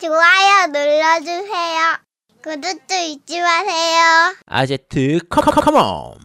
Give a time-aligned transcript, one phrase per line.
[0.00, 1.98] 좋아요 눌러주세요.
[2.42, 4.34] 구독도 잊지 마세요.
[4.46, 6.18] 아제트 come come come on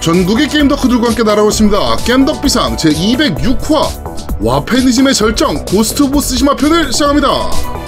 [0.00, 1.96] 전국의 게임 덕후들과 함께 날아오십니다.
[2.06, 7.79] 겜덕비상 제 206화 와패니즘의 절정 고스트 오브 쓰시마 편을 시작합니다.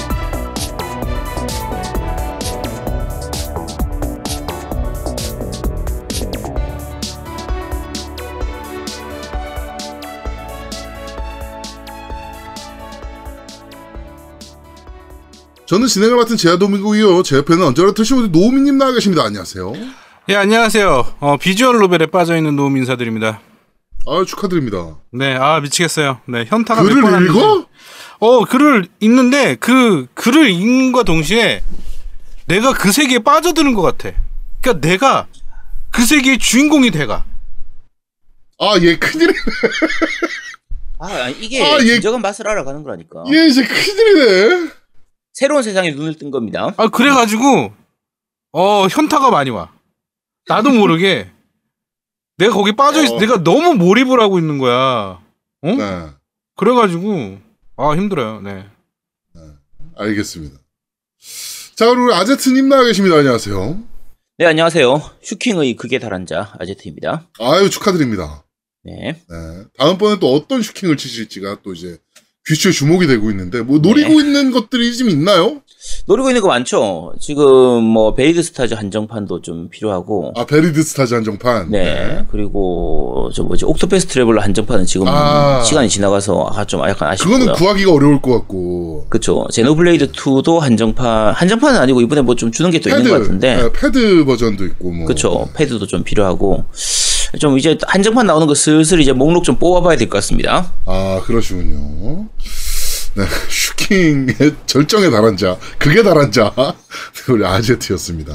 [15.73, 17.23] 저는 진행을 맡은 제아도미고요.
[17.23, 19.25] 제 옆에는 언제나 트시오드 노우미님 나와 계십니다.
[19.25, 19.73] 안녕하세요.
[20.29, 21.15] 예, 안녕하세요.
[21.19, 23.41] 어, visual novel에 빠져있는 노움 인사드립니다.
[24.07, 24.99] 아 축하드립니다.
[25.13, 26.21] 네, 아, 미치겠어요.
[26.29, 27.25] 네, 현타가 글을.
[27.27, 27.67] 읽어?
[28.19, 31.63] 어, 글을 읽는데, 그, 글을 읽는과 동시에,
[32.49, 34.15] 내가 그 세계에 빠져드는 것 같아.
[34.61, 35.27] 그니까 내가
[35.91, 37.25] 그 세계의 주인공이 돼가.
[38.59, 39.39] 아, 얘 큰일이네.
[40.99, 43.25] 아, 이게 아, 얘- 진정한 맛을 알아가는 거라니까.
[43.33, 44.82] 얘 이제 큰일이네.
[45.33, 46.73] 새로운 세상에 눈을 뜬 겁니다.
[46.77, 47.73] 아, 그래가지고,
[48.53, 49.73] 어, 현타가 많이 와.
[50.47, 51.31] 나도 모르게,
[52.37, 53.17] 내가 거기 빠져 있어.
[53.17, 53.19] 어.
[53.21, 55.21] 내가 너무 몰입을 하고 있는 거야.
[55.63, 55.67] 어?
[55.67, 56.09] 네,
[56.57, 57.39] 그래가지고,
[57.77, 58.41] 아, 힘들어요.
[58.43, 58.67] 네.
[59.97, 60.59] 알겠습니다.
[61.77, 63.17] 자, 그리고 우리 아제트님 나와 계십니다.
[63.17, 63.83] 안녕하세요.
[64.39, 65.01] 네, 안녕하세요.
[65.23, 67.29] 슈킹의 극에 달한 자, 아제트입니다.
[67.39, 68.45] 아유, 축하드립니다.
[68.83, 69.21] 네.
[69.29, 69.65] 네.
[69.79, 71.99] 다음번에 또 어떤 슈킹을 치실지가 또 이제
[72.49, 75.61] 귀추의 주목이 되고 있는데, 뭐, 노리고 있는 것들이 좀 있나요?
[76.07, 77.13] 노리고 있는 거 많죠?
[77.21, 81.71] 지금 뭐, 베리드 스타즈 한정판도 좀 필요하고, 아, 베리드 스타즈 한정판.
[81.71, 82.25] 네.
[82.33, 85.63] 그리고, 저 뭐지, 옥토패스 트래블러 한정판은 지금 아.
[85.63, 87.35] 시간이 지나가서 아, 좀 약간 아쉽고요.
[87.39, 89.07] 그거는 구하기가 어려울 것 같고.
[89.09, 89.47] 그쵸.
[89.53, 93.55] 제노블레이드 2도 한정판, 한정판은 아니고 이번에 뭐 좀 주는 게 또 있는 것 같은데.
[93.57, 95.07] 네, 패드 버전도 있고, 뭐.
[95.07, 95.49] 그쵸.
[95.55, 96.65] 패드도 좀 필요하고.
[97.39, 100.73] 좀 이제 한정판 나오는 거 슬슬 이제 목록 좀 뽑아봐야 될 것 같습니다.
[100.87, 102.29] 아, 그러시군요.
[103.15, 104.37] 네, 슈킹의
[104.67, 106.53] 절정에 달한 자, 극에 달한 자,
[107.29, 108.35] 우리 아제트였습니다.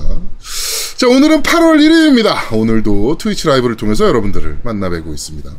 [0.98, 2.52] 자, 오늘은 8월 1일입니다.
[2.54, 5.50] 오늘도 트위치 라이브를 통해서 여러분들을 만나뵈고 있습니다.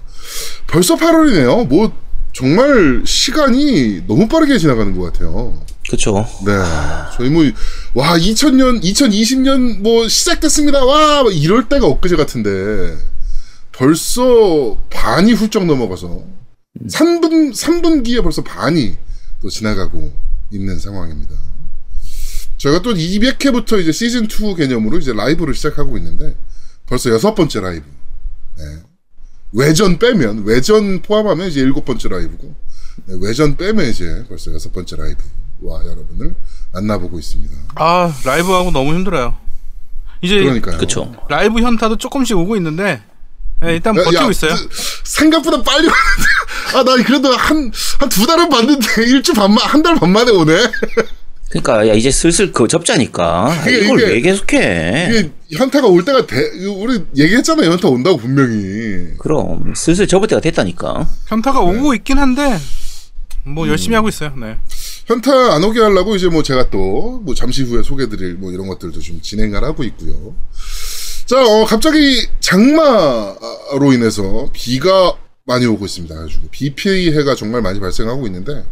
[0.66, 1.68] 벌써 8월이네요.
[1.68, 1.92] 뭐,
[2.32, 5.60] 정말 시간이 너무 빠르게 지나가는 것 같아요.
[5.88, 6.26] 그쵸.
[6.44, 6.52] 네.
[7.16, 7.44] 저희 뭐,
[7.94, 10.84] 와, 2000년, 2020년 뭐 시작됐습니다.
[10.84, 12.96] 와, 뭐 이럴 때가 엊그제 같은데,
[13.78, 16.24] 벌써 반이 훌쩍 넘어가서,
[16.88, 18.96] 3분, 3분기에 벌써 반이
[19.40, 20.12] 또 지나가고
[20.50, 21.36] 있는 상황입니다.
[22.56, 26.34] 저희가 또 200회부터 이제 시즌 2 개념으로 이제 라이브를 시작하고 있는데,
[26.86, 27.84] 벌써 여섯 번째 라이브.
[28.56, 28.64] 네.
[29.52, 32.52] 외전 빼면, 외전 포함하면 이제 일곱 번째 라이브고,
[33.06, 36.34] 네, 외전 빼면 이제 벌써 여섯 번째 라이브와 여러분을
[36.72, 37.56] 만나보고 있습니다.
[37.76, 39.36] 아, 라이브하고 너무 힘들어요.
[40.20, 40.78] 이제 그러니까요.
[40.78, 41.14] 그쵸.
[41.28, 43.04] 라이브 현타도 조금씩 오고 있는데
[43.64, 44.54] 예, 일단 야, 버티고 야, 있어요.
[44.54, 44.68] 그,
[45.04, 45.88] 생각보다 빨리
[46.74, 50.52] 아, 나 그래도 한, 한 두 달은 봤는데, 일주 반만, 한 달 반 만에 오네?
[51.50, 55.08] 그러니까 야 이제 슬슬 그 접자니까 아, 이게- 이걸 이게- 왜 계속해?
[55.10, 56.36] 이게 현타가 올 때가 돼,
[56.68, 57.70] 우리 얘기했잖아요.
[57.72, 59.14] 현타 온다고 분명히.
[59.18, 61.08] 그럼 슬슬 접을 때가 됐다니까.
[61.26, 61.78] 현타가 네.
[61.78, 62.58] 오고 있긴 한데
[63.44, 63.70] 뭐 음.
[63.70, 64.34] 열심히 하고 있어요.
[64.38, 64.58] 네.
[65.06, 69.00] 현타 안 오게 하려고 이제 뭐 제가 또, 뭐 잠시 후에 소개드릴 뭐 이런 것들도
[69.00, 70.34] 좀 진행을 하고 있고요.
[71.28, 76.14] 자, 어, 갑자기 장마로 인해서 비가 많이 오고 있습니다.
[76.14, 78.64] 아주 비 피해가 정말 많이 발생하고 있는데,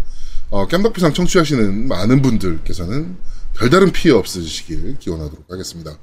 [0.49, 3.19] 어, 깸덕비상 청취하시는 많은 분들께서는
[3.59, 5.99] 별다른 피해 없으시길 기원하도록 하겠습니다.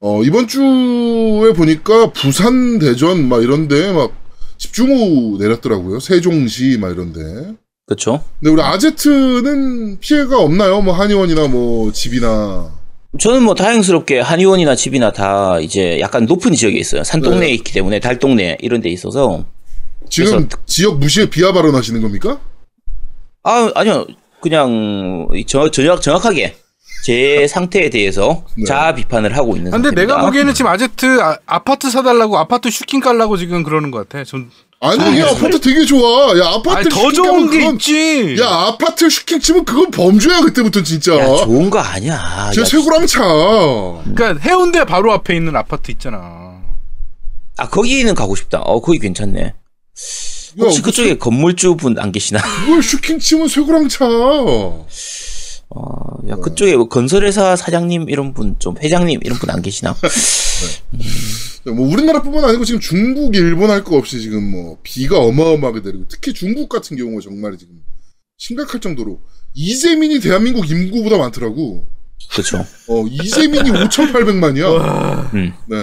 [0.00, 4.12] 어, 이번 주에 보니까 부산, 대전 막 이런데 막
[4.58, 6.00] 집중호우 내렸더라고요.
[6.00, 7.54] 세종시 막 이런데.
[7.86, 8.22] 그렇죠.
[8.40, 10.82] 근데 우리 아제트는 피해가 없나요?
[10.82, 12.83] 뭐 한의원이나 뭐 집이나
[13.18, 17.04] 저는 뭐 다행스럽게 한의원이나 집이나 다 이제 약간 높은 지역에 있어요.
[17.04, 17.54] 산동네에 네.
[17.54, 19.44] 있기 때문에 달동네 이런 데 있어서
[20.10, 22.40] 지금 지역 무시에 비하 발언하시는 겁니까?
[23.44, 24.06] 아 아니요
[24.40, 26.56] 그냥 저, 정확 정확하게
[27.04, 28.64] 제 상태에 대해서 네.
[28.64, 30.14] 자아 비판을 하고 있는 근데 상태입니다.
[30.14, 34.24] 내가 보기에는 지금 아제트 아, 파트 사달라고 아파트 슈킹 깔라고 지금 그러는 것 같아.
[34.24, 34.50] 전
[34.80, 36.38] 아니 야 아파트 되게 좋아.
[36.38, 38.36] 야 아파트 아니, 더 좋은 게 그건- 있지.
[38.40, 41.16] 야 아파트 슈킹 치면 그건 범죄야 그때부터 진짜.
[41.16, 42.50] 야 좋은 거 아니야.
[42.54, 43.22] 제 야, 쇠고랑 차.
[44.14, 46.60] 그러니까 해운대 바로 앞에 있는 아파트 있잖아.
[47.56, 48.58] 아 거기는 가고 싶다.
[48.60, 49.40] 어 거기 괜찮네.
[49.42, 49.52] 야,
[50.60, 52.40] 혹시 그 그쪽에 건물주 분 안 계시나?
[52.66, 54.04] 그걸 슈킹 치면 쇠고랑 차.
[54.06, 54.84] 어,
[56.28, 59.96] 야 그쪽에 뭐 건설회사 사장님 이런 분 좀 회장님 이런 분 안 계시나?
[61.72, 66.32] 뭐 우리나라뿐만 아니고 지금 중국, 일본 할 거 없이 지금 뭐 비가 어마어마하게 내리고 특히
[66.34, 67.82] 중국 같은 경우가 정말 지금
[68.36, 69.20] 심각할 정도로
[69.54, 71.86] 이재민이 대한민국 인구보다 많더라고.
[72.30, 72.58] 그렇죠.
[72.88, 75.34] 어 이재민이 5,800만이야.
[75.34, 75.52] 음.
[75.66, 75.76] 네.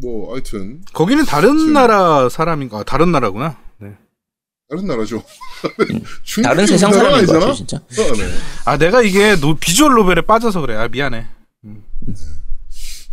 [0.00, 2.78] 뭐 하여튼 거기는 다른 지금- 나라 사람인가?
[2.78, 3.56] 아, 다른 나라구나.
[3.78, 3.92] 네.
[4.70, 5.22] 다른 나라죠.
[6.24, 7.52] 중국이 다른 세상 사람인 아니잖아?
[7.52, 7.76] 진짜.
[7.76, 7.82] 어,
[8.16, 8.30] 네.
[8.64, 10.76] 아 내가 이게 노, 비주얼 노벨에 빠져서 그래.
[10.76, 11.26] 아 미안해.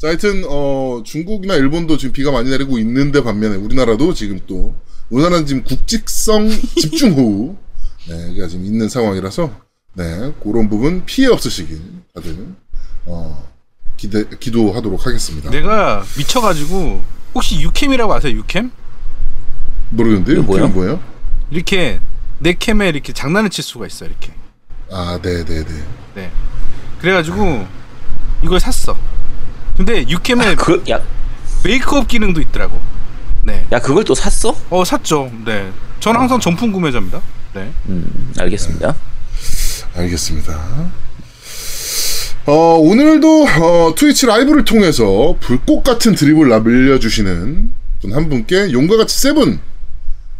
[0.02, 4.74] 자, 하여튼 어 중국이나 일본도 지금 비가 많이 내리고 있는데 반면에 우리나라도 지금 또
[5.12, 6.50] 우리나라는 지금 국직성
[6.82, 7.56] 집중호우
[8.10, 9.52] 네가 지금 있는 상황이라서
[9.94, 11.80] 네 그런 부분 피해 없으시길
[12.16, 12.48] 다들
[13.06, 13.48] 어
[13.96, 15.52] 기대 기도하도록 하겠습니다.
[15.52, 17.04] 내가 미쳐가지고
[17.36, 18.36] 혹시 유캠이라고 아세요?
[18.38, 18.72] 유캠?
[19.92, 20.64] 모르겠는데 뭐야?
[20.64, 21.00] 이게 뭐예요?
[21.52, 22.00] 이렇게
[22.40, 24.34] 내 캠에 이렇게 장난을 칠 수가 있어 이렇게.
[24.90, 25.84] 아, 네, 네, 네.
[26.16, 26.32] 네.
[26.98, 27.68] 그래가지고
[28.42, 28.98] 이걸 샀어.
[29.84, 31.02] 근데 유캠에 그, 야,
[31.64, 32.80] 메이크업 기능도 있더라고.
[33.44, 33.66] 네.
[33.72, 34.56] 야, 그걸 또 샀어?
[34.70, 35.32] 어 샀죠.
[35.44, 35.72] 네.
[36.00, 37.20] 저는 항상 정품 구매자입니다.
[37.56, 37.72] 네.
[37.90, 38.96] 음, 알겠습니다.
[39.96, 40.92] 알겠습니다.
[42.46, 49.20] 어, 오늘도 어, 트위치 라이브를 통해서 불꽃 같은 드립을 날려주시는 분 한 분께 용과 같이
[49.20, 49.60] seven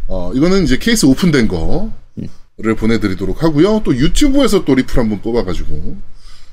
[0.06, 3.82] 어, 이거는 이제 케이스 오픈된 거를 보내드리도록 하고요.
[3.84, 5.96] 또 유튜브에서 또 리플 한 번 뽑아가지고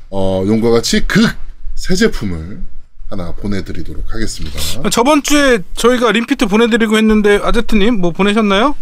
[0.09, 1.30] 어, 용과 같이 극
[1.80, 2.59] 새 제품을
[3.09, 4.59] 하나 보내드리도록 하겠습니다.
[4.91, 8.75] 저번 주에 저희가 림피트 보내드리고 했는데 아제트님 뭐 보내셨나요?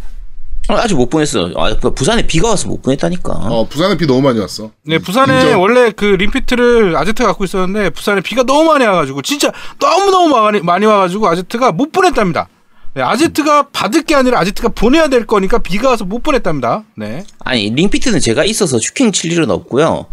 [0.70, 1.50] 어, 아직 못 보냈어.
[1.56, 3.32] 아, 그 부산에 비가 와서 못 보냈다니까.
[3.32, 4.72] 어, 부산에 비 너무 많이 왔어.
[4.84, 5.62] 네, 부산에 인정.
[5.62, 10.60] 원래 그 림피트를 아제트가 갖고 있었는데 부산에 비가 너무 많이 와가지고 진짜 너무 너무 많이
[10.60, 12.50] 많이 와가지고 아제트가 못 보냈답니다.
[12.96, 16.84] 네, 아제트가 받을 게 아니라 아제트가 보내야 될 거니까 비가 와서 못 보냈답니다.
[16.96, 17.24] 네.
[17.46, 20.08] 아니, 링피트는 제가 있어서 슈킹 칠 일은 없고요.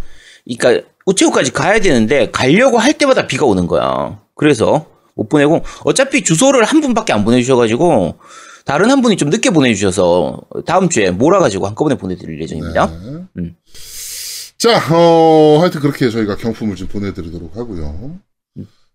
[0.44, 4.20] 그러니까 우체국까지 가야 되는데 가려고 할 때마다 비가 오는 거야.
[4.34, 8.18] 그래서 못 보내고 어차피 주소를 한 분밖에 안 보내주셔가지고
[8.64, 12.86] 다른 한 분이 좀 늦게 보내주셔서 다음 주에 몰아가지고 한꺼번에 보내드릴 예정입니다.
[12.86, 13.24] 네.
[13.38, 13.56] 음.
[14.56, 18.18] 자, 어, 하여튼 그렇게 저희가 경품을 좀 보내드리도록 하고요.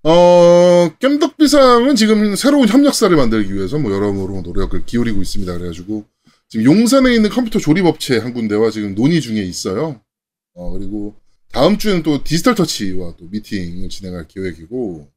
[0.01, 5.57] 어, 깸덕비상은 지금 새로운 협력사를 만들기 위해서 뭐 여러모로 노력을 기울이고 있습니다.
[5.57, 6.05] 그래가지고
[6.47, 10.01] 지금 용산에 있는 컴퓨터 조립업체 한 군데와 지금 논의 중에 있어요.
[10.55, 11.15] 어, 그리고
[11.51, 15.07] 다음 주에는 또 디지털 터치와 또 미팅을 진행할 계획이고,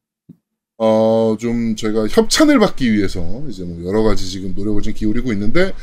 [0.79, 5.73] 어, 좀 저희가 협찬을 받기 위해서 이제 뭐 여러 가지 지금 노력을 좀 기울이고 있는데,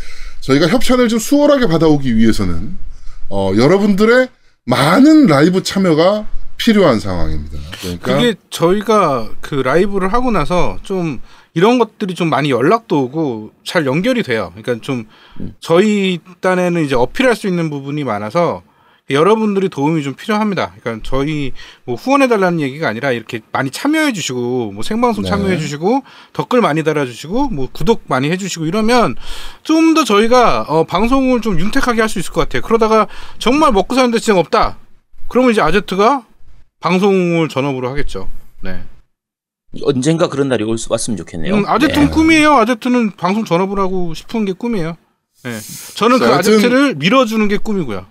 [0.41, 2.77] 저희가 협찬을 좀 수월하게 받아오기 위해서는,
[3.29, 4.29] 어, 여러분들의
[4.65, 7.59] 많은 라이브 참여가 필요한 상황입니다.
[7.81, 11.21] 그러니까, 그게 저희가 그 라이브를 하고 나서 좀
[11.55, 14.53] 이런 것들이 좀 많이 연락도 오고 잘 연결이 돼요.
[14.55, 15.07] 그러니까 좀
[15.59, 18.63] 저희 딴에는 이제 어필할 수 있는 부분이 많아서
[19.15, 20.73] 여러분들이 도움이 좀 필요합니다.
[20.81, 21.53] 그러니까 저희
[21.85, 25.31] 뭐 후원해 달라는 얘기가 아니라 이렇게 많이 참여해 주시고 뭐 생방송 네.
[25.31, 26.03] 참여해 주시고
[26.33, 29.17] 댓글 많이 달아 주시고 뭐 구독 많이 해 주시고 이러면
[29.63, 32.63] 좀 더 저희가 어 방송을 좀 윤택하게 할 수 있을 것 같아요.
[32.63, 33.07] 그러다가
[33.39, 34.79] 정말 먹고 사는 데 지금 없다.
[35.29, 36.25] 그러면 이제 아제트가
[36.81, 38.29] 방송을 전업으로 하겠죠.
[38.63, 38.83] 네.
[39.85, 41.55] 언젠가 그런 날이 올 수 왔으면 좋겠네요.
[41.55, 42.11] 음, 아제트는 네.
[42.13, 42.55] 꿈이에요.
[42.55, 44.97] 아제트는 방송 전업을 하고 싶은 게 꿈이에요.
[45.45, 45.59] 네.
[45.95, 48.07] 저는 그 아제트를 밀어주는 게 꿈이고요.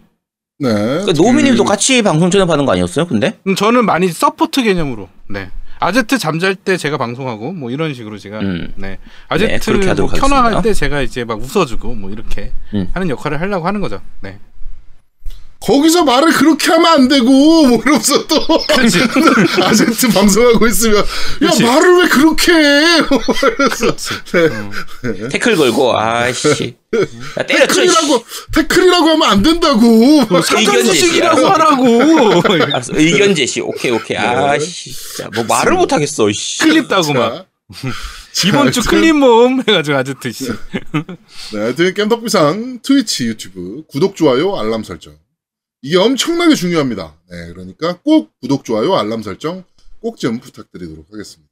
[0.59, 0.73] 네.
[0.73, 3.07] 그러니까 노미님도 같이 방송 전업하는 거 아니었어요?
[3.07, 5.07] 근데 음, 저는 많이 support 개념으로.
[5.29, 5.49] 네.
[5.79, 8.73] 아제트 잠잘 때 제가 방송하고 뭐 이런 식으로 제가 음.
[8.75, 8.97] 네
[9.29, 10.61] 아제트 그렇게 뭐 하겠습니다.
[10.61, 12.89] 때 제가 이제 막 웃어주고 뭐 이렇게 음.
[12.93, 14.01] 하는 역할을 하려고 하는 거죠.
[14.19, 14.39] 네.
[15.61, 18.37] 거기서 말을 그렇게 하면 안 되고 뭐 이러면서 또
[19.61, 21.03] 아제트 방송하고 있으면
[21.39, 21.63] 그치.
[21.63, 23.01] 야 말을 왜 그렇게 해?
[23.57, 23.95] 그래서
[25.03, 25.27] 네.
[25.29, 26.75] 태클 걸고 아씨.
[27.47, 30.41] 태클이라고 태클이라고 하면 안 된다고.
[30.41, 31.49] 사전수식이라고 씨야.
[31.49, 32.41] 하라고.
[32.63, 32.93] 알았어.
[32.95, 33.59] 의견 제시.
[33.59, 34.17] 오케이 오케이.
[34.17, 34.93] 아씨.
[34.93, 36.31] 진짜 뭐 말을 못 하겠어.
[36.31, 36.59] 씨.
[36.59, 37.47] 클립 따고 막
[38.31, 40.45] 자, 이번 주 클립 모음 해가지고 아제트 씨.
[41.53, 45.13] 네, 하여튼 깸덕비상 트위치 유튜브 구독 좋아요 알람 설정
[45.81, 47.15] 이게 엄청나게 중요합니다.
[47.29, 49.63] 네, 그러니까 꼭 구독 좋아요 알람 설정
[50.01, 51.49] 꼭 좀 부탁드리도록 하겠습니다.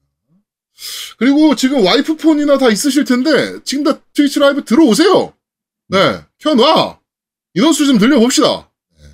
[1.18, 5.34] 그리고 지금 와이프 폰이나 다 있으실 텐데 지금 다 트위치 라이브 들어오세요.
[5.90, 7.00] 네, 켜놔
[7.56, 8.70] 인원수 좀 늘려봅시다.
[9.00, 9.06] 네.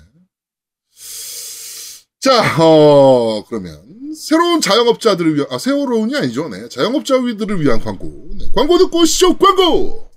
[2.20, 3.82] 자, 어 그러면
[4.14, 6.48] 새로운 자영업자들을 위한 아 새로운이 아니죠.
[6.48, 8.30] 네, 자영업자들을 위한 광고.
[8.38, 9.38] 네, 광고 듣고 오시죠.
[9.38, 10.10] 광고.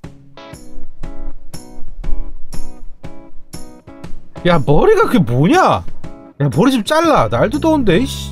[4.46, 5.62] 야 머리가 그게 뭐냐?
[5.62, 7.28] 야 머리 좀 잘라.
[7.30, 7.98] 날도 더운데.
[8.00, 8.32] 이씨.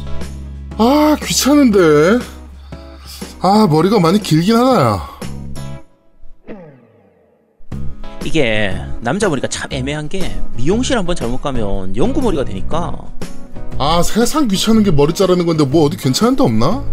[0.77, 1.79] 아 귀찮은데
[3.41, 5.09] 아 머리가 많이 길긴 하다야
[8.25, 12.93] 이게 남자 머리가 참 애매한 게 미용실 한번 잘못 가면 연구 머리가 되니까
[13.77, 16.83] 아 세상 귀찮은 게 머리 자르는 건데 뭐 어디 괜찮은 데 없나?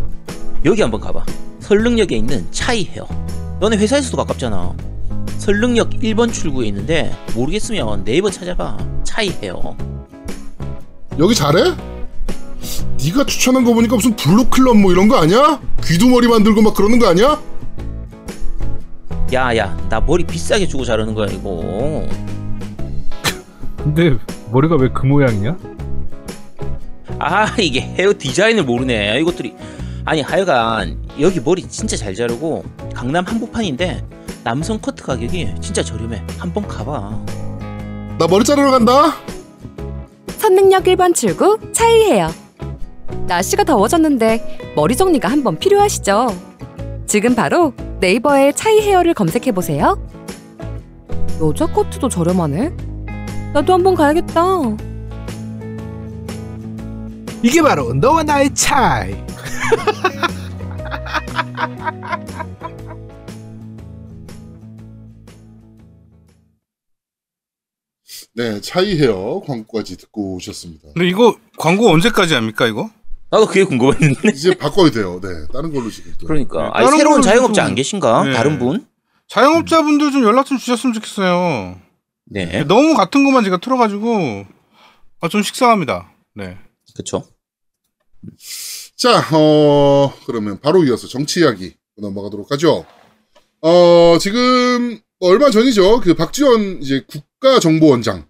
[0.65, 1.25] 여기 한번 가봐.
[1.59, 3.05] 설릉역에 있는 차이 헤어.
[3.59, 4.73] 너네 회사에서도 가깝잖아.
[5.47, 8.77] 설릉역 1번 출구에 있는데 모르겠으면 네이버 찾아봐.
[9.03, 9.77] 차이 헤어.
[11.19, 11.75] 여기 잘해?
[13.05, 15.61] 네가 추천한 거 보니까 무슨 블루클럽 뭐 이런 거 아니야?
[15.83, 17.41] 귀두머리 만들고 막 그러는 거 아니야?
[19.33, 22.07] 야야 나 머리 비싸게 주고 자르는 거야 이거
[23.79, 24.17] 근데
[24.53, 25.57] 머리가 왜 그 모양이냐?
[27.19, 29.55] 아 이게 헤어 디자인을 모르네 이것들이
[30.05, 34.05] 아니 하여간 여기 머리 진짜 잘 자르고 강남 한복판인데
[34.45, 37.25] 남성 커트 가격이 진짜 저렴해 한번 가봐
[38.19, 39.15] 나 머리 자르러 간다.
[40.39, 42.31] 선능력 1번 출구 차이해요.
[43.27, 46.35] 날씨가 더워졌는데 머리 정리가 한번 필요하시죠?
[47.07, 49.99] 지금 바로 네이버에 차이 헤어를 검색해 보세요.
[51.41, 52.73] 여자 커트도 저렴하네.
[53.55, 54.43] 나도 한번 가야겠다.
[57.43, 59.15] 이게 바로 너와 나의 차이.
[68.35, 70.89] 네, 차이 헤어 광고까지 듣고 오셨습니다.
[70.95, 72.91] 근데 이거 광고 언제까지 합니까 이거?
[73.31, 75.21] 나도 그게 궁금했는데 이제 바꿔야 돼요.
[75.23, 76.27] 네, 다른 걸로 지금 또.
[76.27, 78.33] 그러니까 네, 아니, 새로운 자영업자 좀- 안 계신가 네.
[78.33, 78.87] 다른 분?
[79.29, 81.79] 자영업자분들 좀 연락 좀 주셨으면 좋겠어요.
[82.27, 84.47] 네 너무 같은 것만 제가 틀어가지고
[85.21, 86.13] 아, 좀 식상합니다.
[86.35, 86.57] 네.
[86.95, 87.25] 그쵸
[88.97, 92.85] 자, 어, 그러면 바로 이어서 정치 이야기 넘어가도록 하죠.
[93.61, 96.01] 어, 지금 얼마 전이죠.
[96.01, 98.29] 그 박지원 이제 국 가정보원장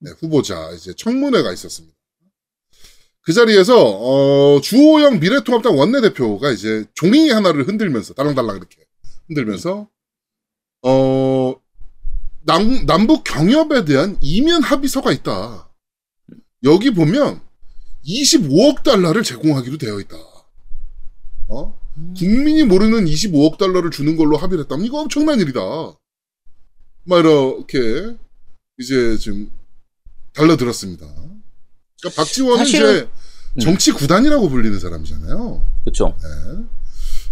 [0.00, 1.94] 네, 후보자 이제 청문회가 있었습니다.
[3.20, 8.84] 그 자리에서 어, 주호영 미래통합당 원내대표가 이제 종이 하나를 흔들면서 달랑달랑 이렇게
[9.26, 9.88] 흔들면서
[10.82, 11.54] 어
[12.44, 15.68] 남, 남북 경협에 대한 이면 합의서가 있다.
[16.62, 17.40] 여기 보면
[18.04, 20.16] 25억 달러를 제공하기로 되어 있다.
[21.48, 21.78] 어?
[22.16, 25.60] 국민이 모르는 25억 달러를 주는 걸로 합의를 했다면 이거 엄청난 일이다.
[27.04, 28.16] 막 이렇게
[28.78, 29.50] 이제 지금
[30.34, 31.06] 달려들었습니다.
[31.06, 33.08] 그러니까 박지원은 사실은- 이제
[33.64, 35.64] 정치 구단이라고 불리는 사람이잖아요.
[35.84, 36.14] 그쵸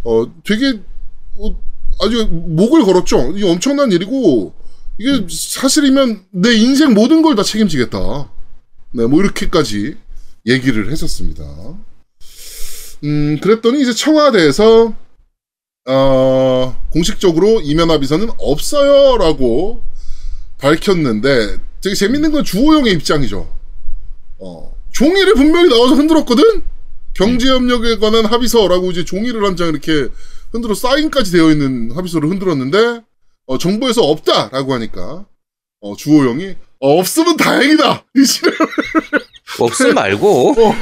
[0.05, 0.81] 어, 되게,
[1.39, 1.61] 어,
[2.01, 3.33] 아주 목을 걸었죠.
[3.37, 4.55] 이게 엄청난 일이고,
[4.99, 8.31] 이게 사실이면 내 인생 모든 걸 다 책임지겠다.
[8.93, 9.97] 네, 뭐 이렇게까지
[10.47, 11.43] 얘기를 했었습니다.
[13.05, 14.95] 음, 그랬더니 이제 청와대에서,
[15.89, 19.19] 어, 공식적으로 이면합의서는 없어요.
[19.19, 19.83] 라고
[20.59, 23.53] 밝혔는데, 되게 재밌는 건 주호영의 입장이죠.
[24.39, 26.63] 어, 종이를 분명히 나와서 흔들었거든?
[27.15, 30.09] 경제협력에 관한 합의서라고 이제 종이를 한 장 이렇게
[30.51, 33.03] 흔들어 사인까지 되어 있는 합의서를 흔들었는데
[33.47, 35.25] 어, 정부에서 없다라고 하니까
[35.81, 38.05] 어, 주호영이 어, 없으면 다행이다.
[39.61, 40.75] 없음 말고 어,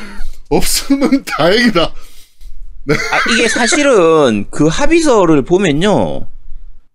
[0.50, 1.82] 없으면 다행이다.
[1.82, 6.26] 아, 이게 사실은 그 합의서를 보면요.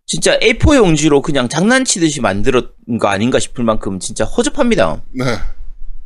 [0.08, 5.02] 진짜 A4 용지로 그냥 장난치듯이 만들었 거 아닌가 싶을 만큼 진짜 허접합니다.
[5.12, 5.26] 네,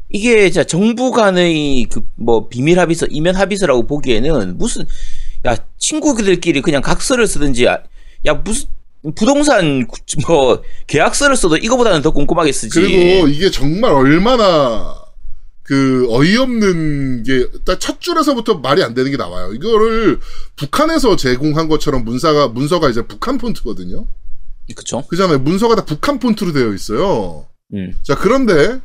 [0.10, 4.86] 이게 진짜 정부 간의 그 뭐 비밀 합의서, 이면 합의서라고 보기에는 무슨
[5.46, 7.77] 야 친구들끼리 그냥 각서를 쓰든지 야,
[8.25, 8.67] 야 무슨
[9.15, 12.79] 부동산 구- 뭐 계약서를 써도 이거보다는 더 꼼꼼하게 쓰지.
[12.79, 14.96] 그리고 이게 정말 얼마나
[15.63, 19.53] 그 어이없는 게딱첫 줄에서부터 말이 안 되는 게 나와요.
[19.53, 20.19] 이거를
[20.55, 24.07] 북한에서 제공한 것처럼 문서가 문서가 이제 북한 폰트거든요.
[24.75, 25.05] 그쵸?
[25.07, 25.39] 그잖아요.
[25.39, 27.47] 문서가 다 북한 폰트로 되어 있어요.
[27.73, 27.93] 음.
[28.03, 28.79] 자, 그런데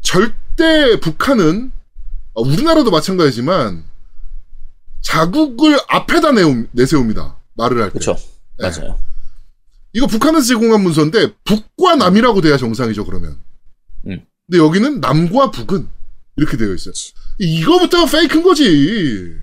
[0.00, 1.72] 절대 북한은
[2.34, 3.84] 어, 우리나라도 마찬가지지만
[5.00, 7.36] 자국을 앞에다 내우, 내세웁니다.
[7.54, 7.98] 말을 할 때.
[8.58, 8.70] 네.
[8.70, 8.98] 맞아요.
[9.92, 13.04] 이거 북한에서 제공한 문서인데 북과 남이라고 돼야 정상이죠.
[13.04, 13.38] 그러면.
[14.06, 14.24] 음.
[14.46, 15.88] 근데 여기는 남과 북은
[16.36, 16.94] 이렇게 되어 있어요.
[17.38, 19.36] 이거부터가 페이크인 거지.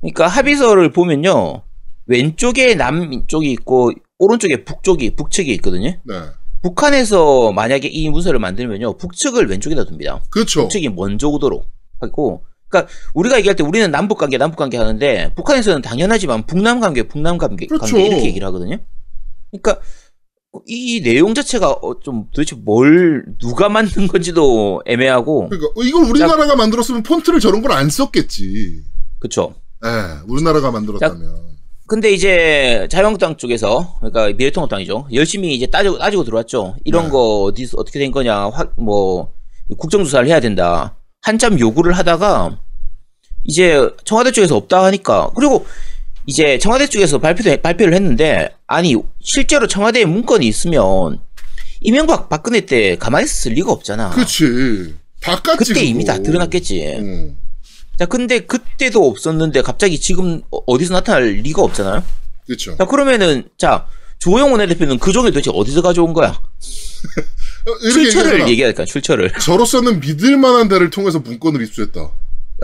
[0.00, 1.62] 그러니까 합의서를 보면요.
[2.06, 5.96] 왼쪽에 남쪽이 있고 오른쪽에 북쪽이 북측이 있거든요.
[6.04, 6.14] 네.
[6.62, 8.96] 북한에서 만약에 이 문서를 만들면요.
[8.96, 10.22] 북측을 왼쪽에다 둡니다.
[10.30, 10.62] 그렇죠.
[10.62, 11.68] 북측이 먼저 오도록
[12.00, 17.04] 하고 그러니까 우리가 얘기할 때 우리는 남북 관계 남북 관계 하는데 북한에서는 당연하지만 북남 관계
[17.04, 17.86] 북남 관계, 그렇죠.
[17.86, 18.78] 관계 이렇게 얘기를 하거든요.
[19.50, 19.80] 그러니까
[20.66, 27.02] 이 내용 자체가 어, 좀 도대체 뭘 누가 만든 건지도 애매하고 그러니까 이걸 우리나라가 만들었으면
[27.02, 28.82] 폰트를 저런 걸 안 썼겠지.
[29.18, 29.54] 그렇죠.
[29.84, 29.88] 예,
[30.28, 31.54] 우리나라가 만들었다면.
[31.86, 37.10] 근데 이제 자유한국당 쪽에서 그러니까 미래통합당이죠 열심히 이제 따지고 따지고 들어왔죠 이런 네.
[37.10, 39.34] 거 어디서 어떻게 된 거냐 확뭐
[39.76, 42.58] 국정조사를 해야 된다 한참 요구를 하다가
[43.44, 45.66] 이제 청와대 쪽에서 없다 하니까 그리고
[46.26, 51.18] 이제 청와대 쪽에서 발표도 발표를 했는데 아니 실제로 청와대에 문건이 있으면
[51.80, 54.94] 이명박 박근혜 때 가만히 있을 리가 없잖아 그렇지.
[55.20, 55.58] 다 깠지.
[55.68, 56.24] 그때 이미 다 그거.
[56.24, 57.36] 드러났겠지 응.
[57.98, 62.02] 자 근데 그때도 없었는데 갑자기 지금 어- 어디서 나타날 리가 없잖아요
[62.46, 62.76] 그렇죠.
[62.76, 63.86] 자 그러면은 자
[64.18, 66.40] 조영 원내대표는 그 종일 도대체 어디서 가져온 거야?
[67.92, 68.48] 출처를.
[68.48, 69.32] 얘기할까 출처를.
[69.40, 72.10] 저로서는 믿을 만한 데를 통해서 문건을 입수했다.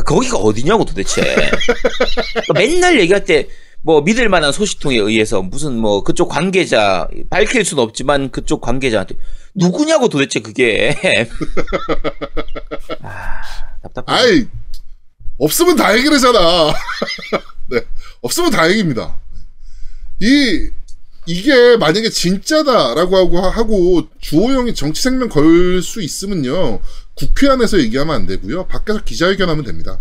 [0.04, 1.22] 거기가 어디냐고 도대체.
[1.22, 3.48] 그러니까 맨날 얘기할 때
[3.82, 9.14] 뭐 믿을 만한 소식통에 의해서 무슨 뭐 그쪽 관계자 밝힐 수는 없지만 그쪽 관계자한테
[9.54, 10.94] 누구냐고 도대체 그게.
[13.02, 13.40] 아,
[13.82, 14.04] 답답해.
[14.06, 14.46] 아이
[15.38, 16.38] 없으면 다행이래잖아.
[17.68, 17.80] 네,
[18.20, 19.16] 없으면 다행입니다.
[20.20, 20.68] 이
[21.26, 26.80] 이게 만약에 진짜다라고 하고 하고 주호영이 정치 생명 걸 수 있으면요
[27.14, 30.00] 국회 안에서 얘기하면 안 되고요 밖에서 기자회견하면 됩니다.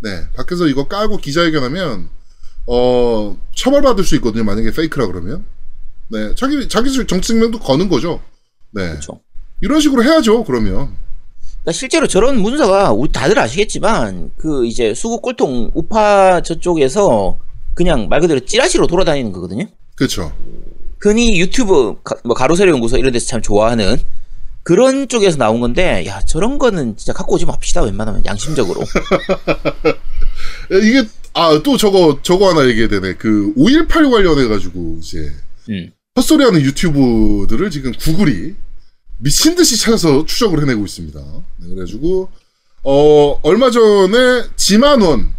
[0.00, 2.08] 네, 밖에서 이거 까고 기자회견하면
[2.66, 4.44] 어 처벌받을 수 있거든요.
[4.44, 5.44] 만약에 페이크라 그러면
[6.08, 8.20] 네 자기 자기 정치 생명도 거는 거죠.
[8.72, 9.20] 네, 그렇죠.
[9.60, 10.44] 이런 식으로 해야죠.
[10.44, 10.96] 그러면
[11.66, 17.38] 그러니까 실제로 저런 문서가 우리 다들 아시겠지만 그 이제 수구 꼴통 우파 저쪽에서
[17.74, 19.66] 그냥 말 그대로 찌라시로 돌아다니는 거거든요.
[19.96, 20.32] 그렇죠.
[21.00, 23.98] 흔히 유튜브 가, 뭐 가로세로 연구소 이런 데서 참 좋아하는
[24.66, 28.82] 그런 쪽에서 나온 건데 야 저런 거는 진짜 갖고 오지 맙시다 웬만하면 양심적으로
[30.82, 33.14] 이게 아 또 저거 저거 하나 얘기해야 되네.
[33.14, 35.32] 그 5.18 관련해 가지고 이제
[35.68, 35.92] 음.
[36.16, 38.56] 헛소리하는 유튜브들을 지금 구글이
[39.18, 41.20] 미친 듯이 찾아서 추적을 해내고 있습니다.
[41.58, 42.28] 네, 그래가지고
[42.82, 45.32] 어 얼마 전에 지만원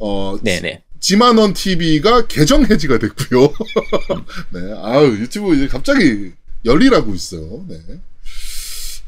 [0.00, 3.42] 어 네네 지만원 TV가 계정 해지가 됐고요.
[4.50, 6.32] 네, 아유 유튜브 이제 갑자기
[6.64, 7.64] 열일하고 있어요.
[7.68, 7.78] 네.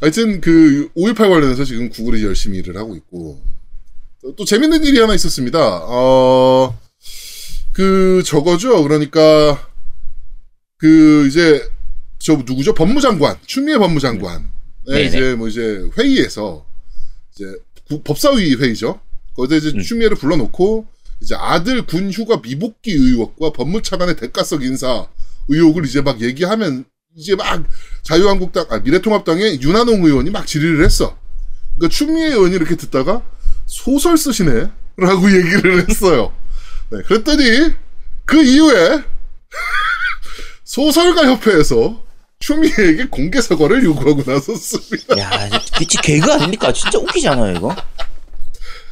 [0.00, 3.42] 하여튼 그 5.18 관련해서 지금 구글이 열심히 일을 하고 있고
[4.22, 5.58] 또, 또 재밌는 일이 하나 있었습니다.
[5.84, 6.78] 어,
[7.72, 8.82] 그 저거죠.
[8.82, 9.68] 그러니까
[10.76, 11.68] 그 이제
[12.18, 12.74] 저 누구죠?
[12.74, 14.50] 법무장관 추미애 법무장관
[14.86, 15.06] 네, 네네.
[15.06, 16.64] 이제 뭐 이제 회의에서
[17.34, 17.44] 이제
[17.88, 19.00] 구- 법사위 회의죠.
[19.34, 19.82] 거기서 이제 음.
[19.82, 20.86] 추미애를 불러놓고
[21.20, 25.08] 이제 아들 군 휴가 미복귀 의혹과 법무차관의 대가성 인사
[25.48, 26.84] 의혹을 이제 막 얘기하면
[27.18, 27.64] 이제 막
[28.02, 31.18] 자유한국당 아 미래통합당의 윤한홍 의원이 막 질의를 했어.
[31.76, 33.22] 그러니까 추미애 의원이 이렇게 듣다가
[33.66, 36.32] 소설 쓰시네 라고 얘기를 했어요.
[36.90, 37.74] 네, 그랬더니
[38.24, 39.02] 그 이후에
[40.62, 42.04] 소설가 협회에서
[42.38, 45.18] 추미애에게 공개 사과를 요구하고 나섰습니다.
[45.18, 47.74] 야 그치 개그 아닙니까 진짜 웃기잖아요 이거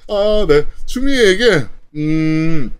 [0.08, 0.66] 아, 네.
[0.84, 2.72] 추미애에게 음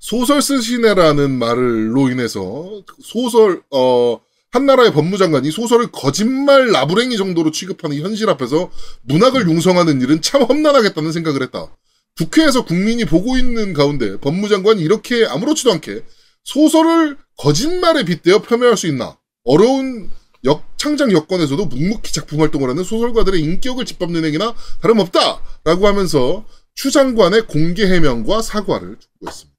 [0.00, 4.18] 소설 쓰시네라는 말로 인해서 소설 어
[4.52, 8.70] 한나라의 법무장관이 소설을 거짓말 나부랭이 정도로 취급하는 현실 앞에서
[9.02, 11.66] 문학을 융성하는 일은 참 험난하겠다는 생각을 했다.
[12.16, 16.04] 국회에서 국민이 보고 있는 가운데 법무장관이 이렇게 아무렇지도 않게
[16.44, 19.18] 소설을 거짓말에 빗대어 폄훼할 수 있나?
[19.44, 20.10] 어려운
[20.44, 25.42] 역, 창작 여건에서도 묵묵히 작품 활동을 하는 소설가들의 인격을 짓밟는 행위나 다름없다!
[25.64, 29.56] 라고 하면서 추 장관의 공개 해명과 사과를 촉구했습니다.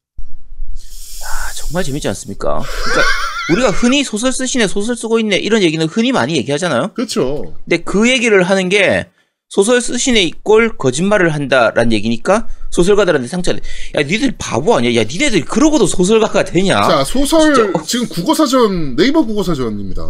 [1.26, 3.04] 아, 정말 재밌지 않습니까 그러니까
[3.52, 7.56] 우리가 흔히 소설 쓰시네 소설 쓰고 있네 이런 얘기는 흔히 많이 얘기하잖아요 그렇죠.
[7.66, 9.08] 근데 그 얘기를 하는 게
[9.50, 13.62] 소설 쓰시네 이꼴 거짓말을 한다라는 얘기니까 소설가들한테 상처를
[13.96, 17.84] 야 니들 바보 아니야 야 니네들 그러고도 소설가가 되냐 자, 소설, 진짜.
[17.84, 20.04] 지금 국어사전, 네이버 국어사전입니다.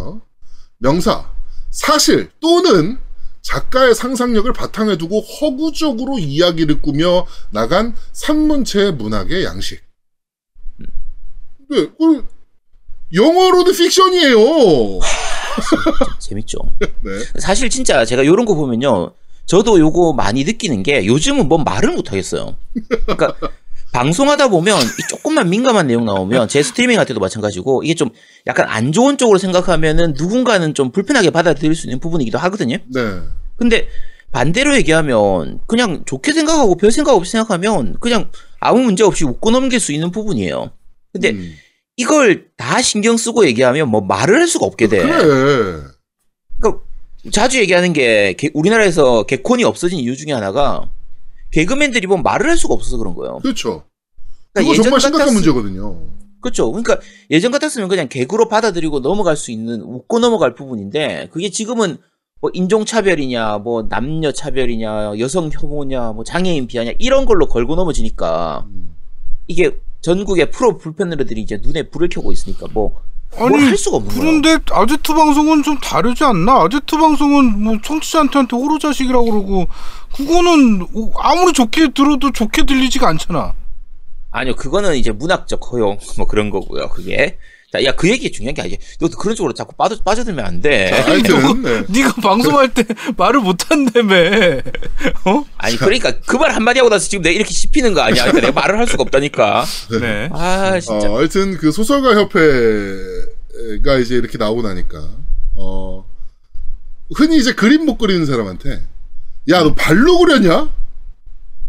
[0.78, 1.30] 명사,
[1.70, 2.98] 사실 또는
[3.42, 9.80] 작가의 상상력을 바탕에 두고 허구적으로 이야기를 꾸며 나간 산문체 문학의 양식.
[11.70, 12.26] 네, 그,
[13.12, 15.00] 영어로는 픽션이에요.
[16.18, 17.10] 재밌죠 네.
[17.38, 19.12] 사실 진짜 제가 요런 거 보면요.
[19.46, 22.56] 저도 요거 많이 느끼는 게 요즘은 뭐 말을 못 하겠어요.
[23.06, 23.34] 그러니까
[23.92, 28.10] 방송하다 보면 이 조금만 민감한 내용 나오면 제 스트리밍 할 때도 마찬가지고 이게 좀
[28.46, 32.76] 약간 안 좋은 쪽으로 생각하면은 누군가는 좀 불편하게 받아들일 수 있는 부분이기도 하거든요.
[32.86, 33.00] 네.
[33.56, 33.88] 근데
[34.30, 39.80] 반대로 얘기하면 그냥 좋게 생각하고 별 생각 없이 생각하면 그냥 아무 문제 없이 웃고 넘길
[39.80, 40.70] 수 있는 부분이에요.
[41.12, 41.54] 근데 음.
[41.98, 44.98] 이걸 다 신경 쓰고 얘기하면 뭐 말을 할 수가 없게 돼.
[45.02, 45.82] 그래.
[46.58, 46.82] 그러니까
[47.32, 50.88] 자주 얘기하는 게 개- 우리나라에서 개콘이 없어진 이유 중에 하나가
[51.50, 53.38] 개그맨들이 보면 말을 할 수가 없어서 그런 거예요.
[53.42, 53.82] 그렇죠.
[54.52, 55.98] 그러니까 그거 정말 심각한 같았으- 문제거든요.
[56.40, 56.70] 그렇죠.
[56.70, 56.98] 그러니까
[57.32, 61.98] 예전 같았으면 그냥 개그로 받아들이고 넘어갈 수 있는 웃고 넘어갈 부분인데 그게 지금은
[62.40, 68.66] 뭐 인종 차별이냐, 뭐 남녀 차별이냐, 여성 혐오냐, 뭐 장애인 비하냐 이런 걸로 걸고 넘어지니까
[68.68, 68.94] 음.
[69.48, 72.92] 이게 전국의 프로 불편러들이 이제 눈에 불을 켜고 있으니까 뭐뭘
[73.36, 74.20] 아니 할 수가 없는 거야.
[74.20, 76.62] 그런데 아제트 방송은 좀 다르지 않나?
[76.62, 79.66] 아제트 방송은 뭐 청취자한테 호로자식이라고 그러고
[80.14, 83.54] 그거는 오- 아무리 좋게 들어도 좋게 들리지가 않잖아.
[84.30, 86.88] 아니요, 그거는 이제 문학적 허용 뭐 그런 거고요.
[86.90, 87.38] 그게
[87.70, 88.76] 자, 야 그 얘기 중요한 게 아니야.
[88.98, 90.88] 너 그런 쪽으로 자꾸 빠져 빠져들면 안 돼.
[90.90, 91.84] 자, 하여튼, 네.
[91.88, 92.84] 네가 방송할 때
[93.16, 94.14] 말을 못 한다며.
[95.26, 95.44] 어?
[95.58, 98.22] 아니 그러니까 그 말 한마디 하고 나서 지금 내가 이렇게 씹히는 거 아니야?
[98.24, 99.64] 그러니까 내가 말을 할 수가 없다니까.
[100.00, 100.28] 네.
[100.32, 101.10] 아 진짜.
[101.10, 105.08] 어, 하여튼 그 소설가 협회가 이제 이렇게 나오고 나니까
[105.56, 106.04] 어
[107.16, 108.82] 흔히 이제 그림 못 그리는 사람한테
[109.50, 110.70] 야 너 발로 그렸냐?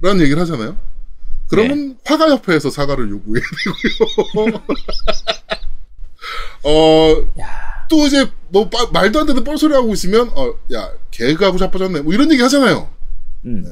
[0.01, 0.77] 라는 얘기를 하잖아요.
[1.49, 3.43] 그러면 화가 협회에서 사과를 요구해야
[4.35, 4.61] 되고요.
[6.63, 7.15] 어,
[7.89, 12.01] 또 이제 뭐 빠- 말도 안 되는 뻘소리 하고 있으면 어, 야 개그하고 자빠졌네.
[12.01, 12.89] 뭐 이런 얘기 하잖아요.
[13.45, 13.65] 음.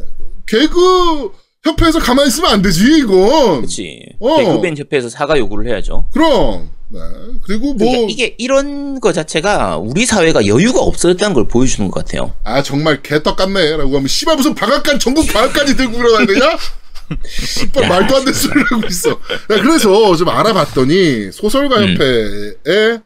[0.46, 1.32] 개그
[1.64, 3.58] 협회에서 가만히 있으면 안 되지 이건.
[3.58, 4.16] 그렇지.
[4.20, 4.38] 어.
[4.38, 6.08] 개그맨 협회에서 사과 요구를 해야죠.
[6.14, 6.70] 그럼.
[6.90, 7.00] 네.
[7.44, 12.34] 그리고 뭐 그러니까 이게 이런 거 자체가 우리 사회가 여유가 없었다는 걸 보여주는 것 같아요.
[12.46, 16.58] 아 정말 개떡 같네라고 하면 씨발 무슨 방앗간 전국 방앗간이 들고 일어나야 되냐?
[17.26, 19.12] 씨발 말도 안 되는 소리를 하고 있어.
[19.12, 21.94] 야, 그래서 좀 알아봤더니 소설가 음.
[21.94, 23.02] 협회의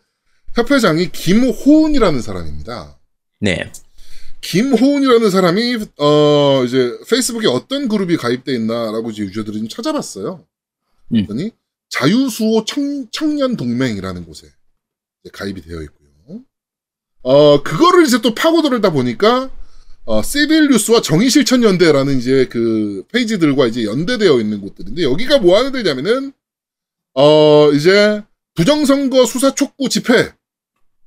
[0.55, 2.97] 협회장이 김호은이라는 사람입니다.
[3.39, 3.71] 네.
[4.41, 10.45] 김호은이라는 사람이 어 이제 페이스북에 어떤 그룹이 가입돼 있나라고 이제 유저들이 좀 찾아봤어요.
[11.09, 11.13] 음.
[11.13, 11.51] 그랬더니
[11.89, 14.47] 자유수호 청, 청년 동맹이라는 곳에
[15.31, 16.01] 가입이 되어 있고요.
[17.23, 19.51] 어 그거를 이제 또 파고들다 보니까
[20.05, 25.71] 어 시빌 뉴스와 정의실천 연대라는 이제 그 페이지들과 이제 연대되어 있는 곳들인데 여기가 뭐 하는
[25.71, 26.33] 데냐면은
[27.13, 28.21] 어 이제
[28.55, 30.31] 부정선거 수사 촉구 집회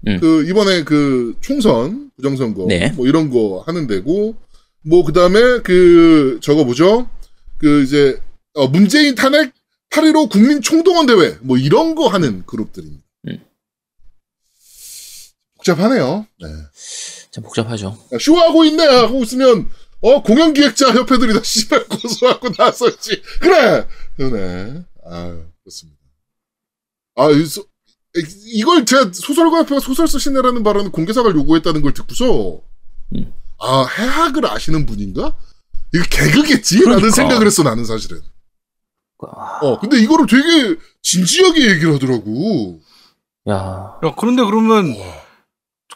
[0.06, 0.20] 음.
[0.20, 2.90] 그 이번에 그 총선 부정선거 네.
[2.92, 4.36] 뭐 이런 거 하는 데고
[4.82, 7.08] 뭐 그다음에 그 저거 뭐죠
[7.58, 8.20] 그 이제
[8.54, 9.52] 어 문재인 탄핵
[9.90, 13.04] 8.15 국민 총동원 대회 뭐 이런 거 하는 그룹들입니다.
[13.28, 13.38] 음.
[15.56, 16.26] 복잡하네요.
[16.40, 16.48] 네.
[17.34, 17.98] 참 복잡하죠.
[18.12, 18.86] 야, 쇼하고 있네!
[18.86, 19.68] 하고 있으면
[20.00, 23.20] 어 공연 기획자 협회들이 다 씨발 고소하고 나서지.
[23.40, 23.88] 그래!
[24.16, 24.84] 그러네.
[25.04, 25.98] 아 그렇습니다.
[27.16, 27.62] 아 이, 소-
[28.16, 32.60] 이- 이걸 제가 소설가 협회가 소설 쓰시네라는 발언 공개사과를 요구했다는 걸 듣고서
[33.16, 33.32] 음.
[33.58, 35.36] 아 해학을 아시는 분인가?
[35.92, 37.16] 이거 개그겠지라는 그러니까.
[37.16, 38.20] 생각을 했어 나는 사실은.
[39.26, 42.80] 아, 어 근데 이거를 되게 진지하게 얘기를 하더라고.
[43.48, 44.94] 야, 야, 그런데 그러면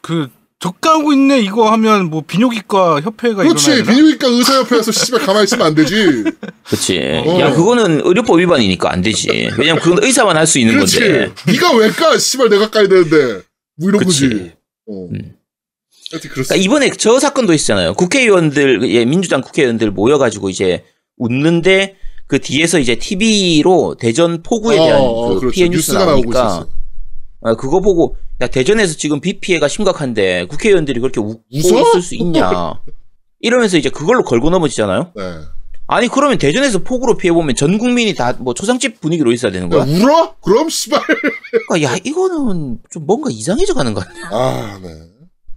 [0.03, 3.85] 그 적가하고 있네 이거 하면 뭐 비뇨기과 협회가 그렇지?
[3.85, 5.95] 비뇨기과 의사협회에서 씨발 가만히 있으면 안 되지
[6.67, 6.99] 그렇지.
[7.27, 7.41] 어.
[7.41, 9.29] 야, 그거는 의료법 위반이니까 안 되지.
[9.57, 10.99] 왜냐면 그건 의사만 할 수 있는 그렇지.
[10.99, 11.33] 건데.
[11.47, 12.19] 네가 왜 까?
[12.19, 13.43] 씨발 내가 까야 되는데.
[13.77, 14.29] 뭐 이런 그치.
[14.29, 14.53] 거지.
[14.89, 15.09] 어.
[15.13, 15.35] 음.
[16.11, 16.55] 하여튼 그러니까.
[16.57, 17.95] 이번에 저 사건도 있잖아요.
[17.95, 20.85] 국회의원들, 예, 민주당 국회의원들 모여가지고 이제
[21.19, 25.55] 웃는데 그 뒤에서 이제 TV로 대전 포구에 대한 어, 그 그렇죠.
[25.55, 26.69] 피해 뉴스 뉴스가 나오고 나오니까 있었어.
[27.43, 31.81] 아, 그거 보고 야 대전에서 지금 비 피해가 심각한데 국회의원들이 그렇게 웃고 웃어?
[31.91, 32.75] 있을 수 있냐
[33.41, 35.13] 이러면서 이제 그걸로 걸고 넘어지잖아요.
[35.15, 35.23] 네.
[35.91, 39.85] 아니 그러면 대전에서 폭우로 피해 보면 전 국민이 다 뭐 초상집 분위기로 있어야 되는 야,
[39.85, 39.85] 거야.
[39.99, 40.35] 울어?
[40.43, 41.01] 그럼 씨발.
[41.69, 44.29] 그러니까 야 이거는 좀 뭔가 이상해져 가는 거 아니야?
[44.31, 44.89] 아, 네.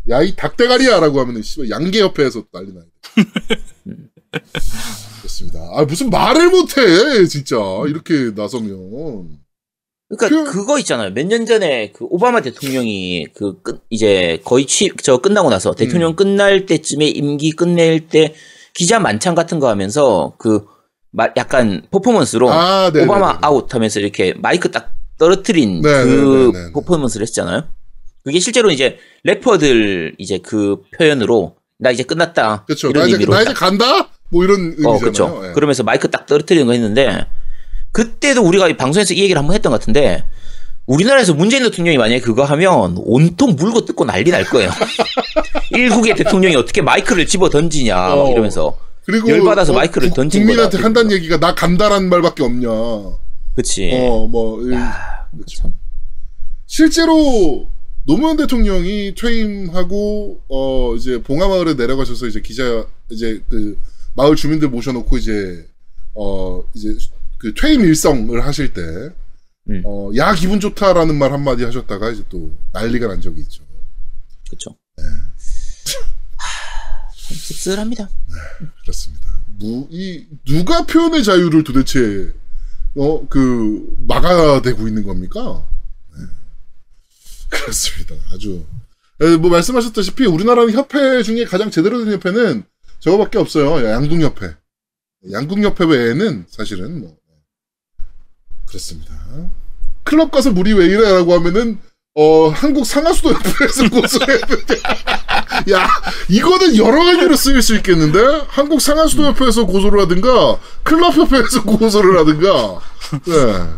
[0.09, 2.85] 야, 이 닭대가리야라고 하면은 씨발 양계협회에서 난리 나요.
[5.19, 5.59] 그렇습니다.
[5.73, 7.55] 아, 무슨 말을 못해, 진짜.
[7.87, 9.40] 이렇게 나서면.
[10.17, 10.65] 그러니까 그- 그...
[10.65, 11.11] 거 있잖아요.
[11.13, 15.75] 몇 년 전에 그 오바마 대통령이 그 끝, 이제 거의 취, 저 끝나고 나서 음.
[15.75, 18.33] 대통령 끝날 때쯤에 임기 끝낼 때
[18.73, 20.65] 기자 만찬 같은 거 하면서 그
[21.11, 23.03] 마- 약간 퍼포먼스로 아, 네.
[23.03, 23.39] 오바마 네, 네.
[23.41, 26.71] 아웃 하면서 이렇게 마이크 딱 떨어뜨린 네, 그 네, 네, 네.
[26.73, 27.63] 퍼포먼스를 했잖아요.
[28.23, 32.65] 그게 실제로 이제 래퍼들 이제 그 표현으로 나 이제 끝났다.
[32.65, 32.89] 그렇죠.
[32.89, 34.09] 이런 나 이제, 의미로 나 이제 딱 간다?
[34.29, 34.95] 뭐 이런 의미잖아요.
[34.95, 35.41] 어, 그렇죠.
[35.47, 35.51] 예.
[35.53, 37.25] 그러면서 마이크 딱 떨어뜨리는 거 했는데
[37.91, 40.23] 그때도 우리가 이 방송에서 이 얘기를 한번 했던 것 같은데
[40.85, 44.71] 우리나라에서 문재인 대통령이 만약에 그거 하면 온통 물고 뜯고 난리 날 거예요.
[45.71, 48.31] 일국의 대통령이 어떻게 마이크를 집어 던지냐 막 어.
[48.31, 50.85] 이러면서 그리고 열받아서 마이크를 국- 던진 국민한테 거다.
[50.85, 52.69] 한다는 얘기가 나 간다라는 말밖에 없냐.
[53.55, 53.91] 그치.
[53.93, 54.61] 어, 뭐.
[54.63, 55.27] 이- 야.
[55.57, 55.73] 참.
[56.65, 57.67] 실제로
[58.05, 63.77] 노무현 대통령이 퇴임하고 어 이제 봉하마을에 내려가셔서 이제 기자 이제 그
[64.15, 65.65] 마을 주민들 모셔놓고 이제
[66.15, 66.95] 어 이제
[67.41, 68.81] 그 퇴임 일성을 하실 때
[69.69, 69.81] 음.
[69.83, 73.63] 어, 야 기분 좋다라는 말 한마디 하셨다가 이제 또 난리가 난 적이 있죠.
[74.47, 74.77] 그쵸.
[74.97, 75.03] 네.
[75.03, 78.09] 하, 참 씁쓸합니다.
[78.81, 79.27] 그렇습니다.
[79.57, 82.31] 무, 이, 누가 표현의 자유를 도대체,
[82.95, 85.67] 어, 그, 막아대고 있는 겁니까?
[86.15, 86.25] 네.
[87.59, 88.15] 그렇습니다.
[88.33, 88.65] 아주.
[89.21, 92.63] 에, 뭐, 말씀하셨다시피, 우리나라는 협회 중에 가장 제대로 된 협회는
[92.99, 93.87] 저거밖에 없어요.
[93.87, 94.55] 양궁협회.
[95.31, 97.20] 양궁협회 외에는 사실은 뭐,
[98.71, 99.13] 그렇습니다.
[100.03, 101.11] 클럽 가서 물이 왜 이래?
[101.11, 101.77] 라고 하면은,
[102.15, 103.89] 어, 한국 상하수도 협회에서
[104.65, 104.81] 돼.
[105.71, 105.87] 야,
[106.29, 108.19] 이거는 여러 가지로 쓰일 수 있겠는데?
[108.47, 112.81] 한국 상하수도 협회에서 고소를 하든가, 클럽 협회에서 고소를 하든가,
[113.25, 113.69] 네.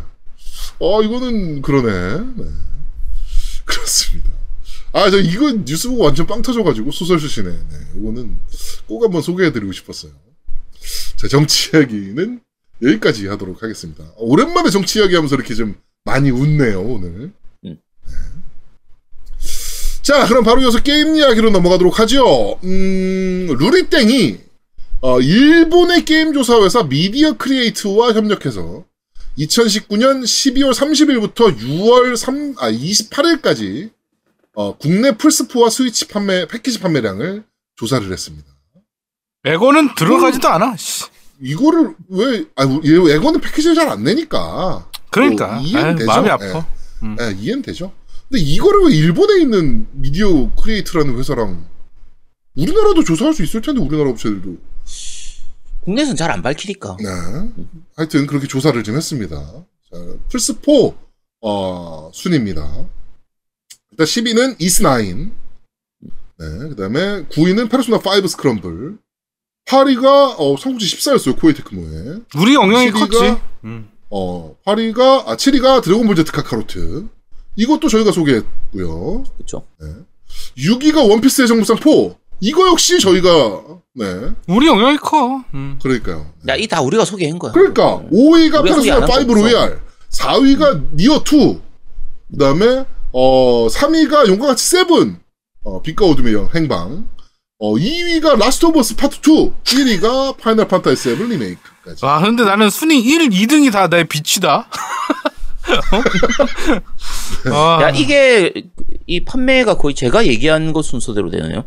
[0.79, 2.25] 어, 이거는, 그러네.
[2.36, 2.45] 네.
[3.65, 4.29] 그렇습니다.
[4.93, 7.49] 아, 저 이거 뉴스 보고 완전 빵 터져가지고, 소설 출신에.
[7.49, 8.38] 네, 이거는
[8.88, 10.12] 꼭 한번 소개해드리고 싶었어요.
[11.15, 12.41] 자, 정치 이야기는
[12.83, 14.03] 여기까지 하도록 하겠습니다.
[14.17, 17.31] 오랜만에 정치 이야기 하면서 이렇게 좀 많이 웃네요, 오늘.
[17.65, 17.79] 음.
[20.01, 22.59] 자, 그럼 바로 이어서 게임 이야기로 넘어가도록 하죠.
[22.63, 24.39] 음, 루리땡이
[25.01, 28.85] 어, 일본의 게임 조사 회사 미디어 크리에이트와 협력해서
[29.37, 33.91] 2019년 12월 30일부터 6월 3, 아, 28일까지
[34.55, 37.43] 어, 국내 플스4와 스위치 판매, 패키지 판매량을
[37.75, 38.47] 조사를 했습니다.
[39.45, 40.77] 에고는 들어가지도 않아.
[40.77, 41.05] 씨.
[41.41, 44.87] 이거를 왜, 아, 얘 에고는 패키지를 잘 안 내니까.
[45.11, 46.07] 그러니까 뭐 이해는 아유, 되죠.
[46.07, 46.31] 마음이 예.
[46.31, 46.67] 아파.
[47.03, 47.17] 음.
[47.19, 47.91] 예, 이해는 되죠.
[48.29, 51.65] 근데 이거를 왜 일본에 있는 미디어 크리에이트라는 회사랑
[52.55, 54.57] 우리나라도 조사할 수 있을 텐데 우리나라 업체들도
[55.81, 56.97] 국내에서는 잘 안 밝히니까.
[56.99, 57.05] 네.
[57.95, 59.35] 하여튼 그렇게 조사를 좀 했습니다.
[59.35, 59.97] 자,
[60.29, 60.95] 플스4
[61.41, 62.85] 어, 순입니다.
[63.91, 65.31] 일단 10위는 이스9.
[66.39, 66.45] 네.
[66.69, 68.97] 그 다음에 9위는 페르소나 5 스크럼블.
[69.65, 71.39] 8위가 어, 삼국지 14였어요.
[71.39, 72.17] 코에이 테크모에.
[72.38, 73.36] 우리 영향이 12가 컸지.
[73.65, 73.89] 음.
[74.10, 77.08] 어, 8위가 아 7위가 드래곤볼 Z 카카로트.
[77.56, 79.23] 이것도 저희가 소개했고요.
[79.38, 79.65] 그쵸.
[80.58, 81.84] 6위가 원피스 해적무쌍 4.
[82.41, 83.62] 이거 역시 저희가
[83.95, 84.32] 네.
[84.47, 85.43] 우리 영향이 커.
[85.54, 85.80] 음.
[85.82, 86.26] 그러니까요.
[86.49, 87.52] 야, 이 다 우리가 소개한 거야.
[87.52, 89.41] 그러니까 5위가 우리가 소개 페르소나 안한 5거 없어.
[89.47, 91.60] 로얄, 4위가 니오 2,
[92.32, 95.19] 그다음에 어 3위가 용과 같이 seven,
[95.63, 97.08] 어 빛과 어둠의 영 행방,
[97.65, 102.06] 어 2위가 라스트 오브 어스 파트 2, 1위가 파이널 판타지 7 리메이크까지.
[102.06, 104.67] 와, 근데 나는 순위 1, 2등이 다내 빛이다.
[107.49, 107.56] 어?
[107.56, 108.52] 아, 야, 이게,
[109.08, 111.63] 이 판매가 거의 제가 얘기한 것 순서대로 되네요.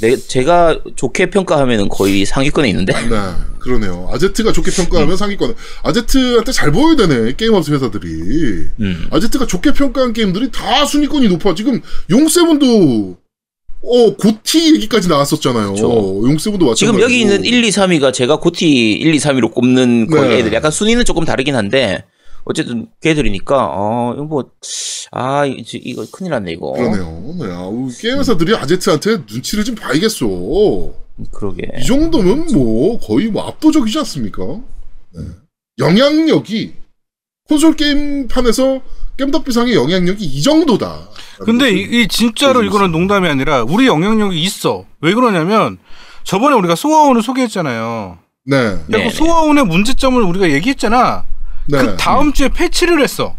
[0.00, 2.92] 내, 제가 좋게 평가하면은 거의 상위권에 있는데.
[2.92, 3.16] 네,
[3.60, 4.10] 그러네요.
[4.12, 5.54] 아제트가 좋게 평가하면 상위권.
[5.84, 8.08] 아제트한테 잘 보여야 되네 게임업체 회사들이.
[8.80, 9.06] 음.
[9.12, 11.54] 아제트가 좋게 평가한 게임들이 다 순위권이 높아.
[11.54, 11.80] 지금
[12.10, 13.21] 용세븐도
[13.84, 15.72] 어 고티 얘기까지 나왔었잖아요.
[15.72, 16.20] 그쵸.
[16.24, 16.74] 용세븐도 마찬가지고.
[16.74, 20.38] 지금 여기 있는 1, 2, 3위가 제가 고티 1, 2, 3위로 꼽는 거의 네.
[20.38, 20.52] 애들.
[20.52, 22.04] 약간 순위는 조금 다르긴 한데,
[22.44, 24.44] 어쨌든 걔들이니까, 어, 이거 뭐,
[25.10, 26.72] 아, 이- 이거 큰일 났네, 이거.
[26.72, 27.34] 그러네요.
[27.38, 30.26] 네, 아, 게임 회사들이 아제트한테 눈치를 좀 봐야겠어.
[31.32, 31.68] 그러게.
[31.80, 34.42] 이 정도면 뭐 거의 뭐 압도적이지 않습니까?
[35.14, 35.22] 네.
[35.78, 36.72] 영향력이
[37.48, 38.80] 콘솔 게임판에서
[39.18, 41.08] 겜덕비상의 영향력이 이 정도다.
[41.44, 44.84] 근데 이, 이 진짜로 이거는 농담이 아니라 우리 영향력이 있어.
[45.00, 45.78] 왜 그러냐면
[46.24, 48.18] 저번에 우리가 소아원을 소개했잖아요.
[48.44, 49.10] 네, 그리고 네, 네.
[49.10, 51.24] 소아원의 문제점을 우리가 얘기했잖아.
[51.68, 51.78] 네.
[51.78, 53.36] 그 다음 주에 패치를 했어.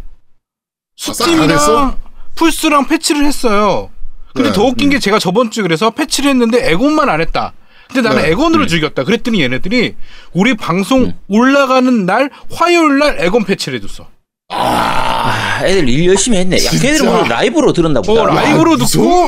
[0.96, 1.98] 스팀이랑 했어?
[2.36, 3.90] 플스랑 패치를 했어요.
[4.34, 4.56] 근데 네.
[4.56, 7.54] 더 웃긴 게 제가 저번 주에 그래서 패치를 했는데 에곤만 안 했다.
[7.88, 8.32] 근데 나는 네.
[8.32, 9.04] 에곤으로 즐겼다.
[9.04, 9.96] 그랬더니 얘네들이
[10.34, 11.14] 우리 방송 음.
[11.28, 14.08] 올라가는 날 화요일 날 에곤 패치를 해줬어.
[14.50, 15.33] 아,
[15.64, 16.56] 애들 일 열심히 했네.
[16.56, 16.82] 야, 진짜.
[16.88, 18.24] 걔들은 오늘 라이브로 들었나 보다.
[18.24, 19.28] 어, 라이브로 듣고.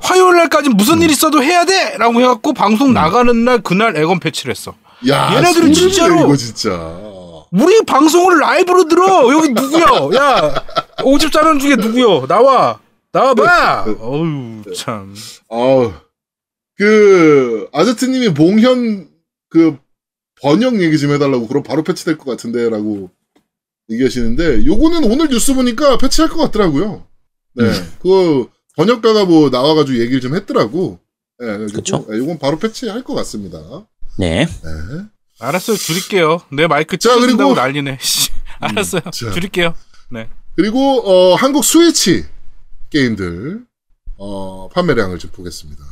[0.00, 1.96] 화요일 날까지 무슨 일 있어도 해야 돼!
[1.98, 4.74] 라고 해갖고 방송 나가는 날 그날 에건 패치를 했어.
[5.08, 6.70] 야, 얘네들은 진짜로- 이거 진짜.
[7.50, 9.30] 우리 방송을 라이브로 들어!
[9.32, 9.84] 여기 누구야?
[10.16, 10.64] 야!
[10.98, 12.26] 54명 중에 누구야?
[12.26, 12.78] 나와!
[13.12, 13.84] 나와봐!
[14.00, 15.14] 어휴, 참.
[15.50, 15.92] 아,
[16.78, 19.08] 그 아제트님이 몽현
[19.50, 19.76] 그
[20.40, 23.10] 번역 얘기 좀 해달라고 그럼 바로 패치될 것 같은데라고
[23.90, 27.06] 얘기하시는데 요거는 오늘 뉴스 보니까 패치할 것 같더라고요.
[27.54, 27.64] 네,
[28.00, 30.98] 그 번역가가 뭐 나와가지고 얘기를 좀 했더라고.
[31.38, 31.58] 네.
[31.58, 33.58] 네, 요건 바로 패치할 것 같습니다.
[34.18, 34.46] 네.
[34.46, 35.04] 네.
[35.40, 36.42] 알았어요, 줄일게요.
[36.52, 37.98] 내 마이크 자, 찢어진다고 그리고- 난리네.
[38.00, 38.30] 씨.
[38.60, 39.02] 알았어요.
[39.12, 39.30] 자.
[39.32, 39.74] 줄일게요.
[40.54, 42.26] 그리고 어, 한국 스위치
[42.90, 43.64] 게임들
[44.18, 45.82] 어, 판매량을 좀 보겠습니다.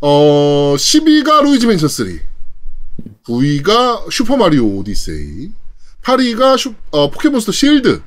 [0.00, 2.18] 어, 10위가 루이지 맨션 3,
[3.26, 5.50] 9위가 슈퍼 마리오 오디세이,
[6.08, 8.00] 8위가 슈, 어, 포켓몬스터 실드,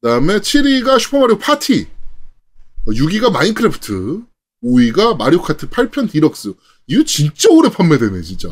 [0.00, 1.86] 그다음에 7위가 슈퍼 마리오 파티,
[2.86, 4.22] 6위가 마인크래프트,
[4.64, 6.54] 5위가 마리오 카트 8 디럭스.
[6.88, 8.48] 이거 진짜 오래 판매되네, 진짜.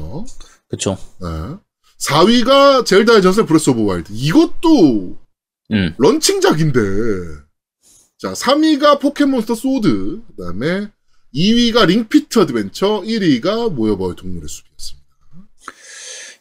[0.69, 0.97] 그쵸.
[1.21, 1.57] 네.
[1.99, 4.13] 4위가 젤다의 전설 브레스 오브 와일드.
[4.13, 5.19] 이것도
[5.73, 5.95] 음.
[5.99, 6.81] 런칭작인데.
[8.19, 10.23] 자, 3위가 포켓몬스터 소드.
[10.29, 10.91] 그 다음에
[11.35, 13.03] 2위가 링피트 어드벤처.
[13.03, 15.00] 1위가 모여봐요 동물의 숲이었습니다.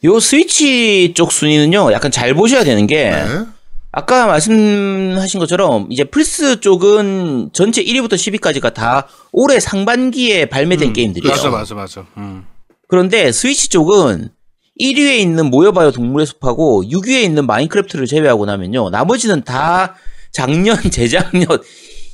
[0.04, 3.24] 요 스위치 쪽 순위는요, 약간 잘 보셔야 되는 게, 네.
[3.92, 11.30] 아까 말씀하신 것처럼, 이제 플스 쪽은 전체 1위부터 10위까지가 다 올해 상반기에 발매된 음, 게임들이에요.
[11.34, 12.06] 맞아, 맞아, 맞아.
[12.16, 12.46] 음.
[12.88, 14.30] 그런데 스위치 쪽은
[14.80, 18.88] 1위에 있는 모여봐요 동물의 숲하고 6위에 있는 마인크래프트를 제외하고 나면요.
[18.88, 19.96] 나머지는 다
[20.32, 21.46] 작년, 재작년,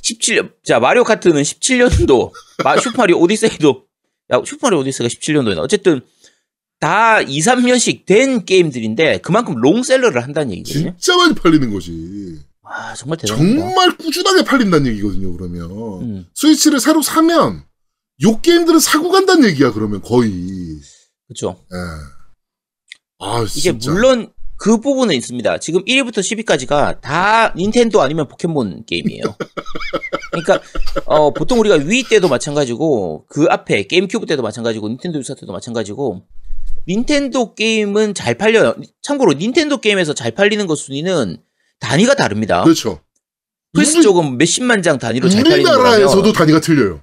[0.03, 2.31] 17년, 자, 마리오 카트는 17년도,
[2.65, 3.83] 마, 슈퍼마리오 오디세이도,
[4.33, 5.61] 야, 슈퍼마리오 오디세이가 17년도에 나.
[5.61, 6.01] 어쨌든,
[6.79, 10.95] 다 2, 3년씩 된 게임들인데, 그만큼 롱셀러를 한다는 얘기거든요.
[10.97, 12.39] 진짜 많이 팔리는 거지.
[12.63, 13.61] 아, 정말 대단합니다.
[13.61, 15.71] 정말 꾸준하게 팔린다는 얘기거든요, 그러면.
[16.01, 16.25] 음.
[16.35, 17.63] 스위치를 새로 사면,
[18.23, 20.79] 요 게임들은 사고 간다는 얘기야, 그러면 거의.
[21.27, 21.55] 그쵸.
[21.73, 21.77] 예.
[23.19, 23.91] 아, 이게 진짜.
[23.91, 25.59] 물론 그 부분은 있습니다.
[25.59, 29.23] 지금 1위부터 10위까지가 다 닌텐도 아니면 포켓몬 게임이에요.
[30.31, 30.61] 그러니까
[31.05, 35.51] 어, 보통 우리가 Wii 때도 마찬가지고 그 앞에 게임 큐브 때도 마찬가지고 닌텐도 육사 때도
[35.53, 36.23] 마찬가지고
[36.87, 38.75] 닌텐도 게임은 잘 팔려요.
[39.01, 41.37] 참고로 닌텐도 게임에서 잘 팔리는 것 순위는
[41.79, 42.63] 단위가 다릅니다.
[42.63, 43.01] 그렇죠.
[43.73, 47.01] 플스 쪽은 몇십만 장 단위로 잘 팔리는 우리나라에서도 거라면 단위가 틀려요.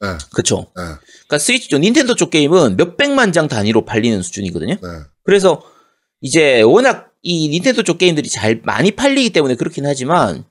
[0.00, 0.66] 네, 그렇죠.
[0.76, 4.74] 네, 그러니까 스위치 쪽 닌텐도 쪽 게임은 몇백만 장 단위로 팔리는 수준이거든요.
[4.74, 4.88] 네.
[5.24, 5.62] 그래서
[6.20, 10.44] 이제 워낙 이 닌텐도 쪽 게임들이 잘 많이 팔리기 때문에 그렇긴 하지만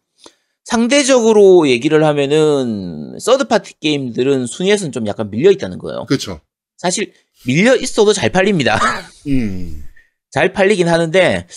[0.66, 6.06] 상대적으로 얘기를 하면은 third party 게임들은 순위에서는 좀 약간 밀려 있다는 거예요.
[6.08, 6.42] 그렇죠.
[6.76, 7.14] 사실
[7.48, 8.80] 밀려 있어도 잘 팔립니다.
[9.28, 9.84] 음,
[10.30, 11.48] 잘 팔리긴 하는데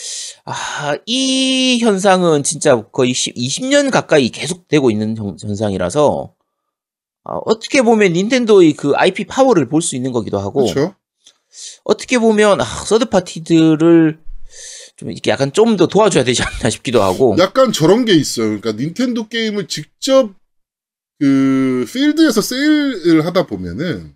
[0.44, 6.34] 아, 이 현상은 진짜 거의 10, 20년 가까이 계속되고 있는 현- 현상이라서
[7.24, 10.94] 아, 어떻게 보면 닌텐도의 그 IP 파워를 볼 수 있는 거기도 하고 그렇죠.
[11.84, 14.18] 어떻게 보면 아, 서드 파티들을
[14.96, 18.46] 좀 이렇게 약간 좀 더 도와줘야 되지 않나 싶기도 하고 약간 저런 게 있어요.
[18.60, 20.30] 그러니까 닌텐도 게임을 직접
[21.18, 24.14] 그 필드에서 세일을 하다 보면은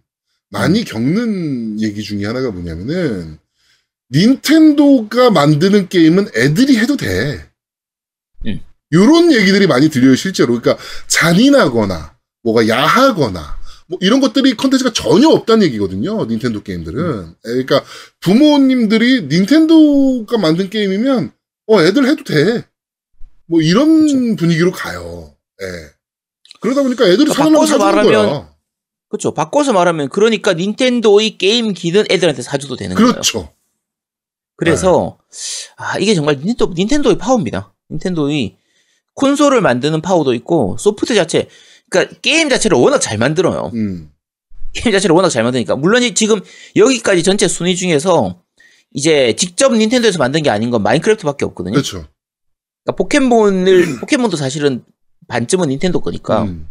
[0.54, 0.84] 많이 음.
[0.84, 3.38] 겪는 얘기 중에 하나가 뭐냐면은
[4.12, 7.50] 닌텐도가 만드는 게임은 애들이 해도 돼.
[8.46, 8.60] 음.
[8.92, 10.58] 요런 얘기들이 많이 들려요, 실제로.
[10.58, 16.24] 그러니까 잔인하거나 뭐가 야하거나 뭐 이런 것들이 컨텐츠가 전혀 없다는 얘기거든요.
[16.24, 16.98] 닌텐도 게임들은.
[17.00, 17.34] 음.
[17.44, 17.84] 에, 그러니까
[18.20, 21.32] 부모님들이 닌텐도가 만든 게임이면
[21.66, 22.64] 어 애들 해도 돼.
[23.46, 24.36] 뭐 이런 그렇죠.
[24.36, 25.34] 분위기로 가요.
[25.62, 25.66] 예.
[26.60, 28.53] 그러다 보니까 애들이 그러니까 바꿔서 말하면 거야.
[29.14, 33.53] 그렇죠 바꿔서 말하면 그러니까 닌텐도의 게임 기는 애들한테 사줘도 되는 거예요 그렇죠.
[34.57, 35.18] 그래서
[35.77, 38.57] 아 이게 정말 닌텐도 닌텐도의 파워입니다 닌텐도의
[39.14, 41.48] 콘솔을 만드는 파워도 있고 소프트 자체
[41.90, 44.11] 그러니까 게임 자체를 워낙 잘 만들어요 음.
[44.72, 46.40] 게임 자체를 워낙 잘 만드니까 물론 이- 지금
[46.74, 48.40] 여기까지 전체 순위 중에서
[48.92, 51.74] 이제 직접 닌텐도에서 만든 게 아닌 건 마인크래프트밖에 없거든요.
[51.74, 52.05] 그렇죠.
[52.85, 54.85] 그러니까 포켓몬을 포켓몬도 사실은
[55.29, 56.68] 반쯤은 닌텐도 거니까 음.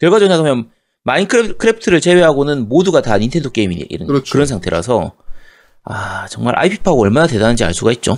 [0.00, 0.70] 결과적으로 생각하면
[1.04, 4.32] 마인크래프트를 제외하고는 모두가 다 닌텐도 게임이 이런 그렇죠.
[4.32, 5.12] 그런 상태라서
[5.84, 8.16] 아 정말 IP 파워 얼마나 대단한지 알 수가 있죠.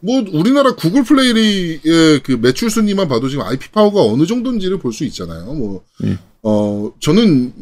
[0.00, 5.04] 뭐 우리나라 구글 플레이의 그 매출 순위만 봐도 지금 IP 파워가 어느 정도인지를 볼 수
[5.04, 5.52] 있잖아요.
[5.54, 6.18] 뭐, 음.
[6.42, 7.52] 어, 저는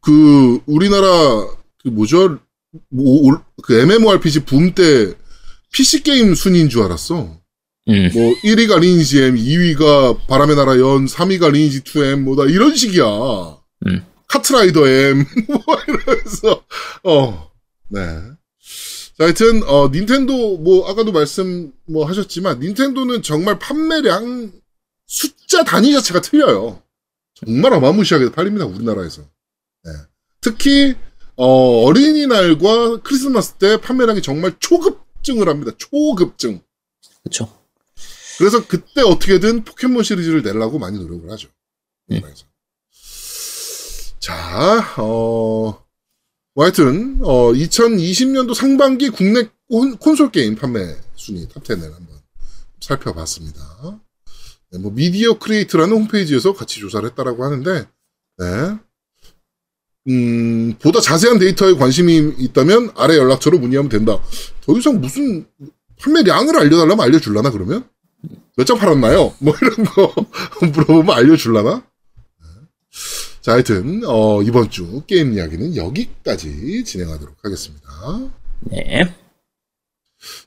[0.00, 1.06] 그 우리나라
[1.82, 2.38] 그 뭐죠?
[2.88, 5.14] 뭐, 올- 그 MMORPG 붐 때
[5.72, 7.36] PC 게임 순위인 줄 알았어.
[7.88, 8.10] 음.
[8.12, 13.04] 뭐 1위가 리니지 M, 2위가 바람의 나라 연, 3위가 리니지 2M, 뭐다 이런 식이야.
[13.86, 14.06] 음.
[14.28, 16.64] 카트라이더 M, 뭐 이러면서
[17.04, 17.50] 어,
[17.88, 18.00] 네.
[19.18, 24.52] 자, 하여튼 어 닌텐도 뭐 아까도 말씀 뭐 하셨지만 닌텐도는 정말 판매량
[25.06, 26.82] 숫자 단위 자체가 틀려요.
[27.34, 29.22] 정말 어마무시하게 팔립니다 우리나라에서.
[29.84, 29.90] 네.
[30.40, 30.94] 특히
[31.36, 35.72] 어, 어린이날과 크리스마스 때 판매량이 정말 초급증을 합니다.
[35.76, 36.60] 초급증.
[37.22, 37.61] 그렇죠.
[38.42, 41.48] 그래서 그때 어떻게든 포켓몬 시리즈를 내려고 많이 노력을 하죠.
[42.08, 42.20] 네.
[44.18, 45.80] 자, 어,
[46.52, 52.08] 뭐 하여튼, 어, 2020년도 상반기 국내 콘, 콘솔 게임 판매 순위 top 10을 한번
[52.80, 53.60] 살펴봤습니다.
[54.72, 57.86] 네, 뭐, 미디어 크리에이트라는 홈페이지에서 같이 조사를 했다라고 하는데,
[58.38, 58.76] 네.
[60.08, 64.20] 음, 보다 자세한 데이터에 관심이 있다면 아래 연락처로 문의하면 된다.
[64.62, 65.46] 더 이상 무슨
[66.00, 67.91] 판매량을 알려달라면 알려줄라나, 그러면?
[68.56, 69.34] 몇 장 팔았나요?
[69.38, 70.14] 뭐 이런 거
[70.66, 71.82] 물어보면 알려줄라나?
[73.40, 77.88] 자, 하여튼, 어, 이번 주 게임 이야기는 여기까지 진행하도록 하겠습니다.
[78.60, 79.12] 네.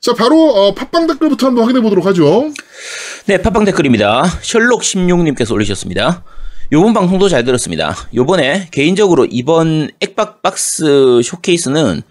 [0.00, 2.50] 자, 바로, 어, 팟빵 댓글부터 한번 확인해 보도록 하죠.
[3.26, 4.22] 네, 팟빵 댓글입니다.
[4.40, 6.24] 셜록16님께서 올리셨습니다.
[6.72, 7.94] 요번 방송도 잘 들었습니다.
[8.14, 12.02] 요번에 개인적으로 이번 액박박스 쇼케이스는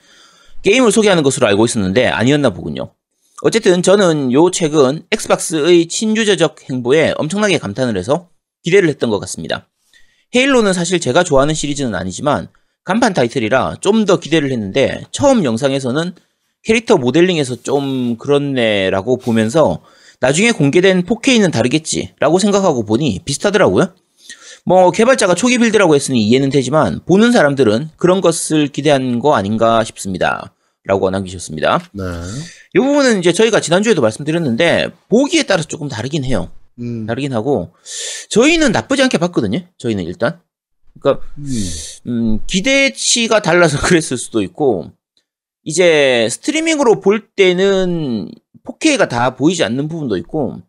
[0.61, 2.93] 게임을 소개하는 것으로 알고 있었는데 아니었나 보군요.
[3.41, 8.29] 어쨌든 저는 요 책은 엑스박스의 친유저적 행보에 엄청나게 감탄을 해서
[8.63, 9.67] 기대를 했던 것 같습니다.
[10.33, 12.47] 헤일로는 사실 제가 좋아하는 시리즈는 아니지만
[12.83, 16.13] 간판 타이틀이라 좀 더 기대를 했는데 처음 영상에서는
[16.63, 19.81] 캐릭터 모델링에서 좀 그렇네라고 보면서
[20.19, 23.93] 나중에 공개된 4K는 다르겠지라고 생각하고 보니 비슷하더라고요.
[24.65, 30.54] 뭐 개발자가 초기 빌드라고 했으니 이해는 되지만 보는 사람들은 그런 것을 기대한 거 아닌가 싶습니다.
[30.85, 31.79] 라고 남기셨습니다.
[31.93, 32.03] 네.
[32.75, 36.51] 이 부분은 이제 저희가 지난주에도 말씀드렸는데 보기에 따라서 조금 다르긴 해요.
[36.79, 37.73] 음, 다르긴 하고
[38.29, 39.59] 저희는 나쁘지 않게 봤거든요.
[39.77, 40.39] 저희는 일단.
[40.99, 41.45] 그러니까 음,
[42.07, 44.91] 음, 기대치가 달라서 그랬을 수도 있고,
[45.63, 48.29] 이제 스트리밍으로 볼 때는
[48.63, 50.61] 4K가 다 보이지 않는 부분도 있고,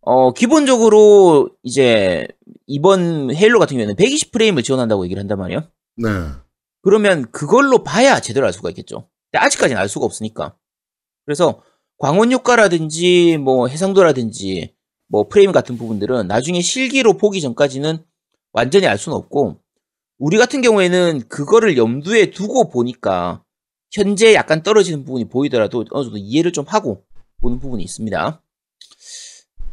[0.00, 2.26] 어, 기본적으로 이제
[2.66, 5.64] 이번 헤일로 같은 경우에는 120프레임을 지원한다고 얘기를 한단 말이에요.
[5.96, 6.08] 네.
[6.82, 9.09] 그러면 그걸로 봐야 제대로 알 수가 있겠죠.
[9.38, 10.56] 아직까지는 알 수가 없으니까.
[11.24, 11.62] 그래서
[11.98, 14.74] 광원 효과라든지 뭐 해상도라든지
[15.08, 18.04] 뭐 프레임 같은 부분들은 나중에 실기로 보기 전까지는
[18.52, 19.60] 완전히 알 수는 없고
[20.18, 23.44] 우리 같은 경우에는 그거를 염두에 두고 보니까
[23.92, 27.04] 현재 약간 떨어지는 부분이 보이더라도 어느 정도 이해를 좀 하고
[27.40, 28.42] 보는 부분이 있습니다.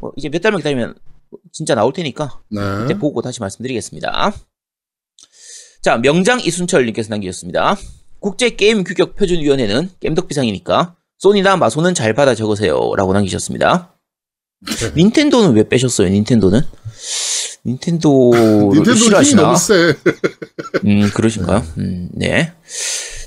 [0.00, 0.94] 뭐 이제 몇 달만 기다리면
[1.52, 2.60] 진짜 나올 테니까 네.
[2.80, 4.32] 그때 보고 다시 말씀드리겠습니다.
[5.82, 7.76] 자, 명장 이순철님께서 남기셨습니다.
[8.20, 13.94] 국제 게임 규격 표준위원회는 겜덕 비상이니까 소니나 마소는 잘 받아 적으세요 라고 남기셨습니다.
[14.66, 14.92] 네.
[14.96, 16.08] 닌텐도는 왜 빼셨어요?
[16.08, 16.60] 닌텐도는?
[17.64, 19.42] 닌텐도를 닌텐도 힘이 싫어하시나?
[19.42, 19.94] 너무 세.
[20.84, 21.64] 음, 그러신가요?
[21.78, 22.52] 음, 네.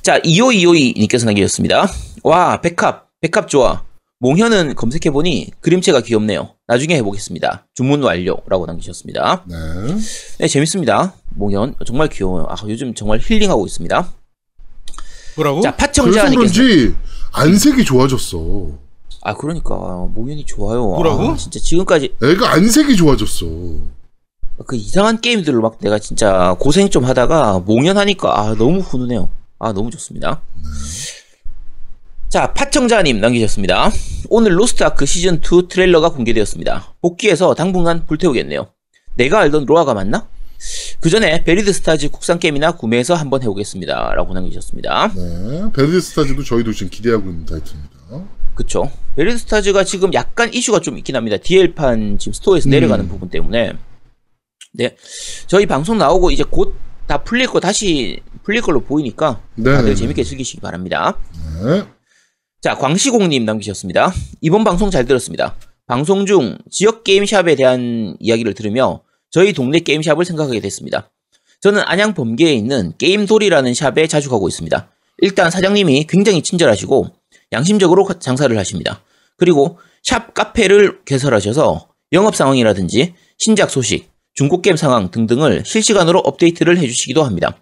[0.02, 1.88] 자, 2525님께서 남기셨습니다.
[2.24, 3.84] 와, 백합, 백합 좋아.
[4.20, 6.54] 몽현은 검색해보니 그림체가 귀엽네요.
[6.68, 7.68] 나중에 해보겠습니다.
[7.74, 9.46] 주문 완료라고 남기셨습니다.
[9.48, 9.56] 네.
[10.40, 11.16] 네, 재밌습니다.
[11.36, 12.46] 몽현 정말 귀여워요.
[12.50, 14.14] 아, 요즘 정말 힐링하고 있습니다.
[15.36, 15.62] 뭐라고?
[15.62, 16.96] 자, 그래서 파청자님께서 그런지
[17.32, 18.72] 안색이 좋아졌어.
[19.24, 19.76] 아, 그러니까
[20.14, 20.86] 몽현이 좋아요.
[20.86, 21.30] 뭐라고?
[21.30, 23.46] 아, 진짜 지금까지 애가 안색이 좋아졌어.
[24.66, 29.30] 그 이상한 게임들로 막 내가 진짜 고생 좀 하다가 몽현 하니까 아, 너무 훈훈해요.
[29.60, 30.42] 아, 너무 좋습니다.
[32.30, 33.92] 자, 파청자님 남기셨습니다.
[34.30, 36.96] 오늘 로스트 아크 시즌2 트레일러가 공개되었습니다.
[37.02, 38.68] 복귀해서 당분간 불태우겠네요.
[39.16, 40.28] 내가 알던 로아가 맞나?
[41.00, 44.14] 그 전에 베리드 스타즈 국산 게임이나 구매해서 한번 해보겠습니다.
[44.16, 45.14] 라고 남기셨습니다.
[45.16, 45.72] 네.
[45.74, 47.92] 베르스타즈도 저희도 지금 기대하고 있는 타이틀입니다.
[48.56, 48.92] 그쵸.
[49.16, 51.38] 베리드 스타즈가 지금 약간 이슈가 좀 있긴 합니다.
[51.38, 52.72] DL판 지금 스토어에서 음.
[52.72, 53.74] 내려가는 부분 때문에.
[54.74, 54.96] 네.
[55.48, 59.70] 저희 방송 나오고 이제 곧 다 풀릴 거 다시 풀릴 걸로 보이니까 네.
[59.74, 61.18] 다들 재밌게 즐기시기 바랍니다.
[61.62, 61.84] 네.
[62.62, 64.14] 자, 광시공님 남기셨습니다.
[64.40, 65.56] 이번 방송 잘 들었습니다.
[65.88, 69.02] 방송 중 지역 게임샵에 대한 이야기를 들으며
[69.32, 71.10] 저희 동네 게임샵을 생각하게 됐습니다.
[71.62, 74.92] 저는 안양 범계에 있는 게임돌이라는 샵에 자주 가고 있습니다.
[75.20, 77.08] 일단 사장님이 굉장히 친절하시고
[77.54, 79.04] 양심적으로 장사를 하십니다.
[79.38, 87.24] 그리고 샵 카페를 개설하셔서 영업 상황이라든지 신작 소식, 중고 게임 상황 등등을 실시간으로 업데이트를 해주시기도
[87.24, 87.58] 합니다.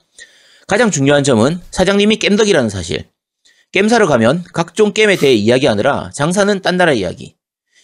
[0.68, 3.06] 가장 중요한 점은 사장님이 겜덕이라는 사실.
[3.90, 7.36] 사러 가면 각종 게임에 대해 이야기하느라 장사는 딴 나라 이야기.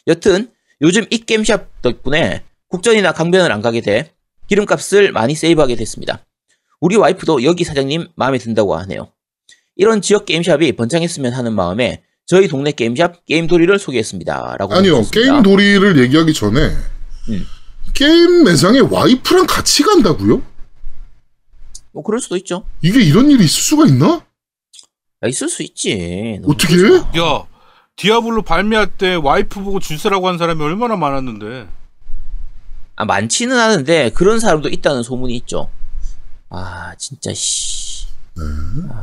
[0.07, 0.49] 여튼
[0.81, 2.43] 요즘 이 게임샵 덕분에
[2.75, 4.11] 국전이나 강변을 안 가게 돼
[4.47, 6.25] 기름값을 많이 세이브하게 됐습니다.
[6.81, 9.07] 우리 와이프도 여기 사장님 마음에 든다고 하네요.
[9.77, 14.57] 이런 지역 게임샵이 번창했으면 하는 마음에 저희 동네 게임샵 게임돌이를 소개했습니다.
[14.57, 14.93] 라고 아니요.
[14.95, 15.31] 남기셨습니다.
[15.31, 16.59] 게임돌이를 얘기하기 전에
[17.29, 17.45] 음.
[17.93, 20.41] 게임 매장에 와이프랑 같이 간다고요?
[21.93, 22.65] 뭐 그럴 수도 있죠.
[22.81, 24.25] 이게 이런 일이 있을 수가 있나?
[25.23, 26.41] 야, 있을 수 있지.
[26.45, 26.73] 어떻게?
[26.75, 27.45] 야
[27.95, 31.67] 디아블로 발매할 때 와이프 보고 줄 서라고 한 사람이 얼마나 많았는데.
[32.97, 35.69] 아, 많지는 않은데 그런 사람도 있다는 소문이 있죠.
[36.49, 38.05] 아 진짜 씨.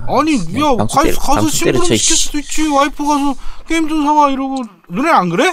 [0.08, 2.14] 아니 네, 야 방송 가서 때려- 가서 심부름 시킬 씨.
[2.16, 2.68] 수도 있지.
[2.68, 3.34] 와이프 가서
[3.66, 5.48] 게임 좀 사와 이러고 너네 안 그래?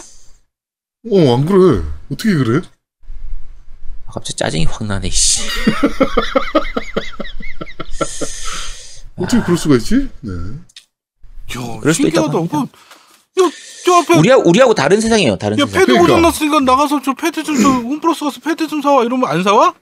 [1.11, 1.83] 어, 안 그래.
[2.11, 2.61] 어떻게 그래?
[4.05, 5.41] 아, 갑자기 짜증이 확 나네 씨.
[9.15, 10.09] 어떻게 그럴 수가 있지?
[10.21, 10.31] 네.
[10.31, 12.47] 야 그럴 수도 있다고
[14.17, 15.37] 우리 우리하고 다른 세상이에요.
[15.37, 15.79] 다른 야 세상.
[15.79, 16.01] 패드 그러니까.
[16.07, 19.73] 고장 났으니까 나가서 저 패드 좀 저 홈플러스 가서 패드 좀 사와 이러면 안 사와?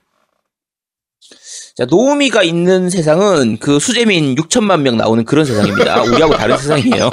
[1.76, 6.02] 자 노우미가 있는 세상은 그 수재민 6천만 명 나오는 그런 세상입니다.
[6.10, 7.10] 우리하고 다른 세상이에요.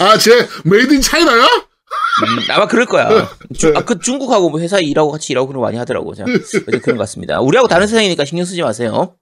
[0.00, 1.42] 아, 쟤 made in China야?
[1.44, 3.28] 음, 아마 그럴 거야.
[3.56, 6.14] 주, 아, 그 중국하고 뭐 회사에 일하고 같이 일하고 그런 거 많이 하더라고.
[6.14, 7.40] 자, 그런 것 같습니다.
[7.40, 9.14] 우리하고 다른 세상이니까 신경 쓰지 마세요.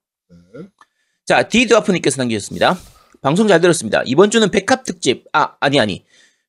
[1.26, 2.78] 자, 디드와프님께서 남기셨습니다.
[3.20, 4.02] 방송 잘 들었습니다.
[4.06, 5.24] 이번 주는 백합 특집.
[5.32, 6.04] 아, 아니, 아니.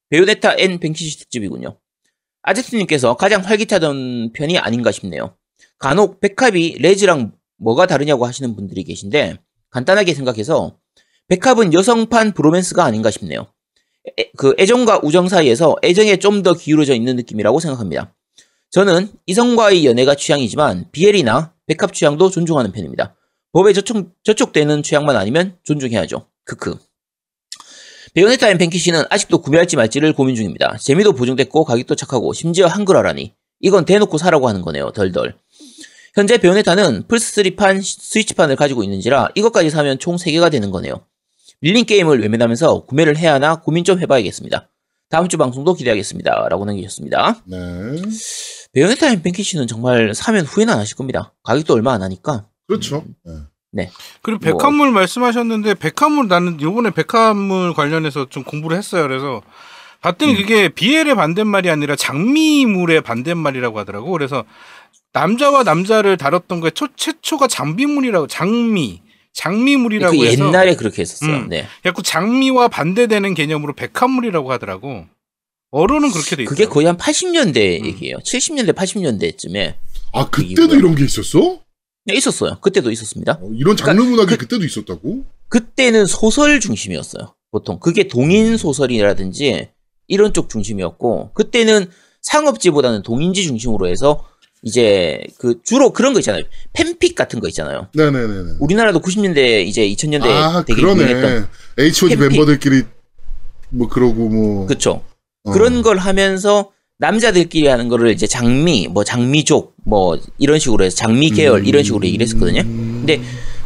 [0.10, 1.78] 베요네타 앤 뱅퀴시 특집이군요.
[2.42, 5.36] 아제트님께서 가장 활기차던 편이 아닌가 싶네요.
[5.78, 9.38] 간혹 백합이 레즈랑 뭐가 다르냐고 하시는 분들이 계신데,
[9.70, 10.78] 간단하게 생각해서,
[11.28, 13.48] 백합은 여성판 브로맨스가 아닌가 싶네요.
[14.20, 18.16] 애- 그 애정과 우정 사이에서 애정에 좀 더 기울어져 있는 느낌이라고 생각합니다.
[18.72, 23.16] 저는 이성과의 연애가 취향이지만 BL이나 백합 취향도 존중하는 편입니다.
[23.52, 26.26] 법에 저촉, 저촉되는 취향만 아니면 존중해야죠.
[26.50, 26.78] 크크.
[28.16, 30.78] 베요네타 앤 뱅퀴시는 아직도 구매할지 말지를 고민 중입니다.
[30.78, 33.34] 재미도 보증됐고 가격도 착하고 심지어 한글화라니.
[33.60, 34.92] 이건 대놓고 사라고 하는 거네요.
[34.92, 35.38] 덜덜.
[36.16, 41.06] 현재 베요네타는 플스3판, 스위치판을 가지고 있는지라 이것까지 사면 총 3개가 되는 거네요.
[41.62, 44.70] 밀린 게임을 외면하면서 구매를 해야 하나 고민 좀 해봐야겠습니다.
[45.10, 46.48] 다음 주 방송도 기대하겠습니다.
[46.50, 47.44] 라고 남기셨습니다.
[47.46, 47.58] 네.
[48.74, 51.34] 베요네타 앤 뱅퀴시는 정말 사면 후회는 안 하실 겁니다.
[51.44, 52.48] 가격도 얼마 안 하니까.
[52.68, 53.04] 그렇죠.
[53.28, 53.48] 음.
[53.72, 53.92] 네.
[54.22, 59.04] 그리고 뭐- 백합물 말씀하셨는데 백합물 나는 요번에 백합물 관련해서 좀 공부를 했어요.
[59.08, 59.42] 그래서
[60.02, 64.12] 봤더니 그게 BL의 반대말이 아니라 장미물의 반대말이라고 하더라고.
[64.12, 64.44] 그래서
[65.14, 69.02] 남자와 남자를 다뤘던 거에 초, 최초가 장미물이라고 장미
[69.34, 71.36] 장미물이라고 그 해서 옛날에 그렇게 했었어요.
[71.36, 71.50] 음.
[71.50, 71.66] 네.
[71.84, 75.06] 자꾸 장미와 반대되는 개념으로 백합물이라고 하더라고.
[75.72, 76.50] 어로는 그렇게 돼 있어요.
[76.50, 77.86] 그게 거의 한 80년대 음.
[77.86, 78.18] 얘기예요.
[78.18, 79.76] 70년대, 80년대쯤에
[80.14, 80.80] 아 그때도 이거요.
[80.80, 81.60] 이런 게 있었어?
[82.12, 82.58] 네, 있었어요.
[82.62, 83.40] 그때도 있었습니다.
[83.42, 85.26] 어, 이런 장르 그러니까 문학이 그- 그, 때도 있었다고?
[85.50, 87.34] 그때는 소설 중심이었어요.
[87.52, 89.70] 보통 그게 동인 소설이라든지
[90.08, 91.88] 이런 쪽 중심이었고 그때는
[92.22, 94.26] 상업지보다는 동인지 중심으로 해서
[94.62, 96.44] 이제 그 주로 그런 거 있잖아요.
[96.74, 97.88] 팬픽 같은 거 있잖아요.
[97.96, 98.58] 네네네네.
[98.60, 101.02] 우리나라도 90년대 이제 2000년대 아 되게 그러네.
[101.04, 101.50] 유행했던
[101.80, 102.38] H.O.T 팬픽.
[102.38, 102.84] 멤버들끼리
[103.70, 105.04] 뭐 그러고 뭐 그쵸.
[105.46, 105.52] 어.
[105.52, 111.32] 그런 걸 하면서 남자들끼리 하는 거를 이제 장미, 뭐 장미족, 뭐 이런 식으로 해서 장미
[111.32, 112.62] 계열 이런 식으로 얘기를 했었거든요.
[112.64, 113.22] 근데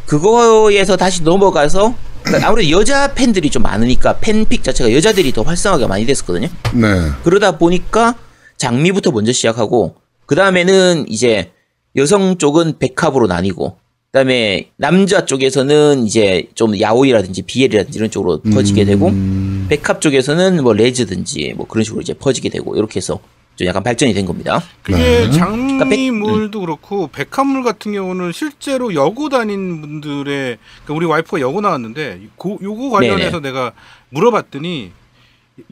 [0.05, 6.05] 그거에서 다시 넘어가서 그러니까 아무래도 여자 팬들이 좀 많으니까 팬픽 자체가 여자들이 더 활성화가 많이
[6.05, 6.47] 됐었거든요.
[6.73, 7.09] 네.
[7.23, 8.15] 그러다 보니까
[8.57, 9.95] 장미부터 먼저 시작하고
[10.27, 11.51] 그 다음에는 이제
[11.95, 13.77] 여성 쪽은 백합으로 나뉘고
[14.13, 19.65] 그다음에 남자 쪽에서는 이제 좀 야오이라든지 BL이라든지 이런 쪽으로 퍼지게 되고 음.
[19.67, 23.19] 백합 쪽에서는 뭐 레즈든지 뭐 그런 식으로 이제 퍼지게 되고 이렇게 해서
[23.55, 24.61] 좀 약간 발전이 된 겁니다.
[24.83, 25.31] 그게 네.
[25.31, 32.59] 장미물도 그렇고 백합물 같은 경우는 실제로 여고 다닌 분들의 그러니까 우리 와이프가 여고 나왔는데 고,
[32.61, 33.71] 요거 관련해서 내가
[34.09, 34.91] 물어봤더니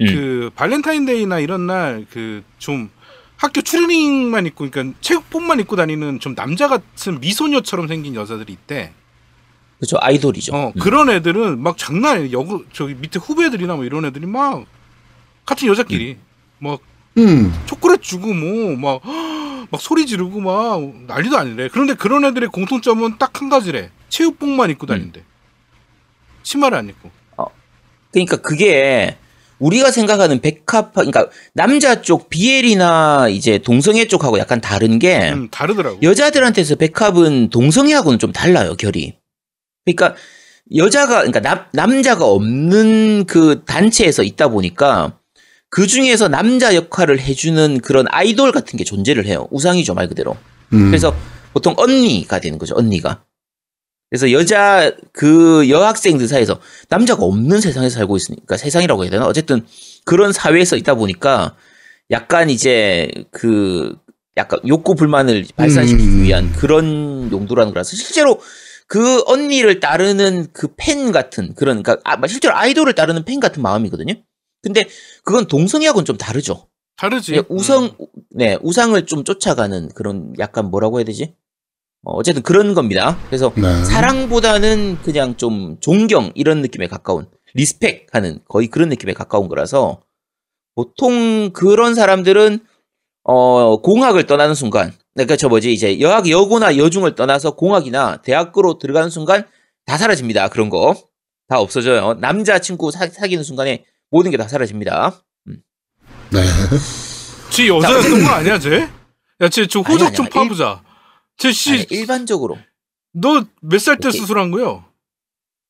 [0.01, 0.05] 음.
[0.07, 2.89] 그 발렌타인데이나 이런 날 그 좀
[3.41, 8.93] 학교 추리닝만 입고 그러니까 체육복만 입고 다니는 좀 남자 같은 미소녀처럼 생긴 여자들이 있대.
[9.79, 10.55] 그렇죠 아이돌이죠.
[10.55, 10.79] 어 음.
[10.79, 12.31] 그런 애들은 막 장난 아니야.
[12.33, 14.63] 여고 저기 밑에 후배들이나 뭐 이런 애들이 막
[15.43, 16.17] 같은 여자끼리
[16.59, 16.81] 막
[17.17, 17.51] 음.
[17.65, 19.01] 초콜릿 주고 뭐막
[19.71, 21.67] 막 소리 지르고 막 난리도 아니래.
[21.67, 23.89] 그런데 그런 애들의 공통점은 딱 한 가지래.
[24.09, 25.23] 체육복만 입고 다닌대.
[26.43, 27.09] 치마를 안 입고.
[28.11, 29.17] 그러니까 그게
[29.61, 35.99] 우리가 생각하는 백합 그러니까 남자 쪽 비엘이나 이제 동성애 쪽하고 약간 다른 게 음, 다르더라고.
[36.01, 39.13] 여자들한테서 백합은 동성애하고는 좀 달라요, 결이.
[39.85, 40.15] 그러니까
[40.75, 45.17] 여자가 그러니까 남, 남자가 없는 그 단체에서 있다 보니까
[45.69, 49.47] 그 중에서 남자 역할을 해주는 그런 아이돌 같은 게 존재를 해요.
[49.51, 50.35] 우상이죠, 말 그대로.
[50.73, 50.87] 음.
[50.87, 51.15] 그래서
[51.53, 53.23] 보통 언니가 되는 거죠, 언니가.
[54.11, 56.59] 그래서 여자 그 여학생들 사이에서
[56.89, 59.25] 남자가 없는 세상에서 살고 있으니까 세상이라고 해야 되나?
[59.25, 59.65] 어쨌든
[60.03, 61.55] 그런 사회에서 있다 보니까
[62.11, 63.95] 약간 이제 그
[64.35, 66.23] 약간 욕구 불만을 발산시키기 음.
[66.23, 68.41] 위한 그런 용도라는 거라서 실제로
[68.85, 74.13] 그 언니를 따르는 그 팬 같은 그런 그러니까 아, 실제로 아이돌을 따르는 팬 같은 마음이거든요.
[74.61, 74.85] 근데
[75.23, 76.67] 그건 동성애하고는 좀 다르죠.
[76.97, 77.41] 다르지.
[77.47, 78.05] 우성, 음.
[78.31, 81.33] 네, 우상을 좀 쫓아가는 그런 약간 뭐라고 해야 되지?
[82.03, 83.17] 어, 어쨌든 그런 겁니다.
[83.27, 83.83] 그래서 네.
[83.85, 90.01] 사랑보다는 그냥 좀 존경 이런 느낌에 가까운 respect 하는 거의 그런 느낌에 가까운 거라서
[90.75, 92.59] 보통 그런 사람들은
[93.23, 99.09] 어, 공학을 떠나는 순간 그러니까 저 뭐지 이제 여학 여고나 여중을 떠나서 공학이나 대학교로 들어가는
[99.09, 99.45] 순간
[99.85, 100.47] 다 사라집니다.
[100.49, 100.95] 그런 거.
[101.47, 102.13] 다 없어져요.
[102.21, 105.21] 남자 친구 사, 사귀는 순간에 모든 게 다 사라집니다.
[106.29, 106.39] 네.
[107.49, 108.87] 지 여자였던 거 아니야, 쟤?
[109.41, 110.43] 야, 쟤저 아니야, 호적 좀 아니야.
[110.43, 110.81] 파보자.
[111.37, 112.57] 쟤 아니, 씨, 일반적으로
[113.13, 114.11] 너 몇 살 때.
[114.11, 114.85] 수술한 거요?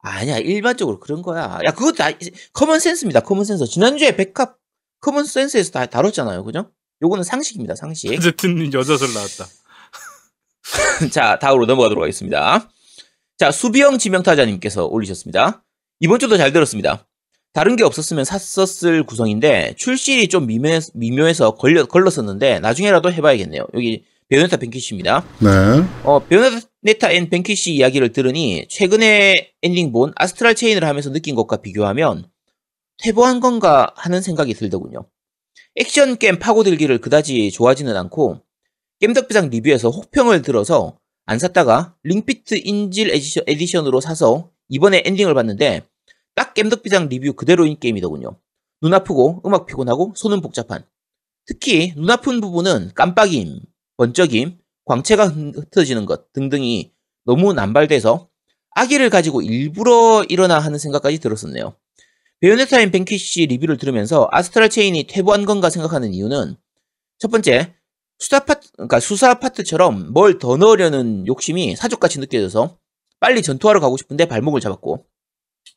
[0.04, 1.60] 아니야, 일반적으로 그런 거야.
[1.64, 2.10] 야, 그거 다
[2.54, 3.20] common sense입니다.
[3.22, 3.66] common sense.
[3.66, 4.58] 지난주에 백합
[5.00, 6.44] common sense에서 다 다뤘잖아요.
[6.44, 6.72] 그죠?
[7.04, 7.76] 요거는 상식입니다.
[7.76, 8.12] 상식.
[8.12, 9.46] 어쨌든 여자설 나왔다.
[11.12, 12.70] 자, 다음으로 넘어가도록 하겠습니다.
[13.38, 15.64] 자, 수비형 지명타자님께서 올리셨습니다.
[16.00, 17.08] 이번 주도 잘 들었습니다.
[17.54, 23.66] 다른 게 없었으면 샀었을 구성인데 출시일이 좀 미묘해, 미묘해서 걸려, 걸렀었는데 나중에라도 해봐야겠네요.
[23.74, 25.26] 여기 Bayonetta Vanquish입니다.
[25.40, 25.50] 네.
[26.06, 32.32] 어, Bayonetta and Vanquish 이야기를 들으니 최근에 엔딩 본 Astral Chain을 하면서 느낀 것과 비교하면
[33.04, 35.06] 퇴보한 건가 하는 생각이 들더군요.
[35.76, 38.40] 액션 게임 파고들기를 그다지 좋아하지는 않고
[39.02, 45.82] 겜덕비상 리뷰에서 혹평을 들어서 안 샀다가 Ring Fit 인질 edition, edition으로 사서 이번에 엔딩을 봤는데
[46.36, 48.38] 딱 겜덕비상 리뷰 그대로인 게임이더군요.
[48.82, 50.86] 눈 아프고 음악 피곤하고 손은 복잡한.
[51.46, 53.60] 특히 눈 아픈 부분은 깜빡임,
[54.06, 56.92] 번쩍임, 광채가 흩- 흩어지는 것 등등이
[57.24, 58.30] 너무 남발돼서
[58.72, 61.76] 악의를 가지고 일부러 이러나 하는 생각까지 들었었네요.
[62.40, 66.56] Bayonetta and Vanquish 리뷰를 들으면서 Astral Chain이 퇴보한 건가 생각하는 이유는
[67.20, 67.76] 첫 번째
[68.18, 72.80] 수사 파트 그러니까 수사 파트처럼 뭘 더 넣으려는 욕심이 사족같이 느껴져서
[73.20, 75.06] 빨리 전투하러 가고 싶은데 발목을 잡았고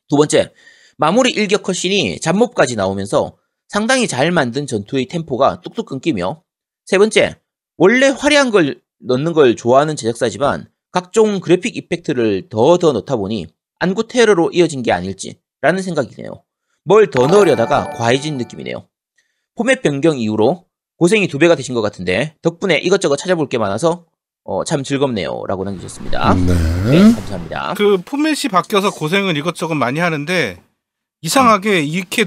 [0.09, 0.51] 두 번째
[0.97, 6.41] 마무리 일격 cutscene이 잡몹까지 나오면서 상당히 잘 만든 전투의 템포가 뚝뚝 끊기며
[6.85, 7.39] 세 번째
[7.77, 13.47] 원래 화려한 걸 넣는 걸 좋아하는 제작사지만 각종 그래픽 effect를 더더 넣다 보니
[13.79, 16.43] 안구 테러로 이어진 게 아닐지라는 생각이 드네요.
[16.85, 18.87] 뭘 더 넣으려다가 과해진 느낌이네요.
[19.55, 20.65] 포맷 변경 이후로
[20.97, 24.05] 고생이 두 배가 되신 것 같은데 덕분에 이것저것 찾아볼 게 많아서
[24.45, 26.33] 어, 참 즐겁네요 라고 남기셨습니다.
[26.35, 26.45] 네,
[26.91, 26.99] 네.
[27.13, 27.73] 감사합니다.
[27.75, 30.61] 그 포맷이 바뀌어서 고생을 이것저것 많이 하는데
[31.21, 32.25] 이상하게 이렇게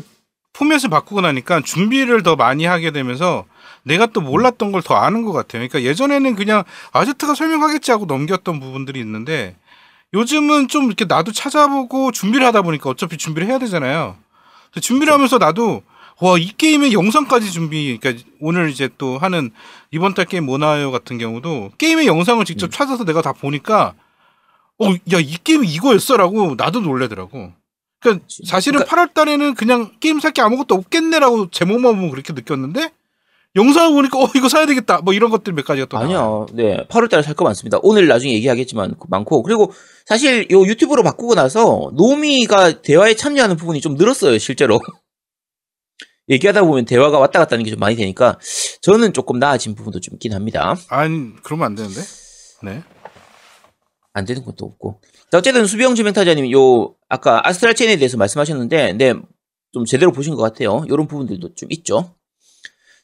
[0.53, 3.47] 포맷을 바꾸고 나니까 준비를 더 많이 하게 되면서
[3.89, 5.67] 내가 또 몰랐던 걸 더 아는 것 같아요.
[5.67, 6.63] 그러니까 예전에는 그냥
[6.93, 9.57] 아제트가 설명하겠지 하고 넘겼던 부분들이 있는데
[10.15, 14.17] 요즘은 좀 이렇게 나도 찾아보고 준비를 하다 보니까 어차피 준비를 해야 되잖아요.
[14.71, 15.83] 그래서 준비를 하면서 나도
[16.21, 19.51] 와 이 게임의 영상까지 준비 그러니까 오늘 이제 또 하는
[19.93, 23.95] 이번 달 게임 뭐 나와요 같은 경우도 게임의 영상을 직접 찾아서 내가 다 보니까
[24.81, 27.53] 어 야 이 게임이 이거였어 라고 나도 놀래더라고.
[28.01, 32.91] 그러니까 사실은 8월 달에는 그냥 게임 살 게 아무것도 없겠네라고 제목만 보면 그렇게 느꼈는데
[33.57, 35.97] 영상을 보니까 어 이거 사야 되겠다 뭐 이런 것들 몇 가지가 또.
[35.99, 36.47] 아니요.
[36.53, 36.87] 네.
[36.89, 37.79] 8월 달에 살 거 많습니다.
[37.83, 39.43] 오늘 나중에 얘기하겠지만 그 많고.
[39.43, 39.73] 그리고
[40.07, 44.79] 사실 요 유튜브로 바꾸고 나서 노미가 대화에 참여하는 부분이 좀 늘었어요, 실제로.
[46.31, 48.39] 얘기하다 보면 대화가 왔다 갔다 하는 게 좀 많이 되니까
[48.83, 50.77] 저는 조금 나아진 부분도 좀 있긴 합니다.
[50.91, 52.01] 아니 그러면 안 되는데.
[52.63, 52.83] 네.
[54.13, 55.01] 안 되는 것도 없고.
[55.31, 59.15] 자, 어쨌든 수비형 주명타자님 요 아까 아스트랄 체인에 대해서 말씀하셨는데 네.
[59.73, 60.85] 좀 제대로 보신 것 같아요.
[60.89, 62.15] 이런 부분들도 좀 있죠.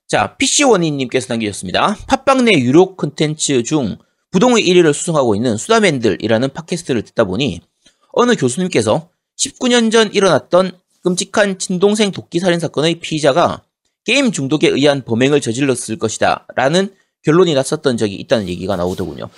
[0.07, 1.97] 자, PC원인님께서 남기셨습니다.
[2.07, 3.97] 팟빵 내 유료 콘텐츠 중
[4.31, 7.61] 부동의 1위를 수성하고 있는 수다맨들이라는 팟캐스트를 듣다 보니
[8.13, 13.63] 어느 교수님께서 19년 전 일어났던 끔찍한 친동생 도끼 살인 사건의 피의자가
[14.05, 19.31] 게임 중독에 의한 범행을 저질렀을 것이다 라는 결론이 났었던 적이 있다는 얘기가 나오더군요.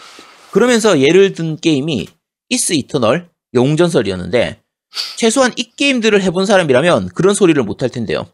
[0.50, 2.08] 그러면서 예를 든 게임이
[2.48, 4.60] Ys Eternal 영웅전설이었는데
[5.16, 8.26] 최소한 이 게임들을 해본 사람이라면 그런 소리를 못할 텐데요.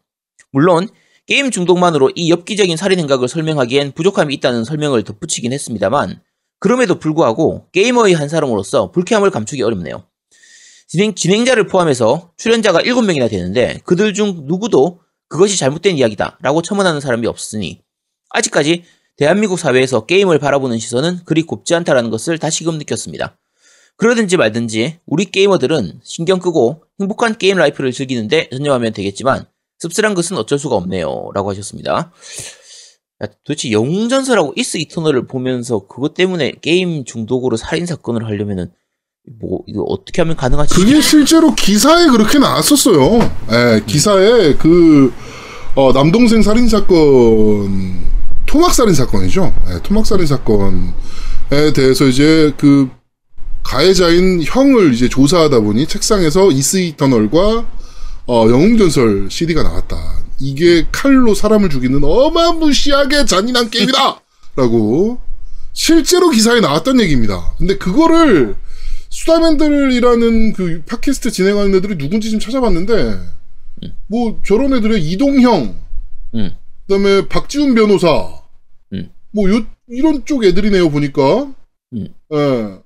[0.51, 0.89] 물론
[1.27, 6.21] 게임 중독만으로 이 엽기적인 살인 행각을 설명하기엔 부족함이 있다는 설명을 덧붙이긴 했습니다만
[6.59, 10.05] 그럼에도 불구하고 게이머의 한 사람으로서 불쾌함을 감추기 어렵네요.
[10.89, 17.27] 진행, 진행자를 포함해서 출연자가 7명이나 되는데 그들 중 누구도 그것이 잘못된 이야기다 라고 첨언하는 사람이
[17.27, 17.81] 없으니
[18.31, 18.85] 아직까지
[19.17, 23.39] 대한민국 사회에서 게임을 바라보는 시선은 그리 곱지 않다라는 것을 다시금 느꼈습니다.
[23.97, 29.47] 그러든지 말든지 우리 게이머들은 신경 끄고 행복한 게임 life를 즐기는데 전념하면 되겠지만
[29.83, 31.31] 씁쓸한 것은 어쩔 수가 없네요.
[31.35, 32.13] 라고 하셨습니다.
[33.23, 38.71] 야, 도대체 영웅전설하고 Ys Eternal을 보면서 그것 때문에 게임 중독으로 살인사건을 하려면은
[39.41, 40.75] 뭐 이거 어떻게 하면 가능하지?
[40.75, 43.19] 그게 실제로 기사에 그렇게 나왔었어요.
[43.51, 45.13] 예, 기사에 그
[45.75, 48.05] 어, 남동생 살인 사건,
[48.47, 49.53] 토막 살인 사건이죠.
[49.71, 50.93] 예, 토막 살인 사건에
[51.75, 52.89] 대해서 이제 그
[53.65, 57.82] 가해자인 형을 이제 조사하다 보니 책상에서 이스 이터널과
[58.27, 59.97] 어, 영웅전설 CD가 나왔다.
[60.39, 64.21] 이게 칼로 사람을 죽이는 어마무시하게 잔인한 게임이다!
[64.57, 65.21] 라고
[65.73, 67.55] 실제로 기사에 나왔던 얘기입니다.
[67.59, 68.57] 근데 그거를
[69.09, 73.19] 수다맨들이라는 그 팟캐스트 진행하는 애들이 누군지 좀 찾아봤는데
[74.07, 75.75] 뭐 저런 애들의 이동형
[76.35, 76.57] 음.
[76.87, 78.43] 그다음에 박지훈 변호사
[78.93, 79.11] 음.
[79.31, 81.53] 뭐 요, 이런 쪽 애들이네요 보니까
[81.95, 82.09] 음.
[82.33, 82.79] 예.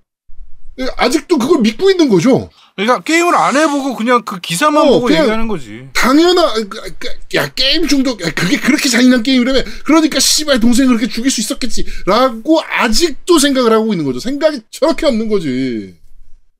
[0.78, 2.50] 예, 아직도 그걸 믿고 있는 거죠.
[2.74, 5.88] 그러니까 게임을 안 해보고 그냥 그 기사만 어, 보고 그냥- 얘기하는 거지.
[5.94, 9.62] 당연하, 그, 그, 야, 게임 중독, 야, 그게 그렇게 잔인한 게임이라며.
[9.84, 11.86] 그러니까, 씨발, 동생을 그렇게 죽일 수 있었겠지.
[12.04, 14.20] 라고 아직도 생각을 하고 있는 거죠.
[14.20, 15.94] 생각이 저렇게 없는 거지.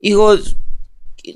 [0.00, 0.38] 이거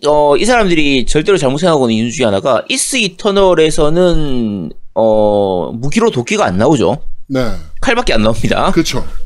[0.06, 6.44] 어, 이 사람들이 절대로 잘못 생각하고 있는 이유 중에 하나가 Ys Eternal에서는 어, 무기로 도끼가
[6.46, 7.02] 안 나오죠.
[7.32, 7.56] 네.
[7.80, 8.72] 칼밖에 안 나옵니다.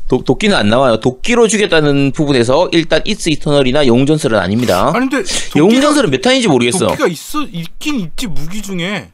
[0.07, 0.99] 도, 도끼는 안 나와요.
[0.99, 4.91] 도끼로 죽였다는 부분에서 일단 Ys Eternal이나 영웅전설은 아닙니다.
[4.93, 5.23] 아니 근데
[5.55, 6.85] 영웅전설은 몇 탄인지 모르겠어.
[6.87, 9.09] 도끼가 있어 있긴 있지 무기 중에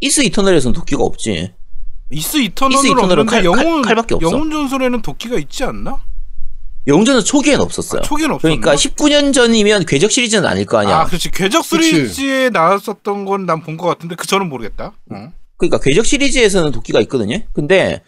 [0.00, 1.52] Ys Eternal에서는 도끼가 없지.
[2.10, 4.30] Ys Eternal은 칼- 영웅 칼- 칼밖에 없어.
[4.30, 5.98] 영웅 전설에는 도끼가 있지 않나?
[6.86, 8.00] 영웅전설 초기엔 없었어요.
[8.00, 8.56] 아, 초기엔 없었나?
[8.56, 10.96] 그러니까 19년 전이면 궤적 시리즈는 아닐 거 아니야.
[11.00, 11.30] 아, 그렇지.
[11.30, 11.62] 궤적.
[11.64, 14.92] 시리즈에 나왔었던 건 난 본 것 같은데 그 저는 모르겠다.
[15.10, 15.32] 어.
[15.62, 17.38] 그러니까 궤적 시리즈에서는 도끼가 있거든요.
[17.52, 18.02] 근데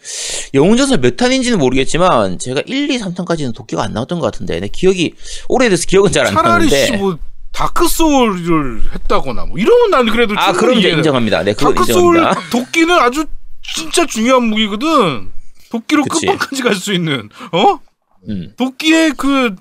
[0.53, 5.13] 영웅전설 몇 탄인지는 모르겠지만 제가 1, 2, 3탄까지는 도끼가 안 나왔던 것 같은데 내 기억이
[5.47, 6.85] 오래돼서 기억은 잘안 차라리 나는데.
[6.87, 7.17] 씨뭐
[7.53, 10.89] Dark Soul을 했다거나 뭐 이러면 난 그래도 아 그럼 이제.
[10.89, 11.43] 인정합니다.
[11.43, 12.49] 네, Dark Soul 인정합니다.
[12.49, 13.25] 도끼는 아주
[13.73, 15.31] 진짜 중요한 무기거든.
[15.71, 16.25] 도끼로 그치.
[16.25, 17.79] 끝판까지 갈 수 있는 어?
[18.27, 18.51] 음.
[18.57, 19.55] 도끼의 그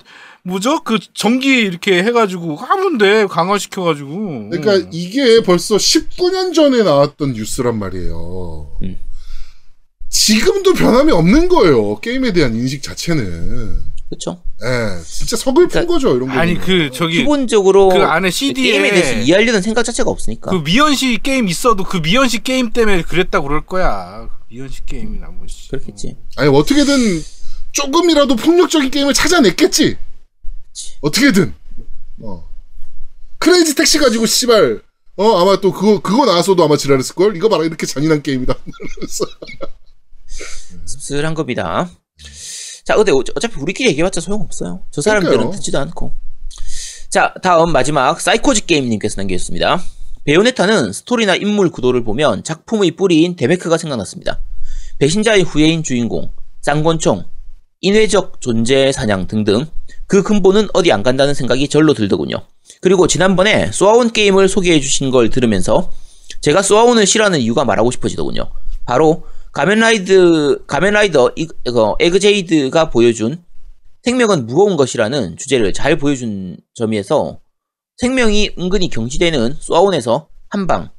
[0.47, 0.81] 뭐죠?
[0.85, 4.51] 그 전기 이렇게 해가지고 하면 돼 강화시켜가지고.
[4.51, 8.71] 그러니까 이게 벌써 19년 전에 나왔던 뉴스란 말이에요.
[8.83, 8.99] 음.
[10.11, 11.99] 지금도 변함이 없는 거예요.
[12.01, 13.95] 게임에 대한 인식 자체는.
[14.11, 14.43] 그렇죠.
[14.63, 16.35] 예, 진짜 서글픈 그러니까- 거죠, 이런 거.
[16.35, 20.51] 아니 그 저기 기본적으로 그 안에 CD에 게임에 대해서 이해하려는 생각 자체가 없으니까.
[20.51, 24.29] 그 미연시 게임 있어도 그 미연시 게임 때문에 그랬다 고 그럴 거야.
[24.51, 25.69] 미연시 게임이나 뭐 씨.
[25.69, 26.17] 그렇겠지.
[26.37, 27.23] 아니, 어떻게든
[27.73, 29.97] 조금이라도 폭력적인 게임을 찾아냈겠지.
[31.01, 31.55] 어떻게든.
[32.23, 32.49] 어.
[33.39, 34.83] 크레이지 택시 가지고, 씨발.
[35.17, 37.37] 어, 아마 또 그거, 그거 나왔어도 아마 지랄했을 걸?
[37.37, 38.55] 이거 봐라, 이렇게 잔인한 게임이다.
[40.87, 41.89] 씁쓸한 겁니다.
[42.85, 44.83] 자, 근데 어- 어차피 우리끼리 얘기해봤자 소용없어요.
[44.91, 45.57] 저 사람들은 그러니까요.
[45.59, 46.13] 듣지도 않고.
[47.09, 49.81] 자, 다음 마지막 사이코지 게임님께서 남겨주셨습니다.
[50.25, 54.41] 베요네타는 스토리나 인물 구도를 보면 작품의 뿌리인 데베크가 생각났습니다.
[54.99, 57.27] 배신자의 후예인 주인공, 쌍권총,
[57.83, 59.67] 인외적 존재 사냥 등등
[60.07, 62.37] 그 근본은 어디 안 간다는 생각이 절로 들더군요.
[62.81, 65.91] 그리고 지난번에 소아온 게임을 소개해 주신 걸 들으면서
[66.41, 68.51] 제가 소아온을 싫어하는 이유가 말하고 싶어지더군요.
[68.85, 71.35] 바로 가면라이드 가면라이더
[72.01, 73.43] Ex-Aid가 보여준
[74.03, 77.39] 생명은 무거운 것이라는 주제를 잘 보여준 점에서
[77.97, 80.91] 생명이 은근히 경시되는 소아온에서 한방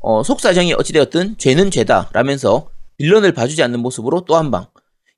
[0.00, 4.66] 어, 속사정이 어찌되었든 죄는 죄다 라면서 빌런을 봐주지 않는 모습으로 또 한방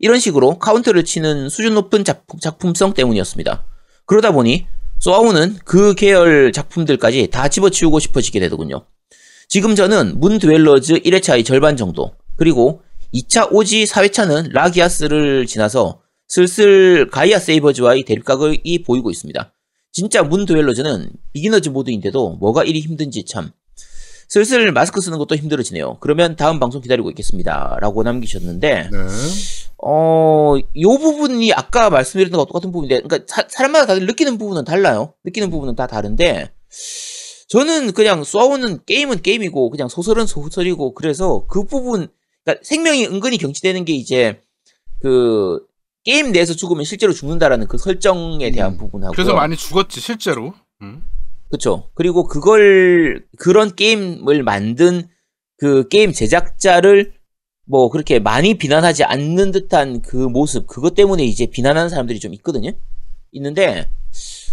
[0.03, 3.65] 이런 식으로 카운터를 치는 수준 높은 작품, 작품성 때문이었습니다.
[4.05, 4.67] 그러다 보니
[4.99, 8.85] 소아온은 그 계열 작품들까지 다 집어치우고 싶어지게 되더군요.
[9.49, 12.83] 지금 저는 문 드웰러즈 1회차의 절반 정도 그리고
[13.15, 19.53] 2차 오지 4회차는 라기아스를 지나서 슬슬 가이아 세이버즈와의 대립각이 보이고 있습니다.
[19.93, 23.53] 진짜 문 드웰러즈는 비기너즈 모드인데도 뭐가 이리 힘든지 참
[24.29, 25.99] 슬슬 마스크 쓰는 것도 힘들어지네요.
[26.01, 27.77] 그러면 다음 방송 기다리고 있겠습니다.
[27.81, 28.99] 라고 남기셨는데 네.
[29.85, 35.15] 어, 요 부분이 아까 말씀드렸던 것과 똑같은 부분인데, 그러니까 사, 사람마다 다들 느끼는 부분은 달라요.
[35.25, 36.53] 느끼는 부분은 다 다른데,
[37.49, 42.09] 저는 그냥 쏘아오는 게임은 게임이고, 그냥 소설은 소설이고, 그래서 그 부분,
[42.45, 44.41] 그러니까 생명이 은근히 경치되는 게 이제,
[45.01, 45.67] 그,
[46.05, 48.79] 게임 내에서 죽으면 실제로 죽는다라는 그 설정에 대한 음.
[48.79, 49.13] 부분하고.
[49.13, 50.55] 그래서 많이 죽었지 실제로.
[50.81, 51.03] 음.
[51.51, 51.91] 그쵸.
[51.95, 55.09] 그리고 그걸, 그런 게임을 만든
[55.59, 57.15] 그 게임 제작자를
[57.73, 62.73] 뭐 그렇게 많이 비난하지 않는 듯한 그 모습, 그것 때문에 이제 비난하는 사람들이 좀 있거든요?
[63.33, 63.89] 있는데,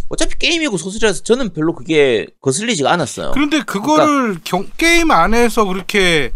[0.08, 3.32] 어차피 게임이고 소설이라서 저는 별로 그게 거슬리지가 않았어요.
[3.34, 6.32] 그런데 그거를 경- 게임 안에서 그렇게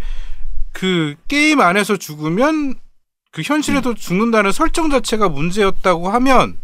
[0.74, 2.76] 그 게임 안에서 죽으면
[3.32, 3.96] 그 현실에도 음.
[3.96, 6.58] 죽는다는 설정 자체가 문제였다고 하면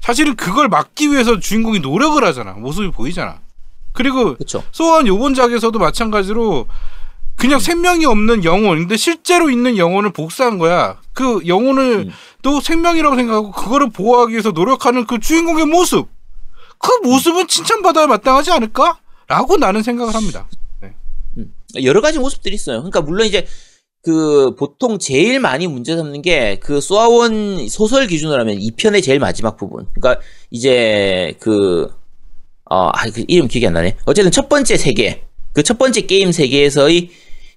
[0.00, 2.54] 사실은 그걸 막기 위해서 주인공이 노력을 하잖아.
[2.54, 3.40] 모습이 보이잖아.
[3.92, 4.36] 그리고.
[4.72, 6.66] 소원 요번작에서도 마찬가지로
[7.36, 11.00] 그냥 생명이 없는 영혼, 근데 실제로 있는 영혼을 복사한 거야.
[11.12, 12.10] 그 영혼을 음.
[12.42, 16.08] 또 생명이라고 생각하고 그거를 보호하기 위해서 노력하는 그 주인공의 모습.
[16.78, 18.98] 그 모습은 칭찬받아야 마땅하지 않을까?
[19.26, 20.48] 라고 나는 생각을 합니다.
[21.82, 22.78] 여러 가지 모습들이 있어요.
[22.78, 23.46] 그러니까 물론 이제
[24.02, 29.56] 그 보통 제일 많이 문제 삼는 게 그 소아원 소설 기준으로 하면 2편의 제일 마지막
[29.56, 29.86] 부분.
[29.94, 31.90] 그러니까 이제 그
[32.70, 33.96] 어, 아, 그 이름 기억이 안 나네.
[34.04, 35.24] 어쨌든 첫 번째 세계.
[35.52, 37.10] 그 첫 번째 게임 세계에서의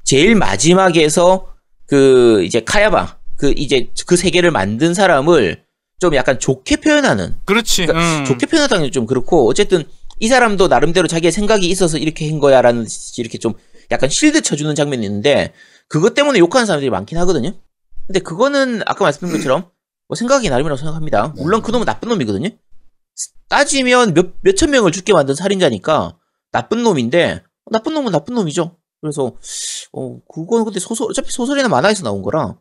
[0.08, 1.54] 제일 마지막에서
[1.86, 5.66] 그 이제 카야바 그 이제 그 세계를 만든 사람을
[6.00, 7.86] 좀 약간 좋게 표현하는 그렇지.
[7.86, 8.26] 그러니까 음.
[8.26, 9.84] 좋게 표현하다는 게 좀 그렇고 어쨌든
[10.20, 12.86] 이 사람도 나름대로 자기의 생각이 있어서 이렇게 한 거야라는
[13.18, 13.54] 이렇게 좀
[13.92, 15.54] 약간 실드 쳐주는 장면이 있는데
[15.90, 17.52] 그것 때문에 욕하는 사람들이 많긴 하거든요.
[18.08, 19.70] 근데 그거는 아까 말씀드린 것처럼
[20.08, 21.34] 뭐 생각이 나름이라고 생각합니다.
[21.36, 22.50] 물론 그 놈은 나쁜 놈이거든요.
[23.50, 26.16] 따지면 몇 몇천 명을 죽게 만든 살인자니까
[26.54, 28.78] 나쁜 놈인데 나쁜 놈은 나쁜 놈이죠.
[29.02, 29.36] 그래서
[29.94, 32.58] 어 그건 근데 소설 어차피 소설이나 만화에서 나온 거라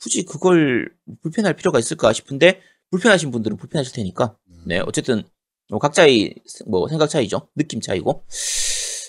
[0.00, 0.90] 굳이 그걸
[1.22, 2.60] 불편할 필요가 있을까 싶은데
[2.90, 5.22] 불편하신 분들은 불편하실 테니까 네 어쨌든
[5.70, 6.34] 뭐 각자의
[6.66, 8.24] 뭐 생각 차이죠 느낌 차이고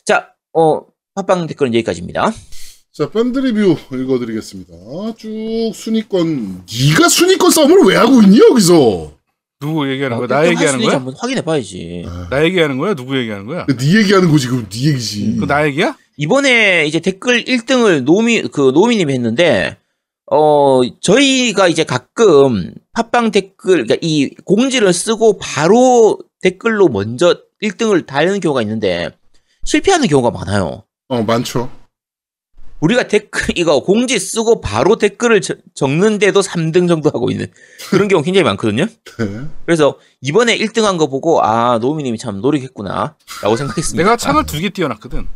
[0.06, 2.32] 자어 팟빵 댓글은 여기까지입니다
[2.98, 4.74] 자, 밴드 리뷰 읽어드리겠습니다.
[5.18, 9.12] 쭉 순위권, 네가 순위권 싸움을 왜 하고 있니, 여기서?
[9.60, 10.24] 누구 얘기하는 거야?
[10.24, 10.96] 일단 나할 얘기하는 거야?
[10.96, 12.94] 한번 확인해 봐야지 나 얘기하는 거야?
[12.94, 13.66] 누구 얘기하는 거야?
[13.66, 15.26] 네 얘기하는 거지, 그럼 네 얘기지.
[15.26, 15.38] 음.
[15.42, 15.98] 그나 얘기야?
[16.18, 19.78] 이번에 이제 댓글 1등을 노미 그 노미님이 했는데
[20.32, 28.40] 어 저희가 이제 가끔 팟빵 댓글 그러니까 이 공지를 쓰고 바로 댓글로 먼저 1등을 달는
[28.40, 29.10] 경우가 있는데
[29.66, 30.84] 실패하는 경우가 많아요.
[31.10, 31.70] 어, 많죠.
[32.82, 37.48] 우리가 댓글 이거 공지 쓰고 바로 댓글을 저- 적는데도 3등 정도 하고 있는
[37.90, 38.86] 그런 경우 굉장히 많거든요.
[38.86, 39.42] 네.
[39.66, 44.04] 그래서 이번에 1등한 거 보고 아 노미님이 참 노력했구나라고 생각했습니다.
[44.04, 45.28] 내가 창을 두 개 띄워놨거든.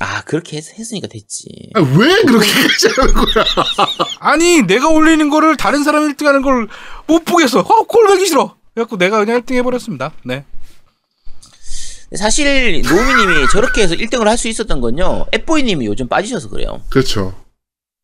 [0.00, 1.46] 아 그렇게 했, 했으니까 됐지.
[1.74, 3.44] 아, 왜 그렇게까지 하는 거야?
[4.20, 6.68] 아니 내가 올리는 거를 다른 사람이 1등하는 걸
[7.06, 7.60] 못 보겠어.
[7.60, 8.56] 어, 꼴보기 싫어.
[8.74, 10.12] 그래갖고 내가 그냥 1등 해버렸습니다.
[10.24, 10.44] 네.
[12.16, 15.26] 사실 노미님이 저렇게 해서 1등을 할 수 있었던 건요.
[15.34, 16.80] 앱보이님이 요즘 빠지셔서 그래요.
[16.88, 17.34] 그렇죠.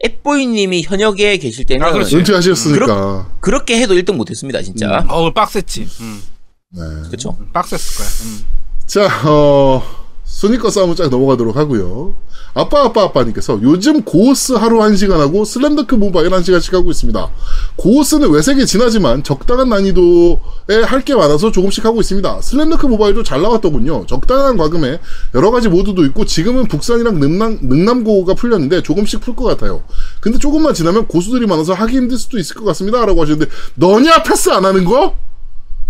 [0.04, 2.16] 앱보이님이 현역에 계실 때는 아, 그렇지.
[2.16, 3.36] 은퇴하셨으니까.
[3.40, 5.04] 그렇 게 해도 1등 못했습니다, 진짜.
[5.08, 5.88] 어우 빡셌지.
[6.00, 6.22] 음,
[6.70, 6.80] 네.
[7.06, 7.36] 그렇죠.
[7.52, 8.08] 빡셌을 거야.
[8.24, 8.44] 음.
[8.86, 10.05] 자, 어,
[10.36, 12.14] 순위권 싸움은 쫙 넘어가도록 하고요.
[12.52, 17.30] 아빠, 아빠, 아빠님께서 요즘 고어스 하루 1시간 하고 슬램덩크 모바일 1시간씩 하고 있습니다.
[17.76, 22.42] 고어스는 왜색이 진하지만 적당한 난이도에 할 게 많아서 조금씩 하고 있습니다.
[22.42, 24.04] 슬램덩크 모바일도 잘 나왔더군요.
[24.06, 25.00] 적당한 과금에
[25.34, 29.84] 여러 가지 모드도 있고 지금은 북산이랑 능남, 능남고가 풀렸는데 조금씩 풀 것 같아요.
[30.20, 33.06] 근데 조금만 지나면 고수들이 많아서 하기 힘들 수도 있을 것 같습니다.
[33.06, 35.14] 라고 하셨는데 너냐 패스 안 하는 거?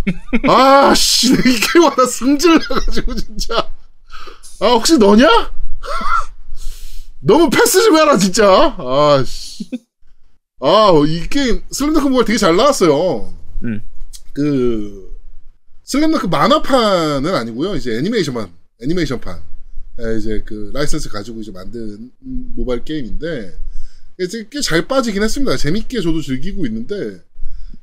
[0.49, 3.67] 아, 씨, 이게 와나 승질 나가지고, 진짜.
[4.61, 5.27] 아, 혹시 너냐?
[7.21, 8.47] 너무 패스 좀 해라, 진짜.
[8.79, 9.69] 아, 씨.
[10.61, 13.35] 아, 이 게임, 슬램덩크 모바일 되게 잘 나왔어요.
[13.65, 13.83] 음.
[14.33, 15.15] 그,
[15.85, 17.77] 슬램덩크 만화판은 아니고요.
[17.77, 18.51] 이제 애니메이션만,
[18.83, 19.39] 애니메이션판.
[20.01, 23.59] 에, 이제 그, 라이센스 가지고 이제 만든 모바일 게임인데,
[24.19, 25.57] 이게 꽤잘 빠지긴 했습니다.
[25.57, 27.23] 재밌게 저도 즐기고 있는데,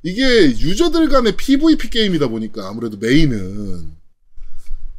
[0.01, 0.23] 이게
[0.59, 3.91] 유저들 간의 PVP 게임이다 보니까 아무래도 메인은,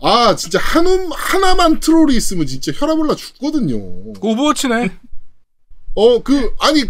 [0.06, 3.76] 아, 진짜 한, 놈- 하나만 트롤이 있으면 진짜 혈압 올라 죽거든요.
[4.20, 4.98] 오버워치네.
[5.94, 6.82] 어, 그, 아니,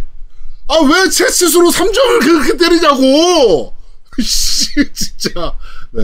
[0.66, 3.72] 아, 왜 체스스로 3점을 그렇게 때리냐고!
[4.20, 5.56] 씨, 진짜.
[5.92, 6.02] 네.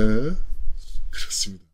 [1.11, 1.65] 그렇습니다.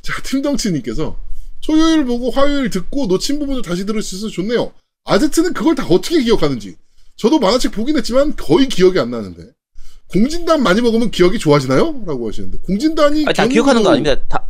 [0.00, 1.14] 자, 팀덩치님께서,
[1.62, 4.72] 토요일 보고 화요일 듣고 놓친 부분을 다시 들을 수 있어서 좋네요.
[5.04, 6.76] 아제트는 그걸 다 어떻게 기억하는지.
[7.16, 9.50] 저도 만화책 보긴 했지만 거의 기억이 안 나는데.
[10.14, 12.02] 공진단 많이 먹으면 기억이 좋아지나요?
[12.06, 12.58] 라고 하시는데.
[12.66, 13.26] 공진단이.
[13.26, 14.16] 아니, 다 기억하는 거 아닙니다.
[14.28, 14.46] 다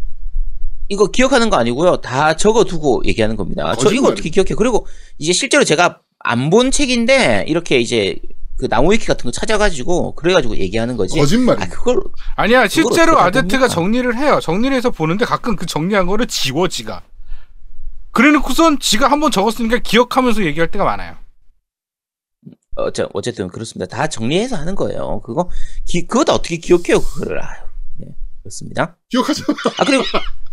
[0.88, 1.96] 이거 기억하는 거 아니고요.
[2.02, 3.74] 다 적어두고 얘기하는 겁니다.
[3.76, 4.08] 저 이거.
[4.08, 4.54] 어떻게 기억해?
[4.54, 4.86] 그리고
[5.18, 8.16] 이제 실제로 제가 안 본 책인데 이렇게 이제
[8.56, 11.18] 그 나무 위키 같은 거 찾아가지고 그래가지고 얘기하는 거지.
[11.18, 11.60] 거짓말.
[11.60, 12.00] 아 그걸
[12.36, 13.68] 아니야 실제로 아제트가?
[13.68, 14.38] 정리를 해요.
[14.42, 17.02] 정리를 해서 보는데 가끔 그 정리한 거를 지워 지가.
[18.12, 21.16] 그래놓고선 지가 한번 적었으니까 기억하면서 얘기할 때가 많아요.
[22.76, 23.86] 어째 어쨌든 그렇습니다.
[23.96, 25.20] 다 정리해서 하는 거예요.
[25.24, 25.48] 그거
[25.84, 27.00] 기, 그거 다 어떻게 기억해요?
[27.00, 27.60] 그거를 아유.
[27.98, 28.08] 네,
[28.42, 28.96] 그렇습니다.
[29.10, 29.46] 기억하잖아.
[29.78, 30.02] 아 그리고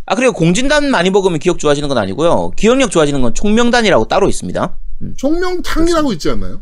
[0.06, 2.52] 아 그리고 공진단 많이 먹으면 기억 좋아지는 건 아니고요.
[2.52, 4.78] 기억력 좋아지는 건 총명단이라고 따로 있습니다.
[5.18, 6.62] 총명탕이라고 있지 않나요?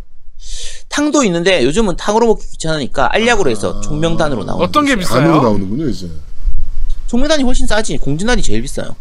[0.88, 4.96] 탕도 있는데 요즘은 탕으로 먹기 귀찮으니까 알약으로 해서 총명단으로 나오는 어떤 게.
[4.96, 5.20] 비싸요?
[5.22, 6.10] 안으로 나오는군요, 이제.
[7.08, 7.98] 총명단이 훨씬 싸지.
[7.98, 8.96] 공진단이 제일 비싸요.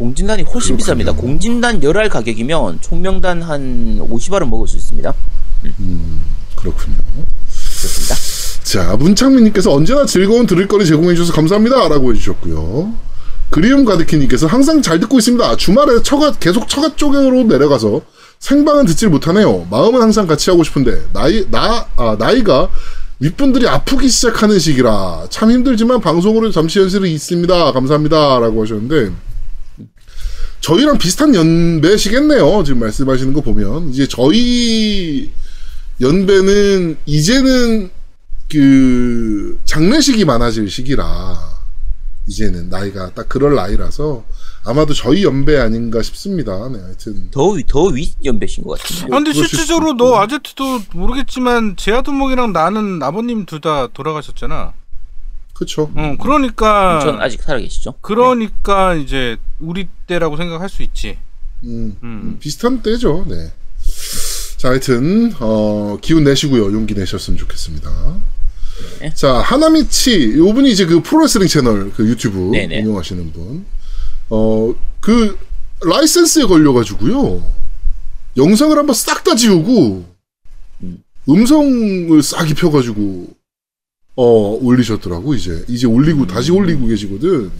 [0.00, 1.14] 공진단이 훨씬 비쌉니다.
[1.14, 5.12] 공진단 열알 가격이면 총명단 한 50알은 먹을 수 있습니다.
[6.56, 6.96] 그렇군요.
[7.76, 8.14] 그렇습니다.
[8.62, 11.88] 자, 문창민님께서 언제나 즐거운 들을거리 제공해주셔서 감사합니다.
[11.88, 12.94] 라고 해주셨고요.
[13.50, 15.56] 그리움 가득히님께서 항상 잘 듣고 있습니다.
[15.56, 18.00] 주말에 처가, 계속 처가 쪽으로 내려가서
[18.38, 19.66] 생방은 듣질 못하네요.
[19.70, 22.70] 마음은 항상 같이 하고 싶은데, 나이, 나, 아, 나이가
[23.18, 27.72] 윗분들이 아프기 시작하는 시기라 참 힘들지만 방송으로 잠시 연세를 있습니다.
[27.72, 28.38] 감사합니다.
[28.38, 29.10] 라고 하셨는데,
[30.60, 32.62] 저희랑 비슷한 연배시겠네요.
[32.64, 33.90] 지금 말씀하시는 거 보면.
[33.90, 35.30] 이제 저희
[36.00, 37.90] 연배는 이제는
[38.50, 41.38] 그 장례식이 많아질 시기라
[42.26, 44.24] 이제는 나이가 딱 그럴 나이라서
[44.64, 46.68] 아마도 저희 연배 아닌가 싶습니다.
[46.68, 49.04] 네, 하여튼 더, 위- 더 윗연배신 것 같은데.
[49.04, 50.16] 아, 근데 실질적으로 너.
[50.16, 54.74] 아제트도 모르겠지만 제아두목이랑 나는 아버님 둘 다 돌아가셨잖아.
[55.60, 55.92] 그쵸.
[55.94, 57.92] 어, 그러니까 전 아직 살아 계시죠?
[58.00, 61.18] 그러니까 이제 우리 때라고 생각할 수 있지.
[61.64, 62.36] 음, 음.
[62.40, 63.26] 비슷한 때죠.
[63.28, 63.52] 네.
[64.56, 66.72] 자, 하여튼 어, 기운 내시고요.
[66.72, 67.90] 용기 내셨으면 좋겠습니다.
[69.00, 69.12] 네.
[69.12, 72.80] 자, 하나미치 요분이 이제 그 프로레슬링 채널 그 유튜브 네네.
[72.80, 73.66] 운영하시는 분.
[74.30, 75.38] 어, 그
[75.84, 77.44] 라이센스에 걸려 가지고요.
[78.38, 80.06] 영상을 한번 싹 다 지우고
[81.28, 83.28] 음성을 싹 입혀 가지고
[84.16, 85.64] 어, 올리셨더라고 이제.
[85.68, 87.50] 이제 올리고 다시 올리고 계시거든.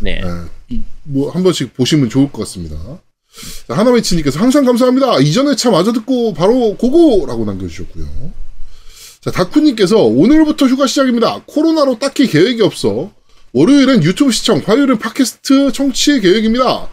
[0.00, 0.20] 네.
[0.72, 2.76] 예, 뭐, 한 번씩 보시면 좋을 것 같습니다.
[3.68, 5.18] 자, 하나미치님께서 항상 감사합니다.
[5.18, 8.06] 이전에 차 마저 듣고 바로 고고라고 남겨주셨고요.
[9.20, 11.42] 자, 다쿠님께서 오늘부터 휴가 시작입니다.
[11.46, 13.10] 코로나로 딱히 계획이 없어.
[13.52, 16.88] 월요일엔 유튜브 시청, 화요일은 팟캐스트 청취 계획입니다.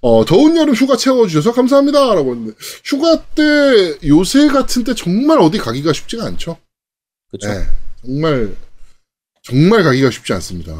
[0.00, 2.14] 어, 더운 여름 휴가 채워주셔서 감사합니다.
[2.14, 6.58] 라고 했는데, 휴가 때, 요새 같은 때 정말 어디 가기가 쉽지가 않죠.
[7.30, 7.48] 그쵸.
[7.48, 7.66] 네,
[8.06, 8.56] 정말,
[9.42, 10.72] 정말 가기가 쉽지 않습니다.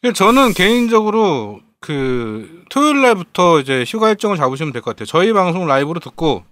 [0.00, 5.06] 그냥 저는 개인적으로 그 토요일 날부터 이제 휴가 일정을 잡으시면 될 것 같아요.
[5.06, 6.44] 저희 방송 라이브로 듣고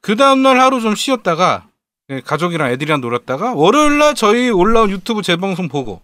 [0.00, 1.68] 그 다음 날 하루 좀 쉬었다가
[2.10, 6.00] 예, 가족이랑 애들이랑 놀았다가 월요일 날 저희 올라온 유튜브 재방송 보고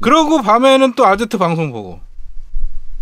[0.00, 2.00] 그러고 밤에는 또 아제트 방송 보고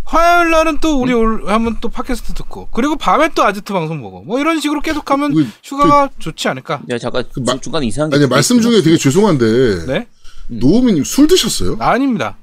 [0.05, 4.21] 화요일 날은 또 우리 올 하면 또 팟캐스트 듣고 그리고 밤에 또 아제트 방송 보고
[4.21, 6.81] 뭐 이런 식으로 계속하면 그, 휴가가 좋지 않을까?
[6.89, 8.59] 야, 잠깐, 그 마- 중- 중간에 이상한 게 아니, 말씀.
[8.61, 10.07] 중에 되게 죄송한데, 네?
[10.47, 11.77] 노우미님 술 드셨어요?
[11.79, 12.37] 아닙니다.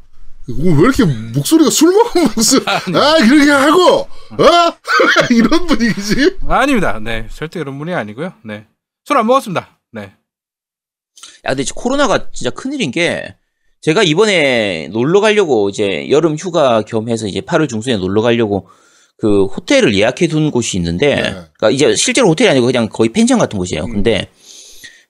[0.49, 2.65] 왜 이렇게 목소리가 술 먹은 목소리?
[2.67, 4.09] 아, 그렇게 하고, 어?
[5.31, 6.39] 이런 분위기지?
[6.49, 6.99] 아닙니다.
[6.99, 8.33] 네, 절대 그런 분이 아니고요.
[8.43, 8.67] 네,
[9.05, 9.69] 술 안 먹었습니다.
[9.93, 10.03] 네.
[11.45, 13.37] 야, 근데 코로나가 진짜 큰일인 게,
[13.81, 18.69] 제가 이번에 놀러 가려고 이제 여름 휴가 겸해서 이제 8월 중순에 놀러 가려고
[19.17, 21.23] 그 호텔을 예약해 둔 곳이 있는데, 네.
[21.23, 23.85] 그러니까 이제 실제로 호텔이 아니고 그냥 거의 펜션 같은 곳이에요.
[23.87, 24.29] 근데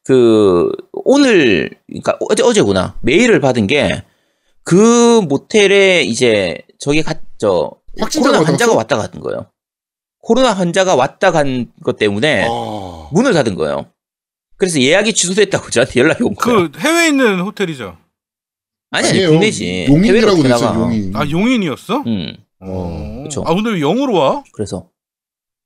[0.04, 4.02] 그 오늘, 그러니까 어제 어제구나 메일을 받은 게
[4.62, 9.46] 그 모텔에 이제 저기 갔저 확진자가 코로나 환자가 왔다 왔다 갔던 거예요.
[10.20, 13.86] 코로나 환자가 왔다 간 것 때문에 아, 문을 닫은 거예요.
[14.58, 16.70] 그래서 예약이 취소됐다고 저한테 연락이 온 거예요.
[16.70, 17.96] 그 해외에 있는 호텔이죠.
[18.93, 19.28] 아니 아니 아니에요.
[19.30, 19.64] 국내지.
[19.88, 20.80] 해외로 용인이라고 어떻게 돼 있어 나가?
[20.80, 21.16] 용인.
[21.16, 21.97] 아 용인이었어?
[22.07, 22.36] 음.
[22.61, 23.20] 어.
[23.24, 23.43] 그쵸.
[23.47, 24.43] 아 근데 왜 영어로 와?
[24.53, 24.88] 그래서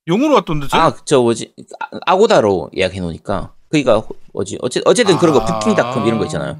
[0.07, 0.77] 영어로 왔던데 쟤?
[0.77, 4.03] 아 저 뭐지 아- 아고다로 예약해 놓으니까 그니까
[4.33, 5.59] 뭐지 어째 어쨌든 그런 거 아.
[5.59, 6.59] 부킹닷컴 이런 거 있잖아요.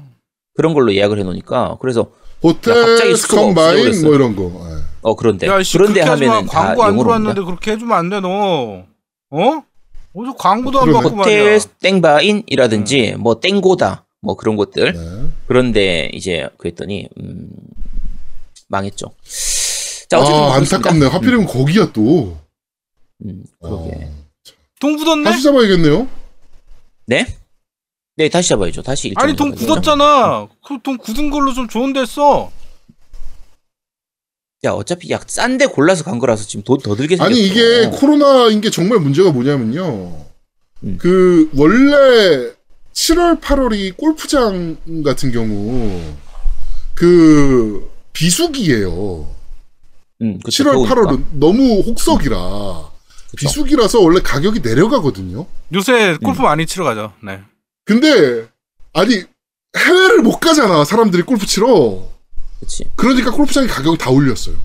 [0.55, 2.07] 그런 걸로 예약을 해 놓으니까 그래서
[2.43, 4.43] 호텔 갑자기 컴바인 없어져 뭐 이런 거.
[4.43, 4.83] 예.
[5.01, 6.01] 어 그런데 야, 씨, 그런데.
[6.01, 7.45] 하면은 다 광고 안 들어왔는데 옵니다.
[7.45, 8.83] 그렇게 해 주면 안 돼, 너.
[9.31, 9.63] 어?
[10.15, 10.91] 어디서 광고도 안.
[10.93, 11.59] 받고 호텔 말이야.
[11.81, 15.29] 땡바인이라든지 뭐 땡고다 뭐 그런 것들 네.
[15.47, 17.47] 그런데 이제 그랬더니 음,
[18.67, 19.11] 망했죠.
[20.09, 20.53] 자 어쨌든 아.
[20.55, 21.05] 안타깝네.
[21.07, 22.37] 하필이면 거기야 또.
[23.23, 23.91] 음, 그러게.
[24.05, 24.25] 어.
[24.79, 25.23] 돈 굳었네?
[25.23, 26.07] 다시 잡아야겠네요.
[27.05, 27.25] 네?
[28.17, 28.81] 네 다시 잡아야죠.
[28.81, 29.67] 다시 아니, 돈 잡아야죠.
[29.67, 30.47] 굳었잖아.
[30.67, 32.51] 그돈 굳은 걸로 좀 좋은 데 써.
[34.65, 37.25] 야 어차피 약 싼 데 골라서 간 거라서 지금 돈 더 들게 생겼어.
[37.29, 40.25] 아니 이게 코로나인 게 정말 문제가 뭐냐면요.
[40.83, 40.97] 음.
[40.99, 42.51] 그 원래
[42.95, 46.01] 7월 8월이 골프장 같은 경우
[46.95, 49.27] 그 비수기예요.
[50.21, 50.95] 음, 그쵸, 7월 더우니까.
[50.95, 52.89] 8월은 너무 혹석이라
[53.35, 55.45] 비수기라서 원래 가격이 내려가거든요.
[55.73, 56.43] 요새 골프 음.
[56.43, 57.11] 많이 치러 가죠.
[57.21, 57.41] 네.
[57.83, 58.47] 근데
[58.93, 59.23] 아니
[59.77, 62.09] 해외를 못 가잖아 사람들이 골프 치러.
[62.61, 62.85] 그치.
[62.95, 64.55] 그러니까 골프장의 가격을 다 올렸어요.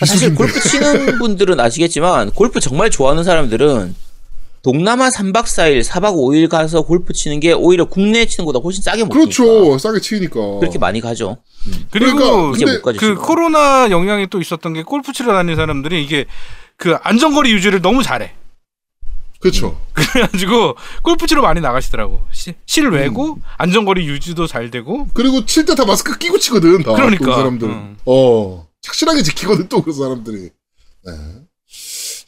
[0.00, 0.36] 아, 사실 비수기인데.
[0.36, 3.94] 골프 치는 분들은 아시겠지만 골프 정말 좋아하는 사람들은
[4.72, 9.04] 동남아 3박 4일, 4박 5일 가서 골프 치는 게 오히려 국내에 치는 것보다 훨씬 싸게
[9.04, 9.78] 먹으니까 그렇죠.
[9.78, 10.58] 싸게 치니까.
[10.60, 11.38] 그렇게 많이 가죠.
[11.90, 12.92] 그리고 그러니까.
[12.92, 16.26] 그 코로나 영향이 또 있었던 게 골프 치러 다니는 사람들이 이게
[16.76, 18.34] 그 안전거리 유지를 너무 잘해.
[19.40, 19.80] 그렇죠.
[19.94, 22.20] 그래가지고 골프 치러 많이 나가시더라고.
[22.30, 23.42] 시- 실외고 음.
[23.56, 25.06] 안전거리 유지도 잘 되고.
[25.14, 26.82] 그리고 칠 때 다 마스크 끼고 치거든.
[26.82, 26.92] 다.
[26.92, 27.24] 그러니까.
[27.24, 27.68] 그 사람들.
[27.70, 27.96] 음.
[28.04, 28.66] 어.
[28.82, 30.50] 착실하게 지키거든 또 그 사람들이.
[31.06, 31.12] 네.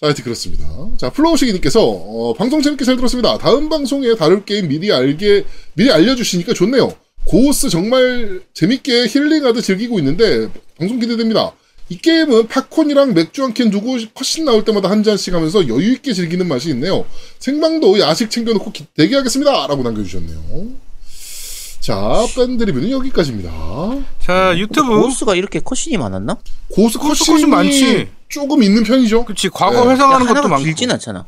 [0.01, 0.67] 자, 하여튼 그렇습니다.
[0.97, 3.37] 자, 플로우시기님께서 어, 방송 재밌게 잘 들었습니다.
[3.39, 5.45] 다음 방송에 다룰 게임 미리 알게
[5.75, 6.95] 미리 알려주시니까 좋네요.
[7.27, 10.49] 고스 정말 재밌게 힐링하듯 즐기고 있는데
[10.79, 11.53] 방송 기대됩니다.
[11.91, 16.15] 이 게임은 팝콘이랑 맥주 한 캔 두고 cutscene 나올 때마다 한 잔씩 하면서 여유 있게
[16.15, 17.05] 즐기는 맛이 있네요.
[17.39, 19.67] 생방도 야식 챙겨놓고 기- 대기하겠습니다.
[19.67, 20.69] 라고 남겨주셨네요.
[21.81, 21.97] 자,
[22.37, 23.51] 밴드 리뷰는 여기까지입니다.
[24.21, 26.37] 자 유튜브 고스가 이렇게 컷신이 많았나?
[26.71, 28.09] 고스 고스 컷신이 컷신 많지.
[28.29, 29.25] 조금 있는 편이죠.
[29.25, 29.93] 그치 과거 네.
[29.93, 30.65] 회상하는 것도 하나가 많고.
[30.65, 31.25] 길진 않잖아.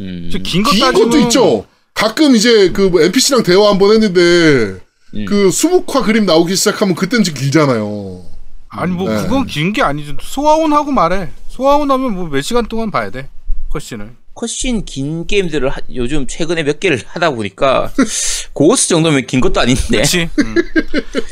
[0.00, 1.66] 음, 긴거 긴 따지면 것도 있죠.
[1.94, 4.80] 가끔 이제 그 NPC랑 대화 한 번 했는데
[5.14, 5.24] 음.
[5.26, 8.22] 그 수묵화 그림 나오기 시작하면 그땐 좀 길잖아요.
[8.68, 9.22] 아니 뭐 네.
[9.22, 10.16] 그건 긴 게 아니죠.
[10.20, 11.30] 소화온 하고 말해.
[11.48, 13.28] 소화온 하면 뭐 몇 시간 동안 봐야 돼.
[13.72, 14.10] 컷신을.
[14.44, 17.92] 컷신 긴 게임들을 하- 요즘 최근에 몇 개를 하다 보니까
[18.54, 19.82] 고스 정도면 긴 것도 아닌데.
[19.90, 20.30] 그렇지.
[20.38, 20.54] 음.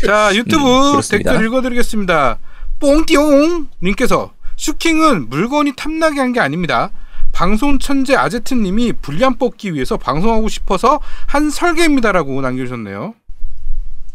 [0.05, 1.01] 자 유튜브 음.
[1.11, 2.39] 댓글 읽어드리겠습니다.
[2.81, 6.91] 뽕띠용 님께서 슈킹은 물건이 탐나게 한 게 아닙니다.
[7.33, 13.15] 방송 천재 아제트님이 분량 뽑기 위해서 방송하고 싶어서 한 설계입니다라고 남겨주셨네요.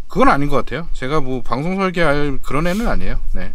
[0.07, 0.87] 그건 아닌 것 같아요.
[0.93, 3.19] 제가 뭐 방송 설계할 그런 애는 아니에요.
[3.33, 3.53] 네.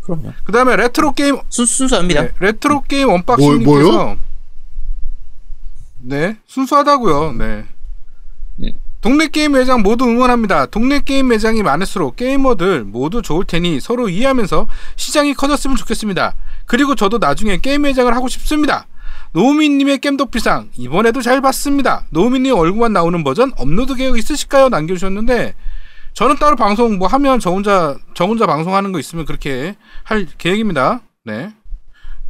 [0.00, 0.32] 그럼요.
[0.44, 2.22] 그 다음에 레트로 게임 순, 순수합니다.
[2.22, 4.16] 네, 레트로 게임 언박싱님께서 뭐- 뭐요?
[6.06, 7.32] 네 순수하다고요.
[7.32, 7.64] 네.
[8.60, 8.70] 음.
[9.00, 10.66] 동네 게임 매장 모두 응원합니다.
[10.66, 16.34] 동네 게임 매장이 많을수록 게이머들 모두 좋을 테니 서로 이해하면서 시장이 커졌으면 좋겠습니다.
[16.64, 18.86] 그리고 저도 나중에 게임 매장을 하고 싶습니다.
[19.32, 22.06] 노우미님의 겜덕비상 이번에도 잘 봤습니다.
[22.10, 24.68] 노우미님 얼굴만 나오는 버전 업로드 계획 있으실까요?
[24.68, 25.54] 남겨주셨는데
[26.14, 31.00] 저는 따로 방송 뭐 하면 저 혼자 저 혼자 방송하는 거 있으면 그렇게 할 계획입니다.
[31.24, 31.52] 네.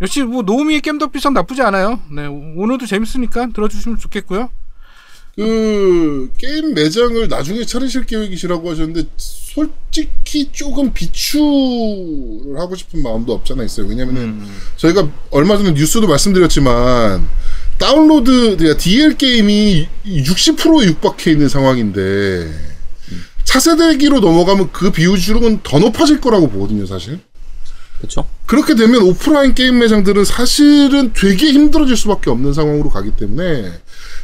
[0.01, 2.01] 역시 뭐 노우미의 겜덕비상 나쁘지 않아요.
[2.11, 4.51] 네 오늘도 재밌으니까 들어주시면 좋겠고요.
[5.37, 13.87] 그 게임 매장을 나중에 차리실 계획이시라고 하셨는데 솔직히 조금 비추를 하고 싶은 마음도 없잖아 있어요.
[13.87, 14.57] 왜냐면은 음.
[14.77, 17.29] 저희가 얼마 전에 뉴스도 말씀드렸지만
[17.79, 22.51] 다운로드 그러니까 DL 게임이 60%에 육박해 있는 상황인데
[23.45, 27.21] 차세대기로 넘어가면 그 비율은 더 높아질 거라고 보거든요, 사실.
[27.99, 28.29] 그렇죠.
[28.47, 33.73] 그렇게 되면 오프라인 게임 매장들은 사실은 되게 힘들어질 수밖에 없는 상황으로 가기 때문에